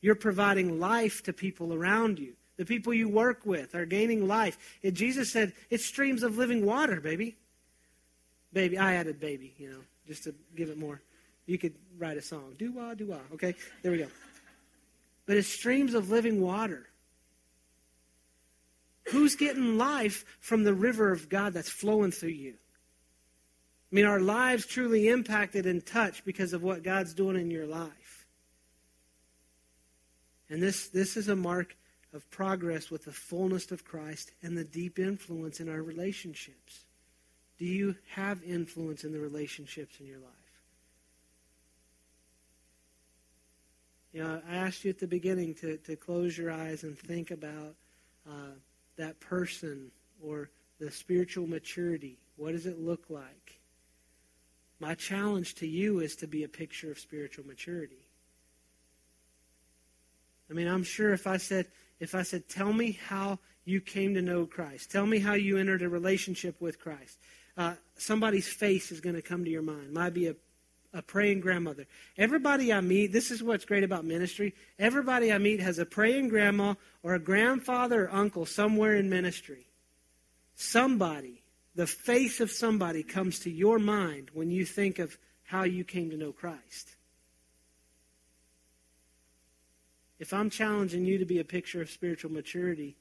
You're 0.00 0.14
providing 0.14 0.78
life 0.78 1.22
to 1.24 1.32
people 1.32 1.74
around 1.74 2.18
you. 2.18 2.34
The 2.56 2.64
people 2.64 2.92
you 2.92 3.08
work 3.08 3.44
with 3.44 3.74
are 3.74 3.86
gaining 3.86 4.26
life. 4.26 4.58
And 4.82 4.94
Jesus 4.94 5.30
said, 5.30 5.52
it's 5.70 5.84
streams 5.84 6.22
of 6.22 6.38
living 6.38 6.66
water, 6.66 7.00
baby. 7.00 7.36
Baby, 8.52 8.78
I 8.78 8.94
added 8.94 9.20
baby, 9.20 9.54
you 9.58 9.70
know, 9.70 9.80
just 10.06 10.24
to 10.24 10.34
give 10.56 10.68
it 10.68 10.78
more. 10.78 11.00
You 11.46 11.58
could 11.58 11.74
write 11.98 12.16
a 12.16 12.22
song. 12.22 12.54
Do 12.58 12.72
wah, 12.72 12.94
do 12.94 13.06
wah. 13.06 13.18
Okay, 13.34 13.54
there 13.82 13.92
we 13.92 13.98
go. 13.98 14.08
But 15.26 15.36
it's 15.36 15.48
streams 15.48 15.94
of 15.94 16.10
living 16.10 16.40
water. 16.40 16.86
Who's 19.10 19.36
getting 19.36 19.78
life 19.78 20.24
from 20.40 20.64
the 20.64 20.74
river 20.74 21.12
of 21.12 21.28
God 21.28 21.54
that's 21.54 21.70
flowing 21.70 22.10
through 22.10 22.30
you? 22.30 22.54
I 23.90 23.94
mean, 23.94 24.04
our 24.04 24.20
lives 24.20 24.66
truly 24.66 25.08
impacted 25.08 25.64
and 25.64 25.84
touched 25.84 26.24
because 26.24 26.52
of 26.52 26.62
what 26.62 26.82
God's 26.82 27.14
doing 27.14 27.36
in 27.36 27.50
your 27.50 27.66
life. 27.66 27.90
And 30.50 30.62
this, 30.62 30.88
this 30.88 31.16
is 31.16 31.28
a 31.28 31.36
mark 31.36 31.76
of 32.14 32.28
progress 32.30 32.90
with 32.90 33.04
the 33.04 33.12
fullness 33.12 33.70
of 33.70 33.84
Christ 33.84 34.32
and 34.42 34.56
the 34.56 34.64
deep 34.64 34.98
influence 34.98 35.60
in 35.60 35.68
our 35.68 35.82
relationships. 35.82 36.84
Do 37.58 37.64
you 37.64 37.96
have 38.10 38.42
influence 38.44 39.04
in 39.04 39.12
the 39.12 39.20
relationships 39.20 40.00
in 40.00 40.06
your 40.06 40.18
life? 40.18 40.32
You 44.12 44.22
know, 44.22 44.40
I 44.48 44.56
asked 44.56 44.84
you 44.84 44.90
at 44.90 44.98
the 44.98 45.06
beginning 45.06 45.54
to, 45.56 45.76
to 45.78 45.96
close 45.96 46.38
your 46.38 46.50
eyes 46.50 46.82
and 46.82 46.98
think 46.98 47.30
about 47.30 47.74
uh, 48.26 48.54
that 48.96 49.20
person 49.20 49.90
or 50.22 50.48
the 50.80 50.90
spiritual 50.90 51.46
maturity. 51.46 52.18
What 52.36 52.52
does 52.52 52.66
it 52.66 52.78
look 52.78 53.04
like? 53.10 53.60
My 54.80 54.94
challenge 54.94 55.56
to 55.56 55.66
you 55.66 56.00
is 56.00 56.16
to 56.16 56.26
be 56.26 56.44
a 56.44 56.48
picture 56.48 56.90
of 56.90 56.98
spiritual 56.98 57.46
maturity. 57.46 58.07
I 60.50 60.54
mean, 60.54 60.68
I'm 60.68 60.84
sure 60.84 61.12
if 61.12 61.26
I 61.26 61.36
said, 61.36 61.66
if 62.00 62.14
I 62.14 62.22
said, 62.22 62.48
tell 62.48 62.72
me 62.72 62.98
how 63.06 63.38
you 63.64 63.80
came 63.80 64.14
to 64.14 64.22
know 64.22 64.46
Christ, 64.46 64.90
tell 64.90 65.06
me 65.06 65.18
how 65.18 65.34
you 65.34 65.58
entered 65.58 65.82
a 65.82 65.88
relationship 65.88 66.60
with 66.60 66.80
Christ, 66.80 67.18
uh, 67.56 67.74
somebody's 67.96 68.48
face 68.48 68.92
is 68.92 69.00
going 69.00 69.16
to 69.16 69.22
come 69.22 69.44
to 69.44 69.50
your 69.50 69.62
mind. 69.62 69.92
Might 69.92 70.14
be 70.14 70.28
a, 70.28 70.36
a 70.94 71.02
praying 71.02 71.40
grandmother. 71.40 71.86
Everybody 72.16 72.72
I 72.72 72.80
meet, 72.80 73.12
this 73.12 73.30
is 73.30 73.42
what's 73.42 73.64
great 73.64 73.84
about 73.84 74.04
ministry. 74.04 74.54
Everybody 74.78 75.32
I 75.32 75.38
meet 75.38 75.60
has 75.60 75.78
a 75.78 75.84
praying 75.84 76.28
grandma 76.28 76.74
or 77.02 77.14
a 77.14 77.18
grandfather 77.18 78.04
or 78.04 78.14
uncle 78.14 78.46
somewhere 78.46 78.96
in 78.96 79.10
ministry. 79.10 79.66
Somebody, 80.54 81.42
the 81.74 81.86
face 81.86 82.40
of 82.40 82.50
somebody 82.50 83.02
comes 83.02 83.40
to 83.40 83.50
your 83.50 83.78
mind 83.78 84.30
when 84.32 84.50
you 84.50 84.64
think 84.64 84.98
of 84.98 85.18
how 85.44 85.64
you 85.64 85.84
came 85.84 86.10
to 86.10 86.16
know 86.16 86.32
Christ. 86.32 86.96
If 90.18 90.32
I'm 90.32 90.50
challenging 90.50 91.04
you 91.04 91.18
to 91.18 91.24
be 91.24 91.38
a 91.38 91.44
picture 91.44 91.80
of 91.80 91.90
spiritual 91.90 92.32
maturity, 92.32 92.96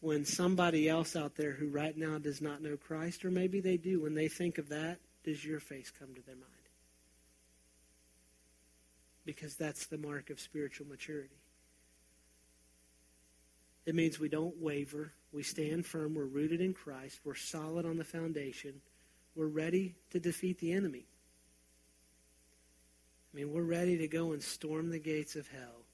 when 0.00 0.24
somebody 0.24 0.88
else 0.88 1.14
out 1.14 1.36
there 1.36 1.52
who 1.52 1.68
right 1.68 1.96
now 1.96 2.18
does 2.18 2.40
not 2.40 2.62
know 2.62 2.76
Christ, 2.76 3.24
or 3.24 3.30
maybe 3.30 3.60
they 3.60 3.76
do, 3.76 4.00
when 4.00 4.14
they 4.14 4.28
think 4.28 4.56
of 4.56 4.70
that, 4.70 4.98
does 5.24 5.44
your 5.44 5.60
face 5.60 5.92
come 5.96 6.08
to 6.14 6.22
their 6.22 6.36
mind? 6.36 6.46
Because 9.26 9.56
that's 9.56 9.86
the 9.86 9.98
mark 9.98 10.30
of 10.30 10.40
spiritual 10.40 10.86
maturity. 10.86 11.36
It 13.84 13.94
means 13.94 14.18
we 14.18 14.28
don't 14.28 14.56
waver. 14.58 15.12
We 15.32 15.42
stand 15.42 15.84
firm. 15.84 16.14
We're 16.14 16.24
rooted 16.24 16.60
in 16.60 16.72
Christ. 16.72 17.20
We're 17.24 17.34
solid 17.34 17.84
on 17.84 17.98
the 17.98 18.04
foundation. 18.04 18.80
We're 19.34 19.46
ready 19.46 19.94
to 20.10 20.18
defeat 20.18 20.58
the 20.58 20.72
enemy. 20.72 21.04
I 23.32 23.36
mean, 23.36 23.52
we're 23.52 23.62
ready 23.62 23.98
to 23.98 24.08
go 24.08 24.32
and 24.32 24.42
storm 24.42 24.90
the 24.90 24.98
gates 24.98 25.36
of 25.36 25.46
hell 25.48 25.84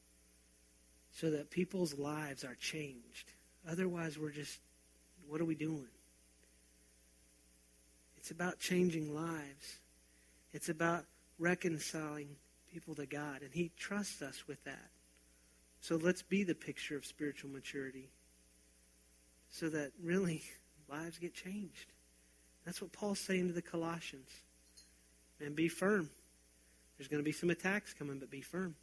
so 1.12 1.30
that 1.30 1.50
people's 1.50 1.98
lives 1.98 2.44
are 2.44 2.54
changed. 2.56 3.32
Otherwise, 3.68 4.18
we're 4.18 4.30
just, 4.30 4.58
what 5.28 5.40
are 5.40 5.44
we 5.44 5.54
doing? 5.54 5.88
It's 8.16 8.30
about 8.30 8.58
changing 8.58 9.14
lives. 9.14 9.78
It's 10.52 10.68
about 10.68 11.04
reconciling 11.38 12.28
people 12.72 12.94
to 12.94 13.06
God. 13.06 13.42
And 13.42 13.52
He 13.52 13.70
trusts 13.76 14.22
us 14.22 14.48
with 14.48 14.62
that. 14.64 14.90
So 15.80 15.96
let's 15.96 16.22
be 16.22 16.42
the 16.42 16.54
picture 16.54 16.96
of 16.96 17.04
spiritual 17.04 17.50
maturity 17.50 18.08
so 19.50 19.68
that 19.68 19.92
really 20.02 20.42
lives 20.88 21.18
get 21.18 21.34
changed. 21.34 21.92
That's 22.64 22.82
what 22.82 22.92
Paul's 22.92 23.20
saying 23.20 23.48
to 23.48 23.52
the 23.52 23.62
Colossians. 23.62 24.30
And 25.40 25.54
be 25.54 25.68
firm. 25.68 26.10
There's 26.96 27.08
going 27.08 27.22
to 27.22 27.24
be 27.24 27.32
some 27.32 27.50
attacks 27.50 27.92
coming, 27.92 28.18
but 28.18 28.30
be 28.30 28.40
firm. 28.40 28.74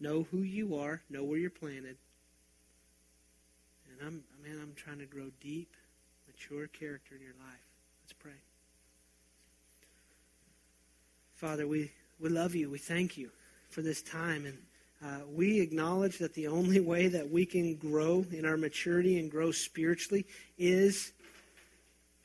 Know 0.00 0.26
who 0.30 0.38
you 0.38 0.76
are, 0.76 1.02
know 1.10 1.24
where 1.24 1.38
you're 1.38 1.50
planted. 1.50 1.96
And 3.90 4.06
I'm 4.06 4.22
man, 4.42 4.60
I'm 4.62 4.74
trying 4.74 4.98
to 4.98 5.06
grow 5.06 5.30
deep, 5.40 5.74
mature 6.26 6.66
character 6.68 7.14
in 7.14 7.22
your 7.22 7.34
life. 7.40 7.64
Let's 8.04 8.12
pray. 8.12 8.32
Father, 11.34 11.66
we, 11.66 11.90
we 12.18 12.28
love 12.28 12.54
you. 12.54 12.70
We 12.70 12.78
thank 12.78 13.16
you 13.16 13.30
for 13.70 13.82
this 13.82 14.02
time. 14.02 14.44
And 14.46 14.58
uh, 15.04 15.24
we 15.32 15.60
acknowledge 15.60 16.18
that 16.18 16.34
the 16.34 16.48
only 16.48 16.80
way 16.80 17.06
that 17.06 17.30
we 17.30 17.46
can 17.46 17.76
grow 17.76 18.24
in 18.32 18.44
our 18.44 18.56
maturity 18.56 19.18
and 19.20 19.30
grow 19.30 19.52
spiritually 19.52 20.26
is 20.58 21.12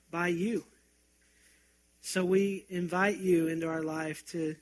by 0.09 0.29
you. 0.29 0.63
So 2.05 2.25
we 2.25 2.65
invite 2.67 3.19
you 3.19 3.47
into 3.47 3.69
our 3.69 3.81
life 3.81 4.25
to 4.31 4.57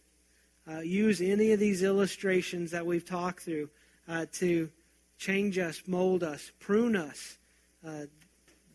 uh, 0.72 0.82
use 0.82 1.22
any 1.22 1.54
of 1.54 1.60
these 1.60 1.82
illustrations 1.82 2.70
that 2.70 2.86
we've 2.86 3.04
talked 3.04 3.42
through 3.42 3.68
uh, 4.08 4.28
to 4.34 4.70
change 5.18 5.58
us, 5.58 5.82
mold 5.88 6.22
us, 6.22 6.52
prune 6.60 6.96
us, 6.96 7.40
uh, 7.86 8.06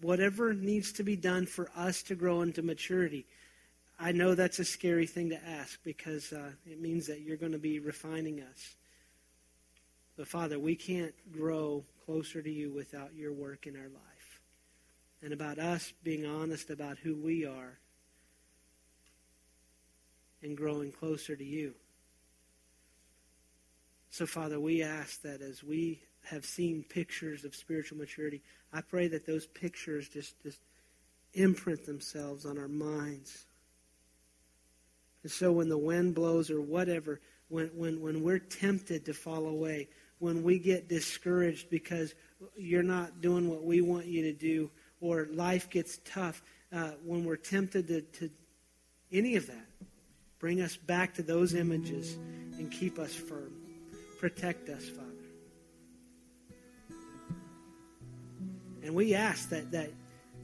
whatever 0.01 0.53
needs 0.53 0.91
to 0.95 1.05
be 1.05 1.15
done 1.15 1.47
for 1.47 1.71
us 1.77 2.03
to 2.03 2.17
grow 2.17 2.43
into 2.43 2.61
maturity. 2.61 3.25
I 4.01 4.11
know 4.11 4.35
that's 4.35 4.59
a 4.59 4.65
scary 4.65 5.07
thing 5.07 5.31
to 5.31 5.49
ask 5.49 5.79
because 5.85 6.33
uh, 6.33 6.51
it 6.67 6.81
means 6.81 7.07
that 7.07 7.21
you're 7.21 7.37
going 7.37 7.53
to 7.53 7.59
be 7.59 7.79
refining 7.79 8.41
us. 8.41 8.75
But 10.17 10.27
Father, 10.27 10.59
we 10.59 10.75
can't 10.75 11.15
grow 11.33 11.85
closer 12.05 12.43
to 12.43 12.51
you 12.51 12.73
without 12.73 13.15
your 13.15 13.33
work 13.33 13.69
in 13.69 13.77
our 13.77 13.89
life. 13.89 14.41
And 15.23 15.33
about 15.33 15.61
us 15.61 15.93
being 16.03 16.27
honest 16.27 16.71
about 16.71 16.99
who 16.99 17.15
we 17.15 17.47
are 17.47 17.79
and 20.43 20.57
growing 20.57 20.93
closer 20.93 21.37
to 21.37 21.45
you. 21.45 21.75
So, 24.11 24.27
Father, 24.27 24.59
we 24.59 24.83
ask 24.83 25.23
that 25.23 25.43
as 25.43 25.63
we 25.63 26.01
have 26.25 26.45
seen 26.45 26.85
pictures 26.89 27.45
of 27.45 27.55
spiritual 27.55 27.99
maturity, 27.99 28.43
I 28.73 28.81
pray 28.81 29.09
that 29.09 29.27
those 29.27 29.47
pictures 29.47 30.09
just, 30.09 30.43
just 30.43 30.59
imprint 31.35 31.85
themselves 31.85 32.47
on 32.47 32.59
our 32.59 32.69
minds. 32.69 33.45
And 35.23 35.31
so 35.31 35.53
when 35.53 35.69
the 35.69 35.79
wind 35.79 36.15
blows 36.15 36.51
or 36.51 36.61
whatever, 36.61 37.21
when, 37.49 37.67
when, 37.75 38.01
when 38.01 38.23
we're 38.23 38.39
tempted 38.39 39.05
to 39.07 39.15
fall 39.15 39.47
away, 39.47 39.89
when 40.19 40.43
we 40.43 40.59
get 40.59 40.89
discouraged 40.89 41.69
because 41.69 42.15
you're 42.57 42.83
not 42.83 43.21
doing 43.21 43.49
what 43.49 43.65
we 43.65 43.81
want 43.81 44.07
you 44.07 44.23
to 44.23 44.33
do, 44.33 44.71
or 45.01 45.29
life 45.33 45.69
gets 45.69 45.99
tough, 46.05 46.43
uh, 46.73 46.93
when 47.05 47.25
we're 47.25 47.37
tempted 47.37 47.89
to, 47.89 48.01
to 48.01 48.31
any 49.13 49.37
of 49.37 49.47
that, 49.47 49.67
Bring 50.39 50.61
us 50.61 50.77
back 50.77 51.15
to 51.15 51.23
those 51.23 51.55
images 51.55 52.17
and 52.59 52.71
keep 52.71 52.99
us 52.99 53.15
firm. 53.15 53.53
protect 54.19 54.69
us, 54.71 54.89
Father. 54.89 55.07
And 58.83 58.95
we 58.95 59.15
ask 59.15 59.51
that, 59.51 59.73
that, 59.73 59.91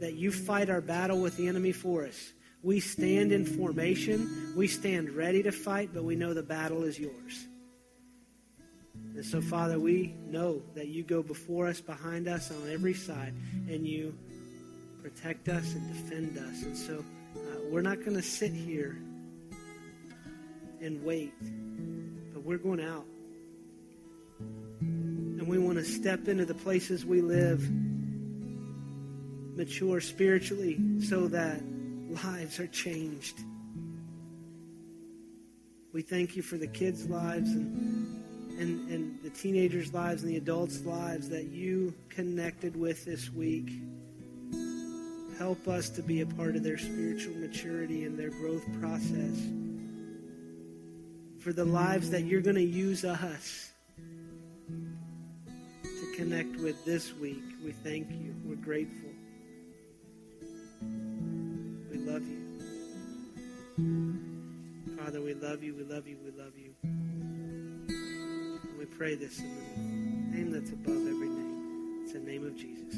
that 0.01 0.15
you 0.15 0.31
fight 0.33 0.69
our 0.69 0.81
battle 0.81 1.21
with 1.21 1.37
the 1.37 1.49
enemy 1.49 1.73
for 1.73 2.05
us. 2.05 2.33
We 2.63 2.81
stand 2.81 3.33
in 3.33 3.45
formation. 3.45 4.53
We 4.57 4.67
stand 4.67 5.11
ready 5.11 5.43
to 5.45 5.53
fight, 5.53 5.91
but 5.95 6.05
we 6.05 6.17
know 6.17 6.35
the 6.35 6.43
battle 6.43 6.85
is 6.85 6.99
yours. 6.99 7.47
And 9.15 9.25
so, 9.25 9.41
Father, 9.41 9.79
we 9.79 10.15
know 10.27 10.63
that 10.75 10.89
you 10.89 11.03
go 11.03 11.23
before 11.23 11.67
us, 11.67 11.81
behind 11.81 12.29
us, 12.29 12.51
on 12.51 12.71
every 12.71 12.95
side, 12.95 13.35
and 13.69 13.87
you 13.87 14.17
protect 15.03 15.49
us 15.49 15.75
and 15.75 15.89
defend 15.89 16.39
us. 16.39 16.63
And 16.63 16.77
so, 16.77 17.05
uh, 17.37 17.41
we're 17.71 17.83
not 17.83 18.01
going 18.01 18.15
to 18.15 18.23
sit 18.23 18.53
here 18.53 18.99
and 20.83 21.03
wait, 21.05 21.33
but 22.35 22.43
we're 22.43 22.59
going 22.59 22.81
out. 22.81 23.07
And 24.81 25.47
we 25.47 25.59
want 25.59 25.79
to 25.79 25.85
step 25.85 26.27
into 26.27 26.45
the 26.45 26.55
places 26.55 27.07
we 27.07 27.21
live, 27.23 27.69
mature 29.57 30.01
spiritually, 30.01 30.79
so 31.01 31.29
that 31.29 31.63
lives 32.25 32.59
are 32.59 32.67
changed. 32.67 33.39
We 35.93 36.03
thank 36.03 36.37
you 36.37 36.43
for 36.43 36.57
the 36.57 36.67
kids' 36.67 37.09
lives 37.09 37.51
and, 37.51 38.59
and, 38.59 38.91
and 38.91 39.23
the 39.23 39.31
teenagers' 39.31 39.95
lives 39.95 40.23
and 40.23 40.33
the 40.33 40.37
adults' 40.37 40.85
lives 40.85 41.29
that 41.29 41.45
you 41.45 41.95
connected 42.09 42.77
with 42.77 43.05
this 43.05 43.31
week. 43.31 43.71
Help 45.39 45.69
us 45.69 45.91
to 45.91 46.03
be 46.03 46.23
a 46.23 46.27
part 46.27 46.57
of 46.57 46.63
their 46.63 46.79
spiritual 46.79 47.35
maturity 47.35 48.05
and 48.05 48.19
their 48.19 48.31
growth 48.31 48.65
process. 48.81 49.62
For 51.43 51.53
the 51.53 51.65
lives 51.65 52.11
that 52.11 52.23
you're 52.23 52.41
going 52.41 52.55
to 52.55 52.63
use 52.63 53.05
us 53.05 53.73
to 55.83 56.13
connect 56.15 56.55
with 56.61 56.85
this 56.85 57.13
week, 57.15 57.43
we 57.65 57.73
thank 57.73 58.09
you. 58.11 58.33
We're 58.45 58.55
grateful. 58.55 59.11
We 61.91 61.99
love 61.99 62.23
you. 62.29 62.39
Father, 64.97 65.21
we 65.21 65.35
love 65.35 65.65
you, 65.65 65.75
we 65.75 65.83
love 65.83 66.07
you, 66.07 66.17
we 66.25 66.31
love 66.31 66.57
you. 66.57 66.75
And 66.85 68.79
we 68.79 68.85
pray 68.85 69.17
this 69.17 69.41
in 69.41 70.31
the 70.31 70.37
name 70.37 70.53
that's 70.53 70.71
above 70.71 71.09
every 71.09 71.29
name. 71.29 72.03
It's 72.05 72.13
the 72.13 72.21
name 72.21 72.47
of 72.47 72.57
Jesus. 72.57 72.95